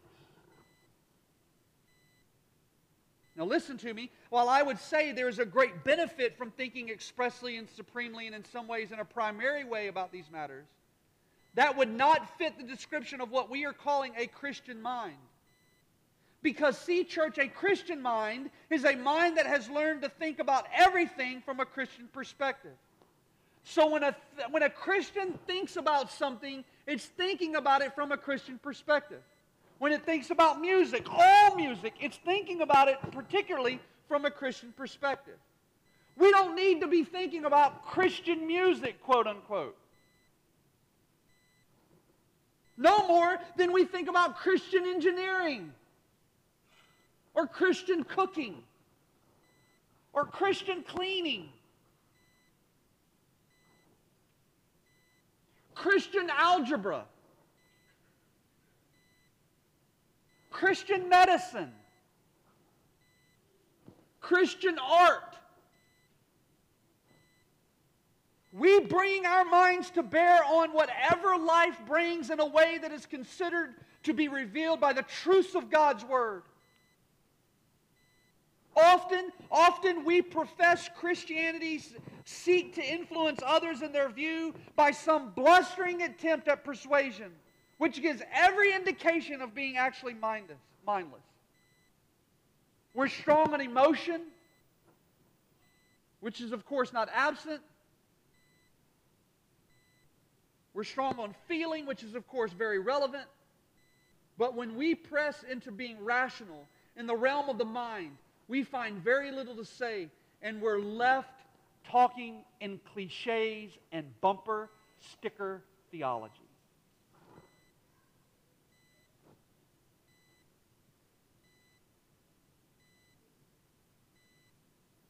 Now, 3.36 3.44
listen 3.44 3.76
to 3.78 3.92
me. 3.92 4.10
While 4.30 4.48
I 4.48 4.62
would 4.62 4.78
say 4.78 5.12
there's 5.12 5.40
a 5.40 5.44
great 5.44 5.84
benefit 5.84 6.38
from 6.38 6.52
thinking 6.52 6.88
expressly 6.88 7.58
and 7.58 7.68
supremely 7.68 8.28
and 8.28 8.34
in 8.34 8.46
some 8.46 8.66
ways 8.66 8.92
in 8.92 9.00
a 9.00 9.04
primary 9.04 9.64
way 9.64 9.88
about 9.88 10.10
these 10.10 10.30
matters, 10.32 10.64
that 11.54 11.76
would 11.76 11.90
not 11.90 12.36
fit 12.38 12.58
the 12.58 12.64
description 12.64 13.20
of 13.20 13.30
what 13.30 13.50
we 13.50 13.64
are 13.64 13.72
calling 13.72 14.12
a 14.16 14.26
Christian 14.26 14.82
mind. 14.82 15.16
Because, 16.42 16.76
see, 16.76 17.04
church, 17.04 17.38
a 17.38 17.48
Christian 17.48 18.02
mind 18.02 18.50
is 18.68 18.84
a 18.84 18.96
mind 18.96 19.38
that 19.38 19.46
has 19.46 19.70
learned 19.70 20.02
to 20.02 20.08
think 20.08 20.40
about 20.40 20.66
everything 20.74 21.40
from 21.40 21.58
a 21.60 21.64
Christian 21.64 22.06
perspective. 22.12 22.72
So 23.62 23.88
when 23.88 24.02
a, 24.02 24.14
when 24.50 24.62
a 24.62 24.68
Christian 24.68 25.38
thinks 25.46 25.76
about 25.76 26.12
something, 26.12 26.62
it's 26.86 27.06
thinking 27.06 27.56
about 27.56 27.80
it 27.80 27.94
from 27.94 28.12
a 28.12 28.16
Christian 28.16 28.58
perspective. 28.58 29.22
When 29.78 29.92
it 29.92 30.04
thinks 30.04 30.30
about 30.30 30.60
music, 30.60 31.06
all 31.10 31.56
music, 31.56 31.94
it's 31.98 32.18
thinking 32.18 32.60
about 32.60 32.88
it 32.88 32.98
particularly 33.10 33.80
from 34.06 34.26
a 34.26 34.30
Christian 34.30 34.72
perspective. 34.76 35.36
We 36.16 36.30
don't 36.30 36.54
need 36.54 36.80
to 36.82 36.86
be 36.86 37.04
thinking 37.04 37.46
about 37.46 37.86
Christian 37.86 38.46
music, 38.46 39.02
quote 39.02 39.26
unquote. 39.26 39.76
No 42.76 43.06
more 43.06 43.38
than 43.56 43.72
we 43.72 43.84
think 43.84 44.08
about 44.08 44.36
Christian 44.36 44.84
engineering 44.86 45.72
or 47.34 47.46
Christian 47.46 48.04
cooking 48.04 48.56
or 50.12 50.24
Christian 50.24 50.82
cleaning. 50.82 51.48
Christian 55.74 56.30
algebra, 56.30 57.04
Christian 60.50 61.08
medicine, 61.08 61.72
Christian 64.20 64.78
art. 64.78 65.33
We 68.56 68.78
bring 68.78 69.26
our 69.26 69.44
minds 69.44 69.90
to 69.90 70.02
bear 70.04 70.44
on 70.44 70.72
whatever 70.72 71.36
life 71.36 71.76
brings 71.86 72.30
in 72.30 72.38
a 72.38 72.46
way 72.46 72.78
that 72.80 72.92
is 72.92 73.04
considered 73.04 73.74
to 74.04 74.14
be 74.14 74.28
revealed 74.28 74.80
by 74.80 74.92
the 74.92 75.02
truths 75.02 75.56
of 75.56 75.70
God's 75.70 76.04
Word. 76.04 76.44
Often, 78.76 79.32
often 79.50 80.04
we 80.04 80.22
profess 80.22 80.88
Christianity, 80.96 81.82
seek 82.24 82.76
to 82.76 82.82
influence 82.82 83.40
others 83.44 83.82
in 83.82 83.90
their 83.90 84.08
view 84.08 84.54
by 84.76 84.92
some 84.92 85.30
blustering 85.30 86.02
attempt 86.02 86.46
at 86.46 86.62
persuasion, 86.62 87.32
which 87.78 88.00
gives 88.00 88.22
every 88.32 88.72
indication 88.72 89.42
of 89.42 89.52
being 89.52 89.76
actually 89.76 90.14
mindless. 90.14 90.58
mindless. 90.86 91.22
We're 92.94 93.08
strong 93.08 93.52
on 93.52 93.60
emotion, 93.60 94.22
which 96.20 96.40
is, 96.40 96.52
of 96.52 96.64
course, 96.64 96.92
not 96.92 97.08
absent. 97.12 97.60
We're 100.74 100.84
strong 100.84 101.18
on 101.18 101.34
feeling, 101.46 101.86
which 101.86 102.02
is, 102.02 102.14
of 102.14 102.26
course, 102.26 102.52
very 102.52 102.80
relevant. 102.80 103.26
But 104.36 104.54
when 104.54 104.76
we 104.76 104.94
press 104.94 105.44
into 105.48 105.70
being 105.70 106.04
rational 106.04 106.66
in 106.96 107.06
the 107.06 107.14
realm 107.14 107.48
of 107.48 107.58
the 107.58 107.64
mind, 107.64 108.16
we 108.48 108.64
find 108.64 109.02
very 109.02 109.30
little 109.30 109.54
to 109.56 109.64
say, 109.64 110.08
and 110.42 110.60
we're 110.60 110.80
left 110.80 111.40
talking 111.88 112.42
in 112.60 112.80
cliches 112.92 113.70
and 113.92 114.04
bumper 114.20 114.68
sticker 114.98 115.62
theology. 115.90 116.43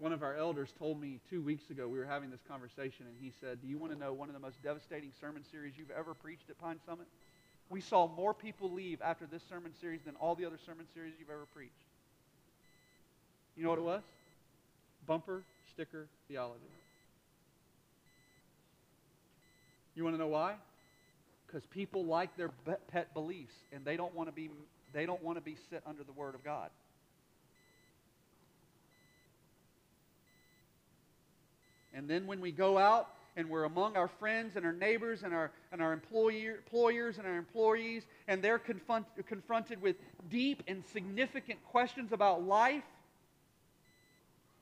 One 0.05 0.13
of 0.13 0.23
our 0.23 0.37
elders 0.37 0.69
told 0.79 1.01
me 1.01 1.19
two 1.31 1.41
weeks 1.41 1.71
ago, 1.71 1.89
we 1.89 1.99
were 1.99 2.05
having 2.05 2.31
this 2.31 2.43
conversation, 2.47 3.07
and 3.07 3.17
he 3.19 3.33
said, 3.41 3.63
Do 3.63 3.67
you 3.67 3.79
want 3.79 3.91
to 3.91 3.99
know 3.99 4.13
one 4.13 4.29
of 4.29 4.35
the 4.35 4.39
most 4.39 4.63
devastating 4.63 5.11
sermon 5.19 5.43
series 5.51 5.73
you've 5.79 5.91
ever 5.91 6.13
preached 6.13 6.51
at 6.51 6.59
Pine 6.59 6.79
Summit? 6.85 7.07
We 7.71 7.81
saw 7.81 8.07
more 8.07 8.35
people 8.35 8.71
leave 8.71 9.01
after 9.01 9.25
this 9.25 9.41
sermon 9.49 9.73
series 9.81 10.03
than 10.05 10.15
all 10.17 10.35
the 10.35 10.45
other 10.45 10.59
sermon 10.67 10.85
series 10.93 11.15
you've 11.19 11.31
ever 11.31 11.47
preached. 11.55 11.73
You 13.57 13.65
know 13.65 13.71
what 13.71 13.79
it 13.79 13.85
was? 13.85 14.03
Bumper 15.07 15.43
sticker 15.73 16.07
theology. 16.29 16.61
You 19.95 20.05
want 20.05 20.17
to 20.17 20.21
know 20.21 20.29
why? 20.29 20.57
Because 21.47 21.65
people 21.65 22.05
like 22.05 22.37
their 22.37 22.51
pet 22.89 23.15
beliefs, 23.15 23.55
and 23.73 23.87
they 23.87 23.97
don't 23.97 24.15
want 24.15 24.29
to 24.29 24.35
be 24.35 24.51
they 24.93 25.07
don't 25.07 25.23
want 25.23 25.39
to 25.39 25.43
be 25.43 25.57
set 25.71 25.81
under 25.87 26.05
the 26.05 26.13
Word 26.13 26.35
of 26.35 26.45
God. 26.45 26.69
And 31.95 32.09
then 32.09 32.27
when 32.27 32.41
we 32.41 32.51
go 32.53 32.77
out 32.77 33.11
and 33.37 33.49
we're 33.49 33.65
among 33.65 33.97
our 33.97 34.09
friends 34.09 34.57
and 34.57 34.67
our 34.67 34.73
neighbors 34.73 35.23
and 35.23 35.33
our, 35.33 35.53
and 35.73 35.81
our 35.81 35.93
employer, 35.93 36.57
employers 36.57 37.19
and 37.19 37.27
our 37.27 37.37
employees, 37.37 38.05
and 38.29 38.43
they're 38.43 38.59
confront, 38.59 39.07
confronted 39.27 39.81
with 39.81 39.97
deep 40.29 40.63
and 40.67 40.85
significant 40.93 41.65
questions 41.65 42.13
about 42.13 42.47
life, 42.47 42.85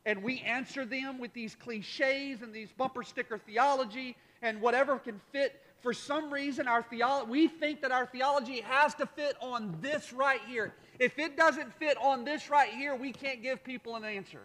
and 0.05 0.23
we 0.23 0.41
answer 0.41 0.85
them 0.85 1.19
with 1.19 1.33
these 1.33 1.55
cliches 1.55 2.43
and 2.43 2.53
these 2.53 2.73
bumper 2.73 3.03
sticker 3.03 3.39
theology 3.39 4.17
and 4.43 4.61
whatever 4.61 4.99
can 4.99 5.21
fit. 5.31 5.61
For 5.81 5.93
some 5.93 6.33
reason, 6.33 6.67
our 6.67 6.83
theology, 6.83 7.31
we 7.31 7.49
think 7.49 7.83
that 7.83 7.93
our 7.93 8.07
theology 8.07 8.61
has 8.61 8.95
to 8.97 9.07
fit 9.07 9.37
on 9.41 9.77
this 9.81 10.13
right 10.13 10.41
here. 10.47 10.75
If 10.99 11.19
it 11.19 11.37
doesn't 11.37 11.73
fit 11.75 11.97
on 11.99 12.25
this 12.25 12.51
right 12.51 12.71
here, 12.71 12.95
we 12.95 13.13
can't 13.13 13.43
give 13.43 13.63
people 13.65 13.97
an 13.97 14.05
answer. 14.05 14.41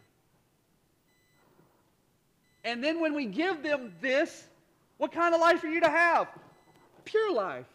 And 2.67 2.83
then 2.83 2.99
when 2.99 3.15
we 3.15 3.25
give 3.25 3.63
them 3.63 3.93
this, 4.01 4.43
what 4.97 5.13
kind 5.13 5.33
of 5.33 5.39
life 5.39 5.63
are 5.63 5.69
you 5.69 5.79
to 5.79 5.89
have? 5.89 6.27
Pure 7.05 7.33
life. 7.33 7.65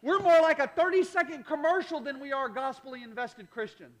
We're 0.00 0.20
more 0.20 0.40
like 0.40 0.60
a 0.60 0.68
30 0.68 1.02
second 1.02 1.44
commercial 1.44 1.98
than 1.98 2.20
we 2.20 2.30
are 2.30 2.48
gospelly 2.48 3.02
invested 3.02 3.50
Christians. 3.50 3.98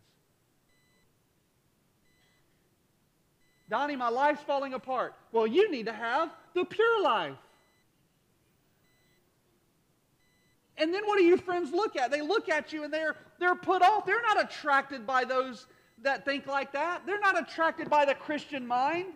Donnie, 3.68 3.96
my 3.96 4.08
life's 4.08 4.44
falling 4.44 4.74
apart. 4.74 5.14
Well, 5.32 5.44
you 5.44 5.72
need 5.72 5.86
to 5.86 5.92
have 5.92 6.30
the 6.54 6.64
pure 6.64 7.02
life. 7.02 7.34
And 10.78 10.94
then 10.94 11.04
what 11.04 11.18
do 11.18 11.24
your 11.24 11.38
friends 11.38 11.72
look 11.72 11.96
at? 11.96 12.12
They 12.12 12.22
look 12.22 12.48
at 12.48 12.72
you 12.72 12.84
and 12.84 12.94
they're, 12.94 13.16
they're 13.40 13.56
put 13.56 13.82
off. 13.82 14.06
They're 14.06 14.22
not 14.22 14.40
attracted 14.40 15.04
by 15.04 15.24
those 15.24 15.66
that 16.02 16.24
think 16.24 16.46
like 16.46 16.74
that. 16.74 17.04
They're 17.06 17.18
not 17.18 17.36
attracted 17.36 17.90
by 17.90 18.04
the 18.04 18.14
Christian 18.14 18.64
mind. 18.64 19.06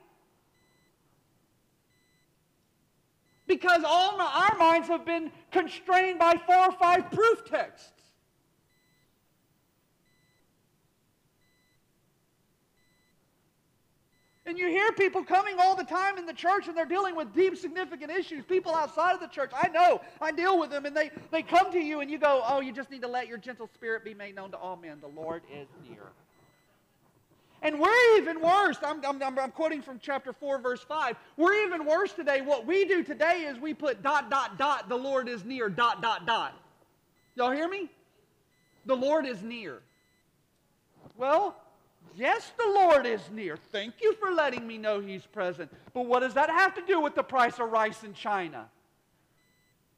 Because 3.51 3.83
all 3.85 4.21
our 4.21 4.57
minds 4.59 4.87
have 4.87 5.05
been 5.05 5.33
constrained 5.51 6.21
by 6.21 6.41
four 6.47 6.69
or 6.69 6.71
five 6.71 7.11
proof 7.11 7.45
texts. 7.45 7.91
And 14.47 14.57
you 14.57 14.69
hear 14.69 14.93
people 14.93 15.25
coming 15.25 15.57
all 15.59 15.75
the 15.75 15.83
time 15.83 16.17
in 16.17 16.27
the 16.27 16.33
church 16.33 16.69
and 16.69 16.77
they're 16.77 16.87
dealing 16.87 17.17
with 17.17 17.35
deep, 17.35 17.57
significant 17.57 18.13
issues. 18.13 18.45
People 18.45 18.73
outside 18.73 19.15
of 19.15 19.21
the 19.21 19.27
church, 19.27 19.51
I 19.53 19.67
know, 19.67 20.01
I 20.21 20.31
deal 20.31 20.57
with 20.57 20.71
them, 20.71 20.87
and 20.87 20.97
they, 20.97 21.11
they 21.33 21.43
come 21.43 21.73
to 21.73 21.81
you 21.81 22.03
and 22.03 22.09
you 22.09 22.19
go, 22.19 22.45
Oh, 22.47 22.61
you 22.61 22.73
just 22.73 22.89
need 22.89 23.03
to 23.03 23.09
let 23.09 23.27
your 23.27 23.39
gentle 23.39 23.69
spirit 23.75 24.05
be 24.05 24.15
made 24.15 24.37
known 24.37 24.53
to 24.53 24.59
all 24.59 24.77
men. 24.77 24.99
The 25.01 25.09
Lord 25.09 25.43
is 25.53 25.67
near. 25.89 26.07
And 27.63 27.79
we're 27.79 28.17
even 28.17 28.41
worse. 28.41 28.79
I'm, 28.83 29.05
I'm, 29.05 29.23
I'm, 29.23 29.51
quoting 29.51 29.83
from 29.83 29.99
chapter 30.01 30.33
4, 30.33 30.59
verse 30.59 30.83
5. 30.83 31.17
We're 31.37 31.67
even 31.67 31.85
worse 31.85 32.13
today. 32.13 32.41
What 32.41 32.67
we 32.67 32.87
do 32.87 33.03
today 33.03 33.47
is 33.49 33.59
we 33.59 33.75
put 33.75 34.03
dot, 34.03 34.31
dot, 34.31 34.57
dot, 34.57 34.89
the 34.89 34.97
Lord 34.97 35.29
is 35.29 35.45
near, 35.45 35.69
dot, 35.69 36.01
dot, 36.01 36.27
dot. 36.27 36.55
Y'all 37.35 37.51
hear 37.51 37.69
me? 37.69 37.91
The 38.87 38.97
Lord 38.97 39.27
is 39.27 39.43
near. 39.43 39.81
Well, 41.19 41.55
yes, 42.17 42.53
the 42.59 42.67
Lord 42.67 43.05
is 43.05 43.21
near. 43.31 43.59
Thank 43.59 43.95
you 44.01 44.15
for 44.15 44.31
letting 44.31 44.67
me 44.67 44.79
know 44.79 45.01
He's 45.01 45.27
present. 45.27 45.71
But 45.93 46.07
what 46.07 46.21
does 46.21 46.35
that 46.35 46.49
have 46.49 46.75
to 46.77 46.83
do 46.87 46.99
with 47.01 47.15
the 47.15 47.23
price 47.23 47.59
of 47.59 47.71
rice 47.71 48.05
in 48.05 48.15
China? 48.15 48.69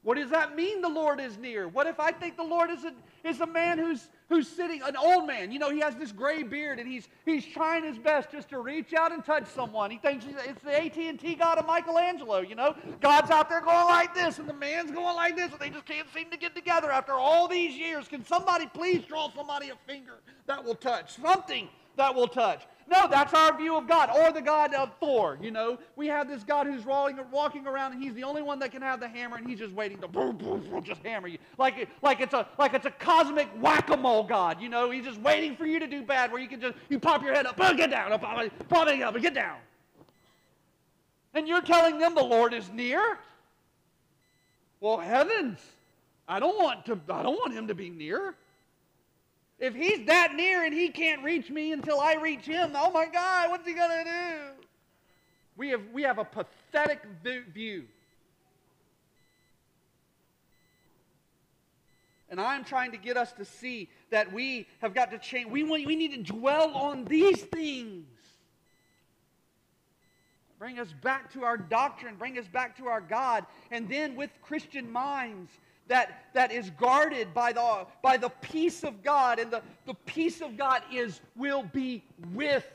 What 0.03 0.17
does 0.17 0.29
that 0.31 0.55
mean 0.55 0.81
the 0.81 0.89
Lord 0.89 1.21
is 1.21 1.37
near? 1.37 1.69
What 1.69 1.87
if 1.87 1.99
I 1.99 2.11
think 2.11 2.35
the 2.35 2.43
Lord 2.43 2.69
is 2.69 2.83
a, 2.83 2.93
is 3.23 3.39
a 3.39 3.47
man 3.47 3.77
who's, 3.77 4.09
who's 4.33 4.47
sitting, 4.47 4.81
an 4.81 4.97
old 4.97 5.27
man? 5.27 5.51
You 5.51 5.59
know, 5.59 5.69
he 5.69 5.79
has 5.79 5.95
this 5.95 6.11
gray 6.11 6.41
beard 6.41 6.79
and 6.79 6.87
he's, 6.87 7.07
he's 7.23 7.45
trying 7.45 7.83
his 7.83 7.99
best 7.99 8.31
just 8.31 8.49
to 8.49 8.59
reach 8.59 8.93
out 8.93 9.11
and 9.11 9.23
touch 9.23 9.45
someone. 9.47 9.91
He 9.91 9.97
thinks 9.97 10.25
it's 10.25 10.61
the 10.61 10.83
AT&T 10.83 11.35
God 11.35 11.59
of 11.59 11.67
Michelangelo, 11.67 12.39
you 12.39 12.55
know? 12.55 12.75
God's 12.99 13.29
out 13.29 13.47
there 13.49 13.61
going 13.61 13.85
like 13.85 14.15
this 14.15 14.39
and 14.39 14.49
the 14.49 14.53
man's 14.53 14.91
going 14.91 15.15
like 15.15 15.35
this 15.35 15.51
and 15.51 15.59
they 15.59 15.69
just 15.69 15.85
can't 15.85 16.07
seem 16.13 16.31
to 16.31 16.37
get 16.37 16.55
together 16.55 16.91
after 16.91 17.13
all 17.13 17.47
these 17.47 17.75
years. 17.77 18.07
Can 18.07 18.25
somebody 18.25 18.65
please 18.65 19.05
draw 19.05 19.29
somebody 19.31 19.69
a 19.69 19.75
finger 19.85 20.15
that 20.47 20.63
will 20.63 20.75
touch? 20.75 21.15
Something 21.21 21.69
that 21.95 22.15
will 22.15 22.27
touch. 22.27 22.63
No, 22.87 23.07
that's 23.07 23.33
our 23.33 23.57
view 23.57 23.77
of 23.77 23.87
God, 23.87 24.09
or 24.15 24.31
the 24.31 24.41
God 24.41 24.73
of 24.73 24.91
Thor. 24.99 25.37
You 25.41 25.51
know, 25.51 25.77
we 25.95 26.07
have 26.07 26.27
this 26.27 26.43
God 26.43 26.67
who's 26.67 26.85
walking, 26.85 27.17
walking 27.31 27.65
around, 27.65 27.93
and 27.93 28.03
he's 28.03 28.13
the 28.13 28.23
only 28.23 28.41
one 28.41 28.59
that 28.59 28.71
can 28.71 28.81
have 28.81 28.99
the 28.99 29.07
hammer, 29.07 29.37
and 29.37 29.47
he's 29.47 29.59
just 29.59 29.73
waiting 29.73 29.99
to 29.99 30.07
boom, 30.07 30.37
boom, 30.37 30.61
boom, 30.69 30.83
just 30.83 31.01
hammer 31.03 31.27
you, 31.27 31.37
like 31.57 31.87
like 32.01 32.19
it's 32.19 32.33
a 32.33 32.47
like 32.57 32.73
it's 32.73 32.85
a 32.85 32.91
cosmic 32.91 33.47
whack-a-mole 33.61 34.23
God. 34.23 34.61
You 34.61 34.69
know, 34.69 34.91
he's 34.91 35.05
just 35.05 35.19
waiting 35.21 35.55
for 35.55 35.65
you 35.65 35.79
to 35.79 35.87
do 35.87 36.03
bad, 36.03 36.31
where 36.31 36.41
you 36.41 36.47
can 36.47 36.59
just 36.59 36.75
you 36.89 36.99
pop 36.99 37.23
your 37.23 37.33
head 37.33 37.45
up, 37.45 37.55
oh, 37.59 37.73
get 37.73 37.89
down, 37.89 38.11
up, 38.11 38.23
it 38.23 39.01
up, 39.01 39.21
get 39.21 39.33
down. 39.33 39.57
And 41.33 41.47
you're 41.47 41.61
telling 41.61 41.97
them 41.97 42.13
the 42.15 42.23
Lord 42.23 42.53
is 42.53 42.69
near. 42.71 43.17
Well, 44.79 44.97
heavens, 44.97 45.59
I 46.27 46.39
don't 46.39 46.61
want 46.61 46.85
to. 46.85 46.99
I 47.09 47.23
don't 47.23 47.35
want 47.35 47.53
him 47.53 47.67
to 47.67 47.75
be 47.75 47.89
near. 47.89 48.35
If 49.63 49.75
he's 49.75 50.05
that 50.07 50.35
near 50.35 50.65
and 50.65 50.73
he 50.73 50.89
can't 50.89 51.23
reach 51.23 51.49
me 51.49 51.71
until 51.71 52.01
I 52.01 52.15
reach 52.15 52.45
him, 52.45 52.73
oh 52.75 52.91
my 52.91 53.05
God, 53.05 53.49
what's 53.49 53.65
he 53.65 53.73
going 53.73 53.91
to 53.91 54.03
do? 54.03 54.65
We 55.55 55.69
have, 55.69 55.81
we 55.93 56.03
have 56.03 56.17
a 56.17 56.25
pathetic 56.25 56.99
view. 57.53 57.85
And 62.29 62.41
I'm 62.41 62.65
trying 62.65 62.91
to 62.91 62.97
get 62.97 63.15
us 63.15 63.31
to 63.33 63.45
see 63.45 63.87
that 64.09 64.33
we 64.33 64.67
have 64.81 64.93
got 64.93 65.11
to 65.11 65.17
change. 65.17 65.49
We, 65.49 65.63
want, 65.63 65.85
we 65.85 65.95
need 65.95 66.11
to 66.11 66.33
dwell 66.33 66.73
on 66.73 67.05
these 67.05 67.41
things. 67.43 68.05
Bring 70.59 70.77
us 70.77 70.93
back 71.01 71.31
to 71.33 71.45
our 71.45 71.55
doctrine, 71.55 72.15
bring 72.17 72.37
us 72.37 72.47
back 72.47 72.75
to 72.79 72.87
our 72.87 72.99
God. 72.99 73.45
And 73.71 73.87
then 73.87 74.17
with 74.17 74.29
Christian 74.41 74.91
minds, 74.91 75.51
that, 75.87 76.25
that 76.33 76.51
is 76.51 76.69
guarded 76.71 77.33
by 77.33 77.51
the, 77.51 77.85
by 78.01 78.17
the 78.17 78.29
peace 78.29 78.83
of 78.83 79.03
God. 79.03 79.39
And 79.39 79.51
the, 79.51 79.61
the 79.85 79.93
peace 80.05 80.41
of 80.41 80.57
God 80.57 80.81
is 80.91 81.21
will 81.35 81.63
be 81.63 82.03
with 82.33 82.67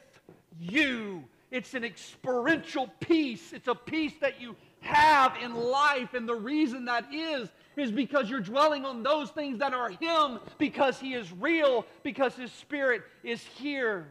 you. 0.61 1.25
It's 1.51 1.75
an 1.75 1.85
experiential 1.85 2.91
peace. 3.01 3.53
It's 3.53 3.69
a 3.69 3.75
peace 3.75 4.13
that 4.21 4.41
you 4.41 4.55
have 4.81 5.37
in 5.43 5.55
life. 5.55 6.15
And 6.15 6.29
the 6.29 6.35
reason 6.35 6.85
that 6.85 7.13
is, 7.13 7.49
is 7.77 7.91
because 7.91 8.29
you're 8.29 8.41
dwelling 8.41 8.85
on 8.85 9.03
those 9.03 9.31
things 9.31 9.59
that 9.61 9.73
are 9.73 9.89
Him, 9.89 10.41
because 10.59 10.99
He 11.01 11.15
is 11.15 11.33
real, 11.33 11.87
because 12.03 12.35
His 12.35 12.53
Spirit 12.53 13.03
is 13.23 13.43
here. 13.43 14.09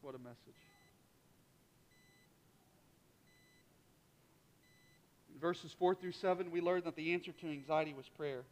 What 0.00 0.16
a 0.16 0.18
message. 0.18 0.38
Verses 5.42 5.74
4 5.78 5.96
through 5.96 6.12
7, 6.12 6.50
we 6.50 6.60
learn 6.60 6.82
that 6.84 6.96
the 6.96 7.12
answer 7.12 7.32
to 7.32 7.46
anxiety 7.48 7.92
was 7.92 8.06
prayer. 8.16 8.42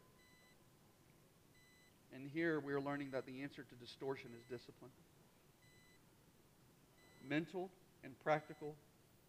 And 2.12 2.28
here 2.34 2.58
we 2.58 2.72
are 2.72 2.80
learning 2.80 3.10
that 3.12 3.24
the 3.24 3.42
answer 3.42 3.62
to 3.62 3.74
distortion 3.76 4.30
is 4.36 4.58
discipline. 4.58 4.90
Mental 7.28 7.70
and 8.02 8.12
practical 8.24 8.74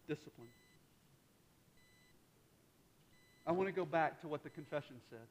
discipline. 0.08 0.48
I 3.46 3.52
want 3.52 3.68
to 3.68 3.72
go 3.72 3.84
back 3.84 4.20
to 4.22 4.28
what 4.28 4.42
the 4.42 4.50
confession 4.50 4.96
said. 5.08 5.26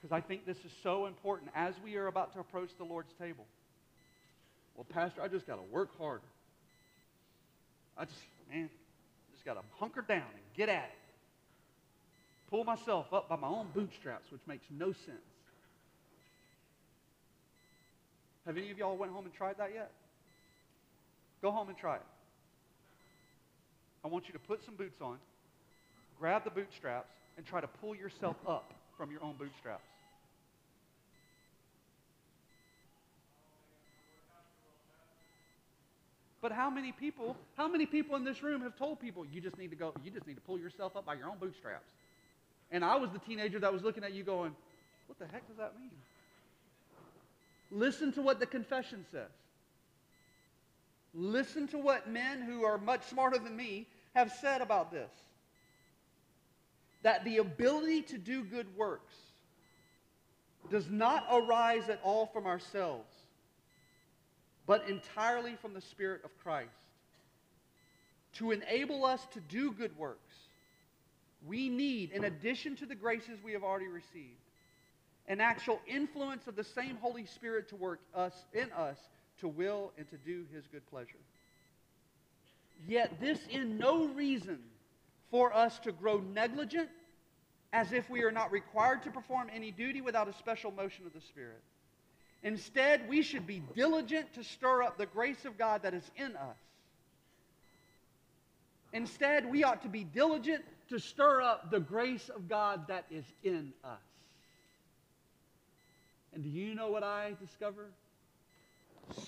Because 0.00 0.16
I 0.16 0.20
think 0.20 0.46
this 0.46 0.56
is 0.58 0.72
so 0.82 1.06
important 1.06 1.50
as 1.54 1.74
we 1.84 1.96
are 1.96 2.06
about 2.06 2.32
to 2.34 2.40
approach 2.40 2.70
the 2.78 2.84
Lord's 2.84 3.12
table. 3.20 3.44
Well, 4.74 4.86
Pastor, 4.88 5.22
I 5.22 5.28
just 5.28 5.46
got 5.46 5.56
to 5.56 5.62
work 5.70 5.96
harder. 5.98 6.24
I 7.96 8.06
just, 8.06 8.18
man, 8.50 8.70
just 9.42 9.56
got 9.56 9.60
to 9.60 9.66
hunker 9.78 10.02
down 10.02 10.18
and 10.18 10.42
get 10.56 10.68
at 10.68 10.84
it. 10.84 10.98
Pull 12.50 12.64
myself 12.64 13.12
up 13.12 13.28
by 13.28 13.36
my 13.36 13.48
own 13.48 13.66
bootstraps, 13.74 14.30
which 14.30 14.40
makes 14.46 14.64
no 14.70 14.92
sense. 14.92 15.18
Have 18.46 18.56
any 18.56 18.70
of 18.70 18.78
y'all 18.78 18.96
went 18.96 19.12
home 19.12 19.24
and 19.24 19.34
tried 19.34 19.58
that 19.58 19.70
yet? 19.74 19.90
Go 21.40 21.50
home 21.50 21.68
and 21.68 21.76
try 21.76 21.96
it. 21.96 22.02
I 24.04 24.08
want 24.08 24.26
you 24.26 24.32
to 24.32 24.38
put 24.38 24.64
some 24.64 24.74
boots 24.74 25.00
on, 25.00 25.16
grab 26.18 26.44
the 26.44 26.50
bootstraps, 26.50 27.08
and 27.36 27.46
try 27.46 27.60
to 27.60 27.68
pull 27.68 27.94
yourself 27.94 28.36
up 28.46 28.72
from 28.96 29.10
your 29.10 29.22
own 29.22 29.34
bootstraps. 29.38 29.82
But 36.42 36.50
how 36.50 36.68
many 36.68 36.90
people, 36.90 37.36
how 37.56 37.68
many 37.68 37.86
people 37.86 38.16
in 38.16 38.24
this 38.24 38.42
room 38.42 38.62
have 38.62 38.76
told 38.76 39.00
people 39.00 39.24
you 39.24 39.40
just 39.40 39.56
need 39.56 39.70
to 39.70 39.76
go, 39.76 39.94
you 40.04 40.10
just 40.10 40.26
need 40.26 40.34
to 40.34 40.40
pull 40.40 40.58
yourself 40.58 40.96
up 40.96 41.06
by 41.06 41.14
your 41.14 41.28
own 41.28 41.38
bootstraps? 41.38 41.88
And 42.72 42.84
I 42.84 42.96
was 42.96 43.10
the 43.10 43.20
teenager 43.20 43.60
that 43.60 43.72
was 43.72 43.82
looking 43.82 44.02
at 44.02 44.12
you 44.12 44.24
going, 44.24 44.54
what 45.06 45.18
the 45.20 45.26
heck 45.26 45.46
does 45.46 45.56
that 45.58 45.78
mean? 45.78 45.90
Listen 47.70 48.12
to 48.14 48.22
what 48.22 48.40
the 48.40 48.46
confession 48.46 49.06
says. 49.12 49.30
Listen 51.14 51.68
to 51.68 51.78
what 51.78 52.10
men 52.10 52.42
who 52.42 52.64
are 52.64 52.76
much 52.76 53.04
smarter 53.04 53.38
than 53.38 53.56
me 53.56 53.86
have 54.14 54.32
said 54.40 54.62
about 54.62 54.90
this. 54.90 55.10
That 57.02 57.24
the 57.24 57.38
ability 57.38 58.02
to 58.02 58.18
do 58.18 58.42
good 58.42 58.66
works 58.76 59.14
does 60.70 60.88
not 60.90 61.26
arise 61.30 61.88
at 61.88 62.00
all 62.02 62.26
from 62.26 62.46
ourselves, 62.46 63.12
but 64.66 64.88
entirely 64.88 65.56
from 65.56 65.74
the 65.74 65.80
Spirit 65.80 66.22
of 66.24 66.30
Christ. 66.42 66.70
To 68.34 68.50
enable 68.50 69.04
us 69.04 69.26
to 69.32 69.40
do 69.40 69.72
good 69.72 69.96
works, 69.98 70.34
we 71.46 71.68
need, 71.68 72.12
in 72.12 72.24
addition 72.24 72.76
to 72.76 72.86
the 72.86 72.94
graces 72.94 73.38
we 73.44 73.52
have 73.52 73.64
already 73.64 73.88
received, 73.88 74.38
an 75.28 75.40
actual 75.40 75.80
influence 75.86 76.46
of 76.46 76.56
the 76.56 76.64
same 76.64 76.96
Holy 76.96 77.26
Spirit 77.26 77.68
to 77.68 77.76
work 77.76 78.00
us 78.14 78.32
in 78.52 78.70
us 78.72 78.98
to 79.40 79.48
will 79.48 79.92
and 79.98 80.08
to 80.10 80.16
do 80.16 80.44
his 80.52 80.66
good 80.68 80.86
pleasure. 80.88 81.18
Yet 82.86 83.20
this 83.20 83.38
in 83.50 83.78
no 83.78 84.08
reason 84.08 84.58
for 85.30 85.54
us 85.54 85.78
to 85.80 85.92
grow 85.92 86.18
negligent 86.18 86.88
as 87.72 87.92
if 87.92 88.08
we 88.10 88.22
are 88.22 88.30
not 88.30 88.52
required 88.52 89.02
to 89.04 89.10
perform 89.10 89.48
any 89.52 89.70
duty 89.70 90.00
without 90.00 90.28
a 90.28 90.32
special 90.34 90.70
motion 90.70 91.06
of 91.06 91.12
the 91.12 91.20
Spirit. 91.20 91.62
Instead, 92.42 93.08
we 93.08 93.22
should 93.22 93.46
be 93.46 93.62
diligent 93.74 94.32
to 94.34 94.42
stir 94.42 94.82
up 94.82 94.98
the 94.98 95.06
grace 95.06 95.44
of 95.44 95.56
God 95.56 95.82
that 95.82 95.94
is 95.94 96.10
in 96.16 96.34
us. 96.36 96.56
Instead, 98.92 99.50
we 99.50 99.64
ought 99.64 99.82
to 99.82 99.88
be 99.88 100.04
diligent 100.04 100.64
to 100.88 100.98
stir 100.98 101.40
up 101.40 101.70
the 101.70 101.80
grace 101.80 102.28
of 102.28 102.48
God 102.48 102.88
that 102.88 103.06
is 103.10 103.24
in 103.42 103.72
us. 103.84 103.98
And 106.34 106.42
do 106.42 106.50
you 106.50 106.74
know 106.74 106.90
what 106.90 107.02
I 107.02 107.34
discover? 107.40 107.86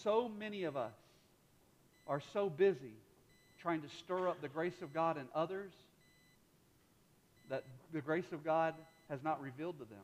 So 0.02 0.28
many 0.28 0.64
of 0.64 0.76
us 0.76 0.92
are 2.06 2.20
so 2.32 2.50
busy 2.50 2.94
trying 3.60 3.80
to 3.82 3.88
stir 3.88 4.28
up 4.28 4.42
the 4.42 4.48
grace 4.48 4.82
of 4.82 4.92
God 4.92 5.16
in 5.16 5.24
others 5.34 5.72
that 7.48 7.64
the 7.92 8.00
grace 8.00 8.32
of 8.32 8.44
God 8.44 8.74
has 9.08 9.22
not 9.22 9.40
revealed 9.40 9.78
to 9.78 9.84
them 9.84 10.02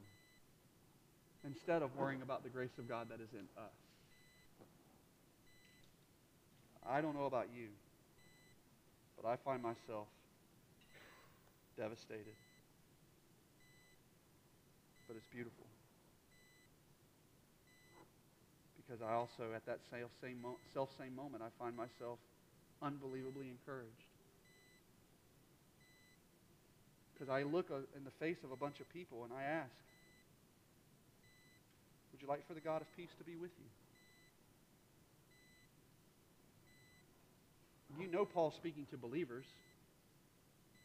instead 1.45 1.83
of 1.83 1.97
worrying 1.97 2.23
about 2.23 2.43
the 2.43 2.51
grace 2.51 2.77
of 2.79 2.89
God 2.89 3.09
that 3.11 3.21
is 3.21 3.33
in 3.33 3.47
us. 3.57 3.73
I 6.89 7.01
don't 7.01 7.15
know 7.15 7.27
about 7.27 7.49
you, 7.55 7.69
but 9.21 9.29
I 9.29 9.37
find 9.37 9.63
myself 9.63 10.07
devastated. 11.77 12.35
But 15.07 15.17
it's 15.17 15.27
beautiful. 15.33 15.67
because 18.91 19.07
I 19.07 19.15
also, 19.15 19.55
at 19.55 19.65
that 19.67 19.79
self 19.87 20.11
same, 20.21 20.43
self 20.75 20.91
same 20.99 21.15
moment, 21.15 21.45
I 21.47 21.51
find 21.63 21.77
myself 21.77 22.19
unbelievably 22.83 23.47
encouraged. 23.47 24.11
Because 27.15 27.31
I 27.31 27.45
look 27.45 27.71
uh, 27.71 27.87
in 27.97 28.03
the 28.03 28.11
face 28.19 28.43
of 28.43 28.51
a 28.51 28.57
bunch 28.57 28.81
of 28.81 28.91
people 28.93 29.23
and 29.23 29.33
I 29.33 29.45
ask, 29.45 29.71
Would 32.21 32.27
you 32.27 32.33
like 32.33 32.47
for 32.47 32.53
the 32.53 32.61
God 32.61 32.83
of 32.83 32.97
peace 32.99 33.09
to 33.17 33.25
be 33.25 33.35
with 33.37 33.51
you? 37.97 38.05
You 38.05 38.13
know 38.13 38.27
Paul 38.27 38.53
speaking 38.59 38.87
to 38.91 38.99
believers. 38.99 39.47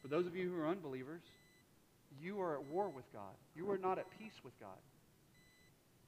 For 0.00 0.08
those 0.08 0.26
of 0.26 0.34
you 0.34 0.48
who 0.48 0.58
are 0.62 0.66
unbelievers, 0.66 1.20
you 2.22 2.40
are 2.40 2.54
at 2.54 2.64
war 2.64 2.88
with 2.88 3.04
God. 3.12 3.34
You 3.54 3.70
are 3.70 3.76
not 3.76 3.98
at 3.98 4.06
peace 4.18 4.32
with 4.44 4.58
God. 4.60 4.78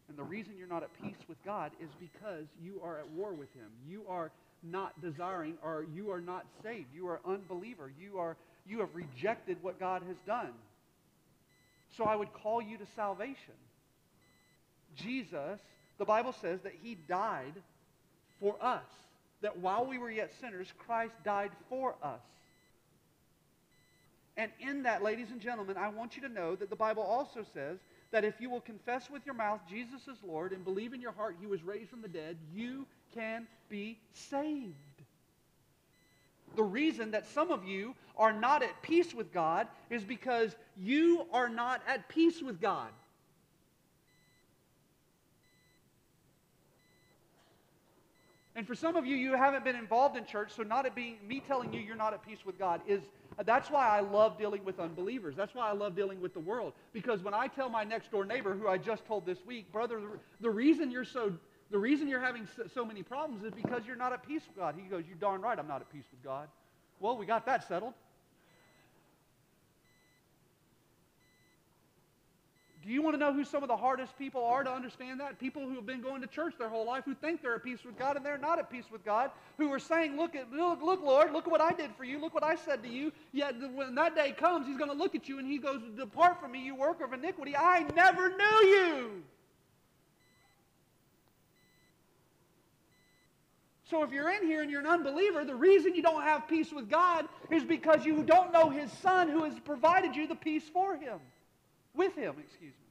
And 0.09 0.17
the 0.17 0.23
reason 0.23 0.55
you're 0.57 0.67
not 0.67 0.83
at 0.83 0.89
peace 1.03 1.21
with 1.29 1.37
God 1.45 1.73
is 1.79 1.91
because 2.01 2.47
you 2.63 2.81
are 2.83 2.99
at 2.99 3.11
war 3.11 3.35
with 3.35 3.53
him. 3.53 3.69
You 3.87 4.05
are 4.09 4.31
not 4.63 4.99
desiring 5.03 5.59
or 5.63 5.85
you 5.95 6.11
are 6.11 6.23
not 6.23 6.47
saved. 6.63 6.87
You 6.95 7.07
are 7.09 7.21
unbeliever. 7.27 7.93
You 8.01 8.19
are 8.19 8.39
you 8.67 8.81
have 8.81 8.95
rejected 8.95 9.59
what 9.61 9.79
God 9.79 10.03
has 10.09 10.17
done. 10.27 10.53
So 11.99 12.05
I 12.05 12.17
would 12.17 12.33
call 12.33 12.63
you 12.63 12.79
to 12.79 12.87
salvation. 12.97 13.55
Jesus, 14.99 15.61
the 15.99 16.05
Bible 16.05 16.33
says 16.33 16.61
that 16.63 16.75
he 16.83 16.95
died 16.95 17.55
for 18.41 18.57
us. 18.61 18.85
That 19.41 19.59
while 19.59 19.87
we 19.87 19.99
were 19.99 20.11
yet 20.11 20.33
sinners, 20.41 20.73
Christ 20.79 21.15
died 21.25 21.51
for 21.69 21.95
us. 22.03 22.21
And 24.37 24.53
in 24.61 24.85
that, 24.85 25.03
ladies 25.03 25.31
and 25.31 25.41
gentlemen, 25.41 25.77
I 25.77 25.89
want 25.89 26.17
you 26.17 26.23
to 26.23 26.29
know 26.29 26.55
that 26.55 26.71
the 26.71 26.77
Bible 26.77 27.03
also 27.03 27.45
says 27.53 27.79
that 28.13 28.25
if 28.25 28.41
you 28.41 28.49
will 28.49 28.61
confess 28.61 29.11
with 29.11 29.27
your 29.27 29.35
mouth 29.35 29.61
Jesus 29.69 30.07
is 30.09 30.17
Lord 30.27 30.53
and 30.53 30.65
believe 30.65 30.93
in 30.95 31.01
your 31.01 31.13
heart 31.13 31.37
he 31.41 31.47
was 31.47 31.63
raised 31.63 31.91
from 31.91 32.03
the 32.03 32.09
dead, 32.09 32.37
you 32.55 32.87
can 33.15 33.47
be 33.69 33.99
saved. 34.13 34.75
The 36.57 36.63
reason 36.63 37.11
that 37.11 37.27
some 37.27 37.51
of 37.51 37.65
you 37.65 37.95
are 38.17 38.33
not 38.33 38.63
at 38.63 38.81
peace 38.81 39.13
with 39.13 39.33
God 39.33 39.67
is 39.91 40.05
because 40.05 40.55
you 40.77 41.27
are 41.33 41.49
not 41.49 41.83
at 41.87 42.09
peace 42.09 42.41
with 42.41 42.61
God. 42.61 42.89
And 48.59 48.67
for 48.67 48.75
some 48.75 48.97
of 48.97 49.07
you, 49.07 49.15
you 49.15 49.37
haven't 49.37 49.63
been 49.63 49.77
involved 49.77 50.17
in 50.17 50.25
church, 50.25 50.51
so 50.51 50.65
not 50.65 50.85
it 50.85 50.97
being 50.97 51.19
me 51.25 51.39
telling 51.39 51.73
you 51.73 51.79
you're 51.79 51.95
not 51.95 52.13
at 52.13 52.27
peace 52.27 52.41
with 52.45 52.59
God 52.59 52.81
is 52.89 53.01
that's 53.47 53.71
why 53.71 53.87
I 53.87 54.01
love 54.01 54.37
dealing 54.37 54.65
with 54.65 54.81
unbelievers. 54.81 55.37
That's 55.37 55.55
why 55.55 55.69
I 55.69 55.73
love 55.75 55.95
dealing 55.95 56.21
with 56.21 56.35
the 56.35 56.41
world. 56.41 56.73
Because 56.93 57.23
when 57.23 57.35
I 57.35 57.47
tell 57.47 57.69
my 57.69 57.85
next 57.85 58.11
door 58.11 58.25
neighbor, 58.25 58.57
who 58.57 58.67
I 58.67 58.77
just 58.77 59.07
told 59.07 59.25
this 59.25 59.39
week, 59.47 59.71
brother, 59.71 60.01
the 60.41 60.51
reason 60.51 60.91
you're 60.91 61.05
so 61.05 61.35
the 61.71 61.79
reason 61.79 62.09
you're 62.09 62.19
having 62.19 62.49
so 62.75 62.85
many 62.85 63.05
problems 63.05 63.45
is 63.45 63.53
because 63.53 63.83
you're 63.87 63.95
not 63.95 64.13
at 64.13 64.27
peace 64.27 64.43
with 64.49 64.57
God. 64.57 64.75
He 64.77 64.89
goes, 64.89 65.05
You 65.09 65.15
darn 65.15 65.41
right, 65.41 65.57
I'm 65.57 65.69
not 65.69 65.81
at 65.81 65.93
peace 65.93 66.07
with 66.11 66.25
God. 66.25 66.49
Well, 66.99 67.17
we 67.17 67.27
got 67.27 67.47
that 67.47 67.69
settled. 67.69 67.95
Do 72.85 72.91
you 72.91 73.03
want 73.03 73.15
to 73.15 73.19
know 73.19 73.33
who 73.33 73.45
some 73.45 73.63
of 73.63 73.69
the 73.69 73.77
hardest 73.77 74.17
people 74.17 74.45
are 74.45 74.63
to 74.63 74.71
understand 74.71 75.19
that? 75.19 75.41
People 75.41 75.63
who 75.63 75.75
have 75.75 75.87
been 75.87 76.01
going 76.01 76.21
to 76.21 76.29
church 76.29 76.55
their 76.59 76.69
whole 76.69 76.87
life, 76.87 77.05
who 77.05 77.15
think 77.15 77.43
they're 77.43 77.57
at 77.57 77.65
peace 77.65 77.81
with 77.85 77.99
God 77.99 78.17
and 78.17 78.25
they're 78.25 78.39
not 78.39 78.59
at 78.59 78.71
peace 78.71 78.85
with 78.91 79.05
God, 79.05 79.33
who 79.57 79.73
are 79.73 79.81
saying, 79.81 80.17
look, 80.17 80.37
at, 80.37 80.51
look, 80.53 80.81
look, 80.81 81.03
Lord, 81.03 81.33
look 81.33 81.47
at 81.47 81.51
what 81.51 81.61
I 81.61 81.73
did 81.73 81.91
for 81.97 82.05
you, 82.05 82.21
look 82.21 82.35
what 82.35 82.45
I 82.45 82.55
said 82.55 82.83
to 82.85 82.89
you. 82.89 83.13
Yet 83.33 83.57
when 83.75 83.97
that 83.97 84.15
day 84.15 84.33
comes, 84.33 84.67
he's 84.67 84.79
going 84.79 84.91
to 84.91 84.97
look 84.97 85.17
at 85.17 85.29
you 85.29 85.41
and 85.41 85.49
he 85.49 85.59
goes, 85.59 85.81
Depart 85.97 86.41
from 86.41 86.53
me, 86.53 86.65
you 86.65 86.77
worker 86.77 87.05
of 87.05 87.13
iniquity. 87.13 87.57
I 87.57 87.85
never 87.97 88.29
knew 88.29 88.69
you. 88.69 89.23
So 93.91 94.03
if 94.03 94.13
you're 94.13 94.31
in 94.31 94.47
here 94.47 94.63
and 94.63 94.71
you're 94.71 94.81
an 94.81 94.87
unbeliever, 94.87 95.45
the 95.45 95.55
reason 95.55 95.95
you 95.95 96.03
don't 96.03 96.23
have 96.23 96.47
peace 96.47 96.71
with 96.73 96.89
God 96.89 97.27
is 97.51 97.65
because 97.65 98.05
you 98.05 98.23
don't 98.23 98.53
know 98.53 98.69
his 98.69 98.93
son 98.93 99.29
who 99.29 99.45
has 99.45 99.59
provided 99.65 100.15
you 100.15 100.29
the 100.29 100.35
peace 100.35 100.69
for 100.73 100.97
him 100.97 101.19
with 101.99 102.15
him, 102.15 102.37
excuse 102.39 102.73
me. 102.73 102.89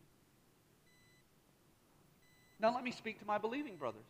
Now 2.60 2.74
let 2.74 2.84
me 2.84 2.92
speak 2.92 3.20
to 3.20 3.26
my 3.26 3.38
believing 3.38 3.76
brothers 3.78 4.06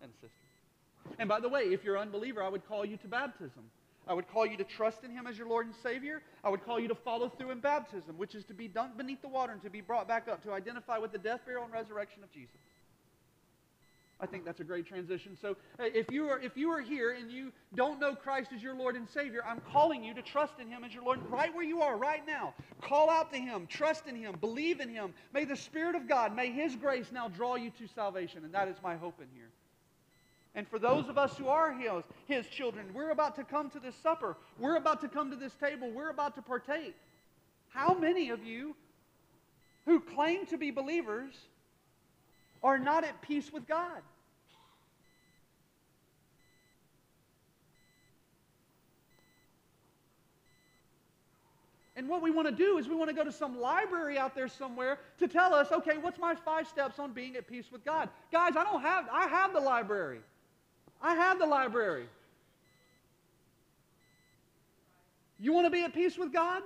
and 0.00 0.10
sisters. 0.14 0.32
And 1.18 1.28
by 1.28 1.40
the 1.40 1.48
way, 1.48 1.62
if 1.62 1.84
you're 1.84 1.96
an 1.96 2.02
unbeliever, 2.02 2.42
I 2.42 2.48
would 2.48 2.66
call 2.66 2.84
you 2.84 2.96
to 2.98 3.08
baptism. 3.08 3.64
I 4.06 4.14
would 4.14 4.28
call 4.30 4.46
you 4.46 4.56
to 4.56 4.64
trust 4.64 5.04
in 5.04 5.10
him 5.10 5.26
as 5.26 5.36
your 5.36 5.48
Lord 5.48 5.66
and 5.66 5.74
Savior. 5.82 6.22
I 6.42 6.48
would 6.48 6.64
call 6.64 6.80
you 6.80 6.88
to 6.88 6.94
follow 6.94 7.28
through 7.28 7.50
in 7.50 7.60
baptism, 7.60 8.16
which 8.16 8.34
is 8.34 8.44
to 8.46 8.54
be 8.54 8.68
dunked 8.68 8.96
beneath 8.96 9.20
the 9.20 9.28
water 9.28 9.52
and 9.52 9.62
to 9.62 9.70
be 9.70 9.82
brought 9.82 10.08
back 10.08 10.28
up 10.28 10.42
to 10.44 10.52
identify 10.52 10.96
with 10.96 11.12
the 11.12 11.18
death, 11.18 11.40
burial, 11.44 11.64
and 11.64 11.72
resurrection 11.72 12.22
of 12.22 12.32
Jesus. 12.32 12.56
I 14.20 14.26
think 14.26 14.44
that's 14.44 14.58
a 14.58 14.64
great 14.64 14.86
transition. 14.86 15.36
So 15.40 15.56
if 15.78 16.10
you 16.10 16.28
are 16.28 16.40
if 16.40 16.56
you 16.56 16.70
are 16.70 16.80
here 16.80 17.12
and 17.12 17.30
you 17.30 17.52
don't 17.74 18.00
know 18.00 18.14
Christ 18.14 18.50
as 18.52 18.62
your 18.62 18.74
Lord 18.74 18.96
and 18.96 19.08
Savior, 19.08 19.42
I'm 19.46 19.60
calling 19.72 20.02
you 20.02 20.12
to 20.14 20.22
trust 20.22 20.54
in 20.60 20.68
Him 20.68 20.82
as 20.82 20.92
your 20.92 21.04
Lord. 21.04 21.20
Right 21.30 21.54
where 21.54 21.64
you 21.64 21.82
are 21.82 21.96
right 21.96 22.26
now, 22.26 22.54
call 22.80 23.10
out 23.10 23.32
to 23.32 23.38
Him, 23.38 23.66
trust 23.68 24.06
in 24.06 24.16
Him, 24.16 24.36
believe 24.40 24.80
in 24.80 24.88
Him. 24.88 25.14
May 25.32 25.44
the 25.44 25.56
Spirit 25.56 25.94
of 25.94 26.08
God, 26.08 26.34
may 26.34 26.50
His 26.50 26.74
grace 26.74 27.12
now 27.12 27.28
draw 27.28 27.54
you 27.54 27.70
to 27.78 27.86
salvation, 27.94 28.44
and 28.44 28.52
that 28.54 28.66
is 28.66 28.76
my 28.82 28.96
hope 28.96 29.20
in 29.20 29.28
here. 29.34 29.50
And 30.54 30.66
for 30.66 30.80
those 30.80 31.08
of 31.08 31.18
us 31.18 31.36
who 31.36 31.46
are 31.46 31.72
his, 31.72 32.02
his 32.26 32.46
children, 32.48 32.86
we're 32.92 33.10
about 33.10 33.36
to 33.36 33.44
come 33.44 33.70
to 33.70 33.78
this 33.78 33.94
supper. 34.02 34.36
We're 34.58 34.76
about 34.76 35.00
to 35.02 35.08
come 35.08 35.30
to 35.30 35.36
this 35.36 35.54
table. 35.54 35.88
We're 35.90 36.10
about 36.10 36.34
to 36.34 36.42
partake. 36.42 36.96
How 37.68 37.94
many 37.94 38.30
of 38.30 38.42
you 38.42 38.74
who 39.84 40.00
claim 40.00 40.46
to 40.46 40.58
be 40.58 40.72
believers 40.72 41.34
are 42.62 42.78
not 42.78 43.04
at 43.04 43.20
peace 43.22 43.52
with 43.52 43.66
God. 43.66 44.02
And 51.98 52.08
what 52.08 52.22
we 52.22 52.30
want 52.30 52.46
to 52.46 52.54
do 52.54 52.78
is 52.78 52.88
we 52.88 52.94
want 52.94 53.10
to 53.10 53.16
go 53.16 53.24
to 53.24 53.32
some 53.32 53.60
library 53.60 54.18
out 54.18 54.32
there 54.32 54.46
somewhere 54.46 55.00
to 55.18 55.26
tell 55.26 55.52
us, 55.52 55.72
okay, 55.72 55.98
what's 55.98 56.16
my 56.16 56.36
five 56.36 56.68
steps 56.68 57.00
on 57.00 57.12
being 57.12 57.34
at 57.34 57.48
peace 57.48 57.72
with 57.72 57.84
God? 57.84 58.08
Guys, 58.30 58.54
I 58.56 58.62
don't 58.62 58.82
have, 58.82 59.08
I 59.12 59.26
have 59.26 59.52
the 59.52 59.58
library. 59.58 60.20
I 61.02 61.16
have 61.16 61.40
the 61.40 61.46
library. 61.46 62.06
You 65.40 65.52
want 65.52 65.66
to 65.66 65.70
be 65.70 65.82
at 65.82 65.92
peace 65.92 66.16
with 66.16 66.32
God? 66.32 66.62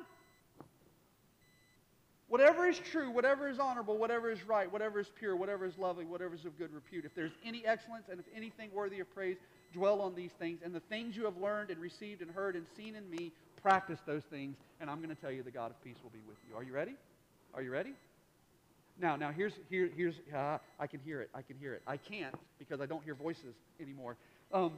Whatever 2.32 2.66
is 2.66 2.78
true, 2.78 3.10
whatever 3.10 3.46
is 3.46 3.58
honorable, 3.58 3.98
whatever 3.98 4.30
is 4.30 4.42
right, 4.48 4.72
whatever 4.72 4.98
is 4.98 5.06
pure, 5.18 5.36
whatever 5.36 5.66
is 5.66 5.76
lovely, 5.76 6.06
whatever 6.06 6.34
is 6.34 6.46
of 6.46 6.56
good 6.56 6.72
repute, 6.72 7.04
if 7.04 7.14
there's 7.14 7.34
any 7.44 7.66
excellence 7.66 8.06
and 8.10 8.18
if 8.18 8.24
anything 8.34 8.70
worthy 8.72 9.00
of 9.00 9.14
praise, 9.14 9.36
dwell 9.74 10.00
on 10.00 10.14
these 10.14 10.30
things. 10.38 10.60
And 10.64 10.74
the 10.74 10.80
things 10.80 11.14
you 11.14 11.26
have 11.26 11.36
learned 11.36 11.68
and 11.68 11.78
received 11.78 12.22
and 12.22 12.30
heard 12.30 12.56
and 12.56 12.64
seen 12.74 12.94
in 12.96 13.10
me, 13.10 13.32
practice 13.60 13.98
those 14.06 14.22
things. 14.30 14.56
And 14.80 14.88
I'm 14.88 15.02
going 15.02 15.14
to 15.14 15.20
tell 15.20 15.30
you 15.30 15.42
the 15.42 15.50
God 15.50 15.72
of 15.72 15.84
peace 15.84 15.98
will 16.02 16.08
be 16.08 16.22
with 16.26 16.38
you. 16.48 16.56
Are 16.56 16.62
you 16.62 16.72
ready? 16.72 16.94
Are 17.52 17.60
you 17.60 17.70
ready? 17.70 17.92
Now, 18.98 19.16
now 19.16 19.30
here's, 19.30 19.52
here, 19.68 19.90
here's 19.94 20.14
uh, 20.34 20.56
I 20.80 20.86
can 20.86 21.00
hear 21.00 21.20
it. 21.20 21.28
I 21.34 21.42
can 21.42 21.58
hear 21.58 21.74
it. 21.74 21.82
I 21.86 21.98
can't 21.98 22.34
because 22.58 22.80
I 22.80 22.86
don't 22.86 23.04
hear 23.04 23.14
voices 23.14 23.54
anymore. 23.78 24.16
Um, 24.54 24.72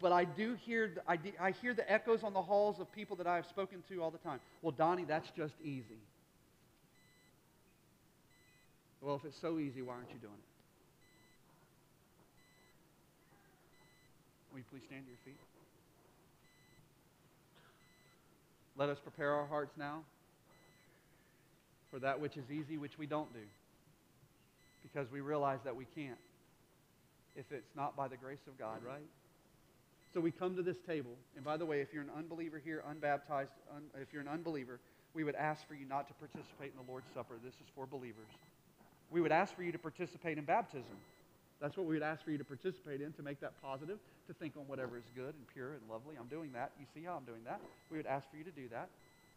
but 0.00 0.12
I 0.12 0.24
do 0.24 0.54
hear, 0.54 0.92
I, 1.06 1.18
I 1.40 1.50
hear 1.50 1.74
the 1.74 1.90
echoes 1.90 2.22
on 2.22 2.32
the 2.32 2.42
halls 2.42 2.80
of 2.80 2.90
people 2.92 3.16
that 3.16 3.26
I 3.26 3.36
have 3.36 3.46
spoken 3.46 3.82
to 3.88 4.02
all 4.02 4.10
the 4.10 4.18
time. 4.18 4.40
Well, 4.62 4.72
Donnie, 4.72 5.04
that's 5.04 5.28
just 5.36 5.54
easy. 5.62 6.00
Well, 9.00 9.16
if 9.16 9.24
it's 9.24 9.40
so 9.40 9.58
easy, 9.58 9.82
why 9.82 9.94
aren't 9.94 10.10
you 10.10 10.18
doing 10.18 10.34
it? 10.34 10.48
Will 14.52 14.58
you 14.58 14.64
please 14.70 14.82
stand 14.86 15.04
to 15.04 15.10
your 15.10 15.18
feet? 15.24 15.38
Let 18.76 18.88
us 18.88 18.98
prepare 18.98 19.32
our 19.32 19.46
hearts 19.46 19.72
now 19.76 20.02
for 21.90 21.98
that 22.00 22.20
which 22.20 22.36
is 22.36 22.44
easy, 22.50 22.76
which 22.76 22.98
we 22.98 23.06
don't 23.06 23.32
do, 23.32 23.40
because 24.82 25.10
we 25.10 25.20
realize 25.20 25.58
that 25.64 25.74
we 25.74 25.86
can't 25.94 26.18
if 27.36 27.52
it's 27.52 27.74
not 27.76 27.96
by 27.96 28.08
the 28.08 28.16
grace 28.16 28.46
of 28.48 28.58
God, 28.58 28.82
right? 28.84 29.06
So 30.14 30.20
we 30.20 30.30
come 30.30 30.56
to 30.56 30.62
this 30.62 30.78
table, 30.86 31.16
and 31.36 31.44
by 31.44 31.56
the 31.56 31.66
way, 31.66 31.80
if 31.80 31.92
you're 31.92 32.02
an 32.02 32.10
unbeliever 32.16 32.58
here, 32.58 32.82
unbaptized, 32.88 33.52
un, 33.74 33.82
if 34.00 34.12
you're 34.12 34.22
an 34.22 34.28
unbeliever, 34.28 34.80
we 35.12 35.22
would 35.22 35.34
ask 35.34 35.66
for 35.68 35.74
you 35.74 35.84
not 35.84 36.08
to 36.08 36.14
participate 36.14 36.72
in 36.72 36.84
the 36.84 36.90
Lord's 36.90 37.08
Supper. 37.12 37.34
This 37.44 37.54
is 37.54 37.68
for 37.74 37.86
believers. 37.86 38.28
We 39.10 39.20
would 39.20 39.32
ask 39.32 39.54
for 39.54 39.62
you 39.62 39.72
to 39.72 39.78
participate 39.78 40.38
in 40.38 40.44
baptism. 40.44 40.96
That's 41.60 41.76
what 41.76 41.86
we 41.86 41.94
would 41.94 42.02
ask 42.02 42.24
for 42.24 42.30
you 42.30 42.38
to 42.38 42.44
participate 42.44 43.00
in 43.00 43.12
to 43.14 43.22
make 43.22 43.40
that 43.40 43.60
positive, 43.60 43.98
to 44.28 44.32
think 44.32 44.56
on 44.56 44.62
whatever 44.68 44.96
is 44.96 45.04
good 45.14 45.34
and 45.34 45.46
pure 45.52 45.72
and 45.72 45.82
lovely. 45.90 46.14
I'm 46.18 46.28
doing 46.28 46.52
that. 46.52 46.72
You 46.78 46.86
see 46.94 47.04
how 47.04 47.16
I'm 47.16 47.24
doing 47.24 47.42
that? 47.44 47.60
We 47.90 47.96
would 47.96 48.06
ask 48.06 48.30
for 48.30 48.36
you 48.36 48.44
to 48.44 48.50
do 48.50 48.68
that. 48.70 48.88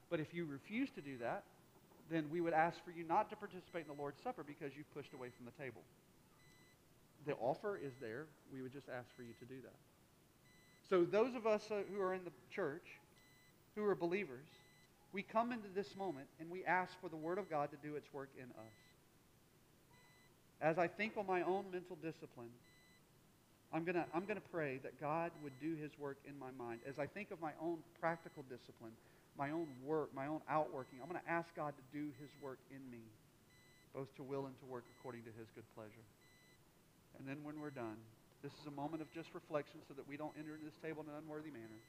But 0.10 0.20
if 0.20 0.34
you 0.34 0.46
refuse 0.46 0.90
to 0.92 1.02
do 1.02 1.18
that, 1.18 1.44
then 2.12 2.30
we 2.32 2.42
would 2.42 2.54
ask 2.54 2.84
for 2.84 2.92
you 2.92 3.04
not 3.04 3.30
to 3.32 3.36
participate 3.36 3.88
in 3.90 3.96
the 3.96 4.00
Lord's 4.00 4.22
Supper 4.22 4.44
because 4.44 4.72
you've 4.78 4.94
pushed 4.94 5.14
away 5.14 5.30
from 5.36 5.46
the 5.46 5.56
table. 5.64 5.82
The 7.26 7.34
offer 7.36 7.78
is 7.78 7.94
there. 8.00 8.26
We 8.54 8.62
would 8.62 8.74
just 8.74 8.88
ask 8.90 9.08
for 9.16 9.24
you 9.24 9.34
to 9.40 9.46
do 9.46 9.62
that. 9.64 9.91
So, 10.92 11.06
those 11.06 11.36
of 11.36 11.48
us 11.48 11.64
uh, 11.72 11.84
who 11.90 12.02
are 12.02 12.14
in 12.14 12.26
the 12.26 12.34
church, 12.54 12.84
who 13.76 13.86
are 13.86 13.96
believers, 13.96 14.46
we 15.14 15.22
come 15.22 15.54
into 15.54 15.70
this 15.74 15.96
moment 15.96 16.28
and 16.38 16.52
we 16.52 16.66
ask 16.66 16.92
for 17.00 17.08
the 17.08 17.16
Word 17.16 17.38
of 17.38 17.50
God 17.50 17.70
to 17.72 17.78
do 17.78 17.96
its 17.96 18.14
work 18.14 18.28
in 18.38 18.44
us. 18.44 18.76
As 20.60 20.78
I 20.78 20.90
think 20.90 21.14
on 21.16 21.26
my 21.26 21.44
own 21.44 21.64
mental 21.72 21.96
discipline, 22.04 22.52
I'm 23.72 23.86
going 23.86 23.96
to 23.96 24.04
I'm 24.14 24.26
going 24.26 24.36
to 24.36 24.50
pray 24.52 24.82
that 24.84 25.00
God 25.00 25.32
would 25.42 25.54
do 25.62 25.78
His 25.82 25.92
work 25.98 26.18
in 26.28 26.38
my 26.38 26.52
mind. 26.60 26.82
As 26.86 27.00
I 27.00 27.06
think 27.08 27.32
of 27.32 27.40
my 27.40 27.54
own 27.64 27.78
practical 28.02 28.44
discipline, 28.50 28.92
my 29.38 29.52
own 29.52 29.68
work, 29.86 30.14
my 30.14 30.28
own 30.28 30.42
outworking, 30.50 31.00
I'm 31.02 31.08
going 31.08 31.24
to 31.24 31.32
ask 31.32 31.56
God 31.56 31.74
to 31.78 31.98
do 31.98 32.08
His 32.20 32.30
work 32.44 32.60
in 32.70 32.84
me, 32.92 33.06
both 33.96 34.14
to 34.18 34.24
will 34.24 34.46
and 34.46 34.60
to 34.60 34.66
work 34.66 34.84
according 35.00 35.22
to 35.22 35.32
His 35.40 35.48
good 35.56 35.64
pleasure. 35.74 36.04
And 37.18 37.26
then 37.26 37.38
when 37.46 37.62
we're 37.62 37.70
done, 37.70 37.96
this 38.44 38.52
is 38.62 38.66
a 38.68 38.74
moment 38.74 39.02
of 39.02 39.12
just 39.14 39.30
reflection 39.34 39.80
so 39.88 39.94
that 39.94 40.08
we 40.08 40.18
don't 40.18 40.34
enter 40.38 40.54
into 40.58 40.66
this 40.66 40.78
table 40.82 41.06
in 41.06 41.10
an 41.14 41.18
unworthy 41.22 41.54
manner. 41.54 41.80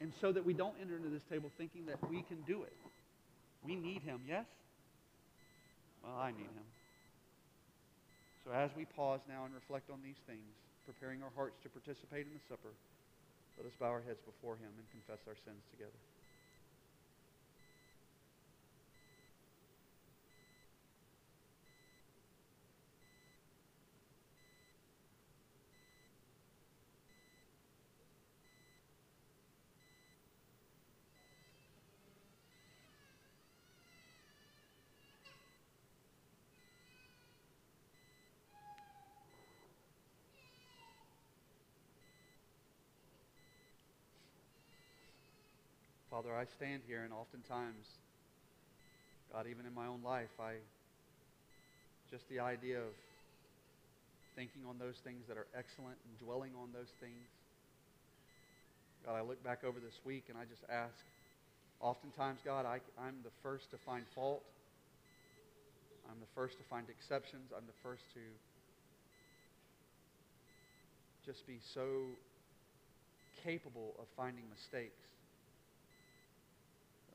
And 0.00 0.12
so 0.20 0.32
that 0.32 0.44
we 0.44 0.52
don't 0.52 0.76
enter 0.80 0.96
into 0.96 1.08
this 1.08 1.24
table 1.28 1.52
thinking 1.56 1.86
that 1.86 2.00
we 2.08 2.22
can 2.24 2.40
do 2.44 2.64
it. 2.64 2.76
We 3.64 3.76
need 3.76 4.02
him, 4.02 4.20
yes? 4.28 4.44
Well, 6.04 6.16
I 6.16 6.32
need 6.32 6.52
him. 6.52 6.68
So 8.44 8.52
as 8.52 8.70
we 8.76 8.84
pause 8.84 9.20
now 9.28 9.44
and 9.44 9.52
reflect 9.52 9.90
on 9.90 9.98
these 10.04 10.20
things, 10.28 10.44
preparing 10.84 11.22
our 11.22 11.32
hearts 11.34 11.58
to 11.64 11.68
participate 11.68 12.28
in 12.28 12.32
the 12.32 12.44
supper, 12.48 12.72
let 13.58 13.66
us 13.66 13.74
bow 13.80 13.90
our 13.90 14.04
heads 14.04 14.20
before 14.22 14.54
him 14.56 14.70
and 14.76 14.84
confess 14.92 15.20
our 15.26 15.36
sins 15.44 15.64
together. 15.72 15.98
Father, 46.16 46.32
I 46.32 46.46
stand 46.56 46.80
here 46.88 47.04
and 47.04 47.12
oftentimes, 47.12 47.84
God, 49.30 49.44
even 49.52 49.66
in 49.66 49.74
my 49.74 49.84
own 49.84 50.00
life, 50.02 50.32
I 50.40 50.64
just 52.10 52.26
the 52.30 52.40
idea 52.40 52.78
of 52.78 52.96
thinking 54.34 54.64
on 54.66 54.78
those 54.78 54.96
things 55.04 55.28
that 55.28 55.36
are 55.36 55.44
excellent 55.52 56.00
and 56.08 56.16
dwelling 56.16 56.52
on 56.56 56.72
those 56.72 56.88
things. 57.04 57.28
God, 59.04 59.12
I 59.12 59.20
look 59.20 59.44
back 59.44 59.60
over 59.62 59.76
this 59.78 60.00
week 60.06 60.32
and 60.32 60.38
I 60.38 60.48
just 60.48 60.64
ask, 60.72 60.96
oftentimes, 61.84 62.40
God, 62.42 62.64
I, 62.64 62.80
I'm 62.96 63.20
the 63.22 63.36
first 63.42 63.70
to 63.72 63.76
find 63.84 64.04
fault. 64.14 64.40
I'm 66.08 66.16
the 66.18 66.32
first 66.34 66.56
to 66.56 66.64
find 66.64 66.88
exceptions. 66.88 67.52
I'm 67.54 67.68
the 67.68 67.76
first 67.82 68.08
to 68.14 68.24
just 71.26 71.46
be 71.46 71.60
so 71.74 72.08
capable 73.44 73.92
of 74.00 74.06
finding 74.16 74.44
mistakes 74.48 75.15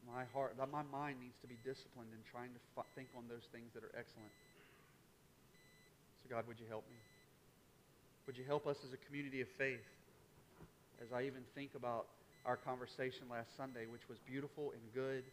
my 0.06 0.26
heart, 0.34 0.58
my 0.58 0.84
mind 0.90 1.22
needs 1.22 1.38
to 1.42 1.48
be 1.48 1.58
disciplined 1.62 2.10
in 2.14 2.22
trying 2.30 2.50
to 2.54 2.62
f- 2.78 2.90
think 2.96 3.10
on 3.16 3.30
those 3.30 3.46
things 3.54 3.70
that 3.74 3.84
are 3.84 3.94
excellent. 3.94 4.34
So, 6.24 6.30
God, 6.30 6.48
would 6.48 6.60
you 6.60 6.66
help 6.70 6.86
me? 6.90 6.98
Would 8.26 8.38
you 8.38 8.46
help 8.46 8.66
us 8.66 8.78
as 8.86 8.94
a 8.94 9.02
community 9.06 9.42
of 9.42 9.50
faith? 9.58 9.86
As 11.02 11.10
I 11.14 11.26
even 11.26 11.42
think 11.54 11.74
about 11.76 12.06
our 12.46 12.58
conversation 12.58 13.30
last 13.30 13.56
Sunday, 13.58 13.86
which 13.86 14.06
was 14.10 14.18
beautiful 14.26 14.74
and 14.74 14.82
good, 14.94 15.24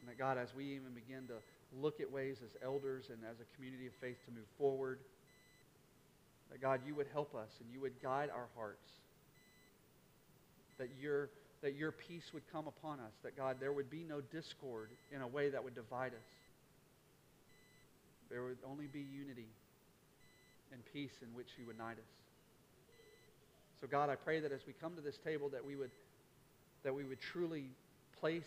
and 0.00 0.04
that 0.08 0.18
God, 0.18 0.38
as 0.38 0.54
we 0.54 0.64
even 0.74 0.94
begin 0.94 1.26
to 1.28 1.38
look 1.74 2.00
at 2.00 2.10
ways 2.10 2.38
as 2.44 2.50
elders 2.62 3.10
and 3.10 3.18
as 3.28 3.36
a 3.40 3.46
community 3.56 3.86
of 3.86 3.92
faith 4.00 4.18
to 4.26 4.30
move 4.30 4.46
forward, 4.58 4.98
that 6.50 6.60
God, 6.60 6.80
you 6.86 6.94
would 6.94 7.08
help 7.12 7.34
us 7.34 7.50
and 7.60 7.68
you 7.72 7.80
would 7.80 8.00
guide 8.02 8.30
our 8.30 8.46
hearts. 8.54 8.86
That 10.78 10.88
your 11.00 11.30
that 11.66 11.74
your 11.74 11.90
peace 11.90 12.22
would 12.32 12.44
come 12.52 12.68
upon 12.68 13.00
us, 13.00 13.10
that 13.24 13.36
God, 13.36 13.56
there 13.58 13.72
would 13.72 13.90
be 13.90 14.04
no 14.08 14.20
discord 14.20 14.88
in 15.12 15.20
a 15.20 15.26
way 15.26 15.50
that 15.50 15.64
would 15.64 15.74
divide 15.74 16.12
us. 16.12 16.28
There 18.30 18.44
would 18.44 18.58
only 18.64 18.86
be 18.86 19.00
unity 19.00 19.48
and 20.70 20.80
peace 20.92 21.10
in 21.22 21.34
which 21.34 21.48
you 21.58 21.64
unite 21.66 21.98
us. 21.98 22.14
So 23.80 23.88
God, 23.88 24.10
I 24.10 24.14
pray 24.14 24.38
that 24.38 24.52
as 24.52 24.60
we 24.64 24.74
come 24.80 24.94
to 24.94 25.00
this 25.00 25.18
table 25.24 25.48
that 25.48 25.66
we 25.66 25.74
would 25.74 25.90
that 26.84 26.94
we 26.94 27.02
would 27.02 27.18
truly 27.32 27.64
place 28.20 28.46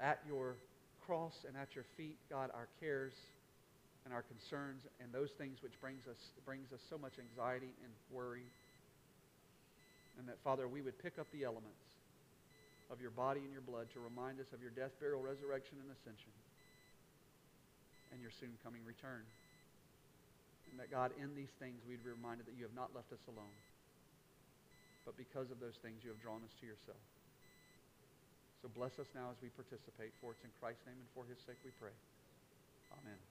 at 0.00 0.20
your 0.26 0.56
cross 1.04 1.34
and 1.46 1.54
at 1.54 1.74
your 1.74 1.84
feet, 1.98 2.16
God, 2.30 2.48
our 2.54 2.68
cares 2.80 3.12
and 4.06 4.14
our 4.14 4.22
concerns 4.22 4.80
and 5.02 5.12
those 5.12 5.28
things 5.36 5.58
which 5.62 5.78
brings 5.82 6.06
us 6.08 6.16
brings 6.46 6.72
us 6.72 6.80
so 6.88 6.96
much 6.96 7.12
anxiety 7.18 7.74
and 7.84 7.92
worry 8.10 8.48
and 10.18 10.26
that, 10.26 10.42
Father, 10.42 10.66
we 10.66 10.82
would 10.82 10.98
pick 10.98 11.18
up 11.18 11.30
the 11.30 11.46
elements 11.46 11.96
of 12.90 13.00
your 13.00 13.14
body 13.14 13.40
and 13.46 13.52
your 13.54 13.62
blood 13.62 13.86
to 13.94 14.02
remind 14.02 14.42
us 14.42 14.50
of 14.52 14.60
your 14.60 14.74
death, 14.74 14.90
burial, 14.98 15.22
resurrection, 15.22 15.78
and 15.78 15.88
ascension, 15.94 16.34
and 18.10 18.18
your 18.20 18.34
soon 18.34 18.58
coming 18.66 18.82
return. 18.82 19.22
And 20.72 20.76
that, 20.80 20.90
God, 20.90 21.12
in 21.16 21.32
these 21.38 21.52
things, 21.62 21.80
we'd 21.86 22.02
be 22.02 22.10
reminded 22.10 22.50
that 22.50 22.56
you 22.58 22.66
have 22.66 22.76
not 22.76 22.92
left 22.92 23.14
us 23.14 23.22
alone, 23.30 23.56
but 25.06 25.16
because 25.16 25.48
of 25.54 25.60
those 25.60 25.78
things, 25.80 26.02
you 26.02 26.10
have 26.10 26.20
drawn 26.20 26.42
us 26.44 26.52
to 26.60 26.66
yourself. 26.66 27.00
So 28.60 28.68
bless 28.74 28.98
us 28.98 29.06
now 29.14 29.30
as 29.30 29.38
we 29.38 29.48
participate, 29.54 30.10
for 30.20 30.34
it's 30.34 30.42
in 30.42 30.50
Christ's 30.58 30.82
name 30.84 30.98
and 30.98 31.08
for 31.14 31.22
his 31.30 31.38
sake 31.46 31.60
we 31.62 31.70
pray. 31.78 31.94
Amen. 32.90 33.27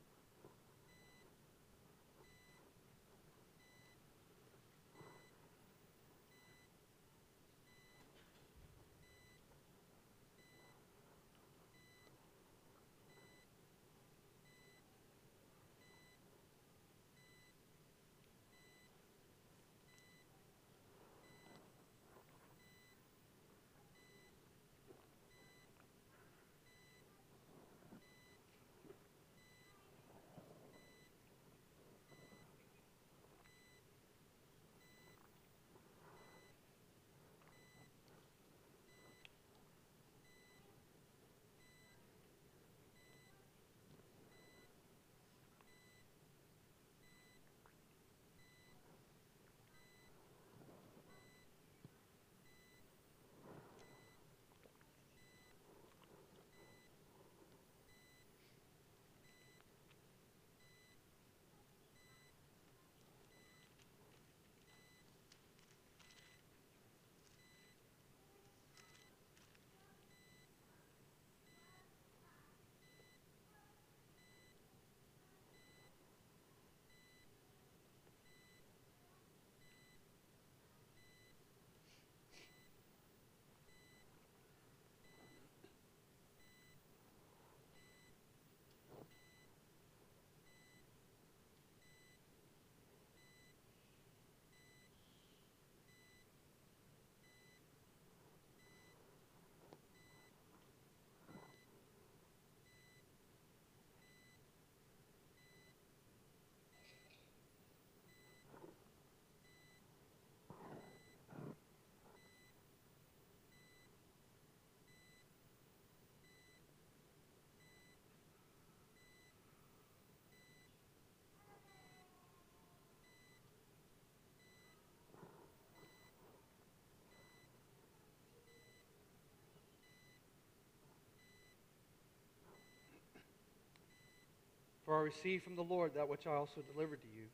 I 134.97 135.01
received 135.01 135.43
from 135.43 135.55
the 135.55 135.63
Lord 135.63 135.93
that 135.95 136.09
which 136.09 136.25
I 136.25 136.33
also 136.33 136.61
delivered 136.73 137.01
to 137.01 137.07
you, 137.15 137.25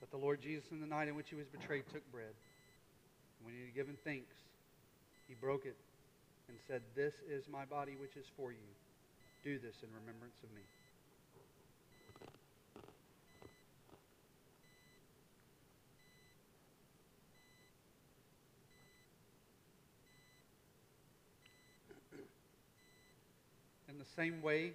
that 0.00 0.10
the 0.10 0.16
Lord 0.16 0.40
Jesus, 0.40 0.70
in 0.70 0.80
the 0.80 0.86
night 0.86 1.08
in 1.08 1.16
which 1.16 1.28
he 1.28 1.34
was 1.34 1.46
betrayed, 1.48 1.82
took 1.92 2.06
bread. 2.12 2.30
And 3.38 3.46
when 3.46 3.54
he 3.54 3.64
had 3.64 3.74
given 3.74 3.96
thanks, 4.04 4.36
he 5.26 5.34
broke 5.34 5.66
it 5.66 5.76
and 6.48 6.56
said, 6.68 6.82
This 6.94 7.14
is 7.28 7.48
my 7.50 7.64
body 7.64 7.96
which 8.00 8.16
is 8.16 8.26
for 8.36 8.52
you. 8.52 8.58
Do 9.42 9.58
this 9.58 9.74
in 9.82 9.88
remembrance 10.00 10.36
of 10.44 10.50
me. 10.54 10.62
In 23.88 23.98
the 23.98 24.04
same 24.16 24.40
way, 24.40 24.72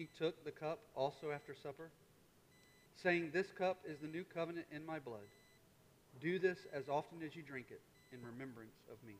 he 0.00 0.08
took 0.18 0.42
the 0.46 0.50
cup 0.50 0.78
also 0.96 1.30
after 1.30 1.54
supper, 1.62 1.90
saying, 3.02 3.32
This 3.34 3.48
cup 3.58 3.80
is 3.86 3.98
the 4.00 4.08
new 4.08 4.24
covenant 4.24 4.64
in 4.74 4.86
my 4.86 4.98
blood. 4.98 5.28
Do 6.22 6.38
this 6.38 6.56
as 6.72 6.88
often 6.88 7.18
as 7.22 7.36
you 7.36 7.42
drink 7.42 7.66
it 7.68 7.82
in 8.10 8.24
remembrance 8.24 8.72
of 8.90 8.96
me. 9.06 9.12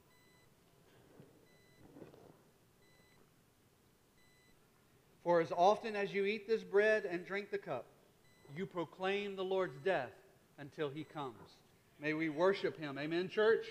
For 5.23 5.43
as 5.43 5.53
often 5.55 5.97
as 5.97 6.15
you 6.15 6.25
eat 6.25 6.49
this 6.49 6.63
bread 6.63 7.05
and 7.05 7.27
drink 7.27 7.51
the 7.51 7.59
cup, 7.59 7.85
you 8.57 8.65
proclaim 8.65 9.37
the 9.37 9.45
Lord's 9.45 9.77
death 9.85 10.13
until 10.59 10.89
he 10.89 11.05
comes. 11.05 11.37
May 12.01 12.15
we 12.15 12.31
worship 12.31 12.81
him. 12.81 12.97
Amen, 12.99 13.29
church? 13.29 13.67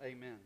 Amen. 0.00 0.38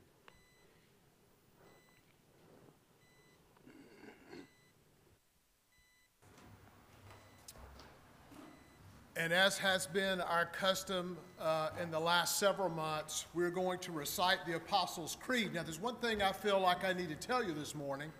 And 9.19 9.32
as 9.32 9.59
has 9.59 9.85
been 9.89 10.20
our 10.20 10.47
custom 10.47 11.19
uh, 11.40 11.70
in 11.82 11.90
the 11.90 11.99
last 11.99 12.39
several 12.39 12.69
months, 12.69 13.27
we're 13.35 13.51
going 13.51 13.81
to 13.81 13.90
recite 13.90 14.47
the 14.47 14.55
Apostles' 14.55 15.16
Creed. 15.20 15.55
Now, 15.55 15.65
there's 15.65 15.81
one 15.81 15.97
thing 15.97 16.23
I 16.23 16.31
feel 16.31 16.61
like 16.61 16.85
I 16.85 16.93
need 16.93 17.09
to 17.09 17.16
tell 17.16 17.43
you 17.43 17.53
this 17.53 17.74
morning 17.74 18.12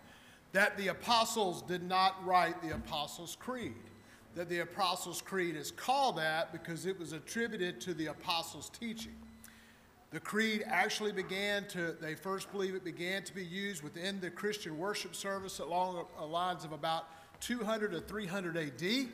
that 0.51 0.75
the 0.77 0.89
apostles 0.89 1.61
did 1.61 1.83
not 1.83 2.21
write 2.25 2.61
the 2.61 2.75
Apostles' 2.75 3.37
Creed. 3.39 3.75
That 4.35 4.49
the 4.49 4.59
Apostles' 4.59 5.21
Creed 5.21 5.55
is 5.55 5.71
called 5.71 6.17
that 6.17 6.51
because 6.51 6.85
it 6.85 6.99
was 6.99 7.13
attributed 7.13 7.79
to 7.79 7.93
the 7.93 8.07
apostles' 8.07 8.69
teaching. 8.69 9.15
The 10.11 10.19
creed 10.19 10.65
actually 10.67 11.13
began 11.13 11.65
to, 11.67 11.95
they 12.01 12.15
first 12.15 12.51
believe 12.51 12.75
it 12.75 12.83
began 12.83 13.23
to 13.23 13.33
be 13.33 13.45
used 13.45 13.83
within 13.83 14.19
the 14.19 14.31
Christian 14.31 14.77
worship 14.77 15.15
service 15.15 15.59
along 15.59 16.05
the 16.17 16.25
lines 16.25 16.65
of 16.65 16.73
about 16.73 17.05
200 17.39 17.91
to 17.91 18.01
300 18.01 18.57
AD. 18.57 19.07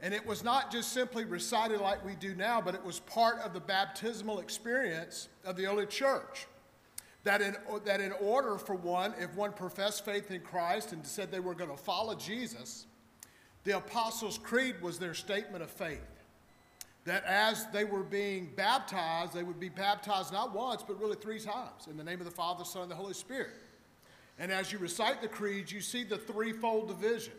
And 0.00 0.14
it 0.14 0.24
was 0.24 0.44
not 0.44 0.70
just 0.70 0.92
simply 0.92 1.24
recited 1.24 1.80
like 1.80 2.04
we 2.04 2.14
do 2.14 2.34
now, 2.34 2.60
but 2.60 2.74
it 2.74 2.84
was 2.84 3.00
part 3.00 3.40
of 3.40 3.52
the 3.52 3.60
baptismal 3.60 4.38
experience 4.38 5.28
of 5.44 5.56
the 5.56 5.66
early 5.66 5.86
church. 5.86 6.46
That 7.24 7.42
in, 7.42 7.56
that 7.84 8.00
in 8.00 8.12
order 8.12 8.58
for 8.58 8.74
one, 8.74 9.12
if 9.18 9.34
one 9.34 9.52
professed 9.52 10.04
faith 10.04 10.30
in 10.30 10.40
Christ 10.40 10.92
and 10.92 11.04
said 11.04 11.32
they 11.32 11.40
were 11.40 11.54
going 11.54 11.70
to 11.70 11.76
follow 11.76 12.14
Jesus, 12.14 12.86
the 13.64 13.76
Apostles' 13.76 14.38
Creed 14.38 14.80
was 14.80 14.98
their 14.98 15.14
statement 15.14 15.64
of 15.64 15.70
faith. 15.70 16.00
That 17.04 17.24
as 17.24 17.66
they 17.72 17.84
were 17.84 18.04
being 18.04 18.52
baptized, 18.54 19.34
they 19.34 19.42
would 19.42 19.58
be 19.58 19.68
baptized 19.68 20.32
not 20.32 20.54
once, 20.54 20.84
but 20.86 21.00
really 21.00 21.16
three 21.16 21.40
times 21.40 21.88
in 21.90 21.96
the 21.96 22.04
name 22.04 22.20
of 22.20 22.24
the 22.24 22.30
Father, 22.30 22.64
Son, 22.64 22.82
and 22.82 22.90
the 22.90 22.94
Holy 22.94 23.14
Spirit. 23.14 23.50
And 24.38 24.52
as 24.52 24.70
you 24.72 24.78
recite 24.78 25.20
the 25.20 25.28
creeds, 25.28 25.72
you 25.72 25.80
see 25.80 26.04
the 26.04 26.18
threefold 26.18 26.88
division 26.88 27.32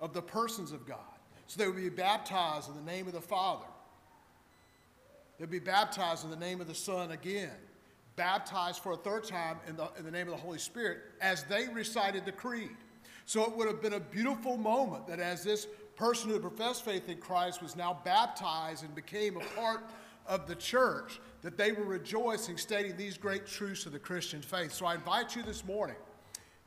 of 0.00 0.12
the 0.12 0.20
persons 0.20 0.70
of 0.72 0.86
God. 0.86 0.98
So 1.46 1.60
they 1.60 1.66
would 1.66 1.76
be 1.76 1.88
baptized 1.88 2.68
in 2.68 2.74
the 2.74 2.90
name 2.90 3.06
of 3.06 3.12
the 3.12 3.20
Father. 3.20 3.66
They'd 5.38 5.50
be 5.50 5.58
baptized 5.58 6.24
in 6.24 6.30
the 6.30 6.36
name 6.36 6.60
of 6.60 6.68
the 6.68 6.74
Son 6.74 7.10
again. 7.10 7.50
Baptized 8.16 8.82
for 8.82 8.92
a 8.92 8.96
third 8.96 9.24
time 9.24 9.56
in 9.66 9.76
the, 9.76 9.88
in 9.98 10.04
the 10.04 10.10
name 10.10 10.28
of 10.28 10.34
the 10.34 10.40
Holy 10.40 10.58
Spirit 10.58 10.98
as 11.20 11.44
they 11.44 11.68
recited 11.68 12.24
the 12.24 12.32
creed. 12.32 12.76
So 13.26 13.44
it 13.44 13.56
would 13.56 13.66
have 13.66 13.80
been 13.80 13.94
a 13.94 14.00
beautiful 14.00 14.56
moment 14.56 15.06
that 15.06 15.20
as 15.20 15.42
this 15.42 15.66
person 15.96 16.30
who 16.30 16.38
professed 16.38 16.84
faith 16.84 17.08
in 17.08 17.18
Christ 17.18 17.62
was 17.62 17.76
now 17.76 18.00
baptized 18.04 18.84
and 18.84 18.94
became 18.94 19.36
a 19.36 19.44
part 19.60 19.84
of 20.26 20.46
the 20.46 20.54
church, 20.54 21.20
that 21.42 21.56
they 21.56 21.72
were 21.72 21.84
rejoicing, 21.84 22.56
stating 22.56 22.96
these 22.96 23.16
great 23.16 23.46
truths 23.46 23.86
of 23.86 23.92
the 23.92 23.98
Christian 23.98 24.42
faith. 24.42 24.72
So 24.72 24.86
I 24.86 24.94
invite 24.94 25.34
you 25.34 25.42
this 25.42 25.64
morning, 25.64 25.96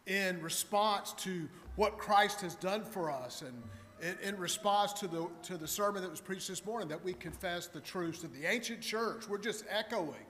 in 0.05 0.41
response 0.41 1.13
to 1.13 1.47
what 1.75 1.97
Christ 1.97 2.41
has 2.41 2.55
done 2.55 2.83
for 2.83 3.09
us 3.09 3.41
and 3.41 3.63
in, 4.01 4.17
in, 4.21 4.37
response 4.37 4.93
to 4.93 5.07
the, 5.07 5.27
to 5.43 5.57
the 5.57 5.67
sermon 5.67 6.01
that 6.01 6.09
was 6.09 6.19
preached 6.19 6.47
this 6.47 6.65
morning, 6.65 6.87
that 6.89 7.03
we 7.03 7.13
confess 7.13 7.67
the 7.67 7.79
truths 7.79 8.23
of 8.23 8.33
the 8.33 8.45
ancient 8.45 8.81
church. 8.81 9.27
We're 9.27 9.37
just 9.37 9.65
echoing 9.69 10.25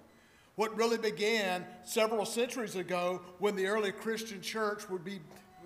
what 0.55 0.75
really 0.77 0.97
began 0.97 1.65
several 1.83 2.25
centuries 2.25 2.75
ago 2.75 3.21
when 3.39 3.55
the 3.55 3.67
early 3.67 3.91
Christian 3.91 4.41
church 4.41 4.89
would 4.89 5.03
be, 5.03 5.19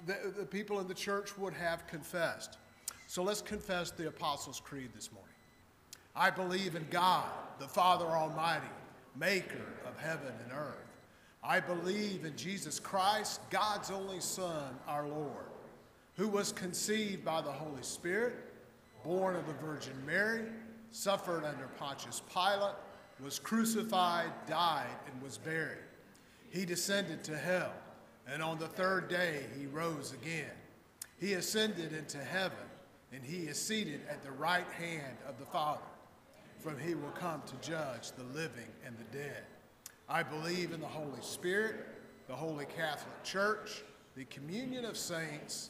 the, 0.06 0.34
the 0.38 0.46
people 0.46 0.80
in 0.80 0.88
the 0.88 0.94
church 0.94 1.38
would 1.38 1.54
have 1.54 1.86
confessed. 1.88 2.58
So 3.08 3.22
let's 3.24 3.42
confess 3.42 3.92
the 3.92 4.08
Apostles' 4.08 4.60
Creed 4.60 4.92
this 4.96 5.12
morning. 5.12 5.30
I 6.16 6.30
believe 6.30 6.76
in 6.76 6.86
God, 6.90 7.30
the 7.60 7.68
Father 7.68 8.06
Almighty, 8.06 8.66
maker 9.16 9.66
of 9.86 9.98
heaven 9.98 10.34
and 10.44 10.52
earth. 10.54 10.76
I 11.44 11.60
believe 11.60 12.26
in 12.26 12.36
Jesus 12.36 12.80
Christ, 12.80 13.42
God's 13.50 13.92
only 13.92 14.20
Son, 14.20 14.76
our 14.88 15.08
Lord 15.08 15.49
who 16.20 16.28
was 16.28 16.52
conceived 16.52 17.24
by 17.24 17.40
the 17.40 17.50
Holy 17.50 17.82
Spirit, 17.82 18.36
born 19.06 19.38
of 19.38 19.48
the 19.48 19.54
Virgin 19.54 19.94
Mary, 20.06 20.44
suffered 20.92 21.46
under 21.46 21.68
Pontius 21.78 22.22
Pilate, 22.34 22.76
was 23.24 23.40
crucified, 23.40 24.30
died, 24.46 24.98
and 25.10 25.24
was 25.24 25.38
buried. 25.38 25.78
He 26.50 26.66
descended 26.66 27.24
to 27.24 27.38
hell, 27.38 27.72
and 28.28 28.44
on 28.44 28.60
the 28.60 28.68
third 28.68 29.08
day 29.08 29.46
he 29.58 29.66
rose 29.68 30.12
again. 30.12 30.52
He 31.22 31.36
ascended 31.36 31.94
into 31.94 32.18
heaven, 32.18 32.68
and 33.14 33.24
he 33.24 33.44
is 33.44 33.58
seated 33.58 34.02
at 34.10 34.22
the 34.22 34.32
right 34.32 34.68
hand 34.78 35.16
of 35.26 35.40
the 35.40 35.46
Father. 35.46 35.80
From 36.60 36.78
he 36.78 36.96
will 36.96 37.12
come 37.12 37.42
to 37.46 37.70
judge 37.70 38.12
the 38.12 38.26
living 38.38 38.68
and 38.86 38.94
the 38.98 39.18
dead. 39.18 39.44
I 40.10 40.24
believe 40.24 40.74
in 40.74 40.82
the 40.82 40.88
Holy 40.88 41.22
Spirit, 41.22 41.78
the 42.28 42.36
Holy 42.36 42.66
Catholic 42.66 43.24
Church, 43.24 43.84
the 44.18 44.26
communion 44.26 44.84
of 44.84 44.98
saints, 44.98 45.70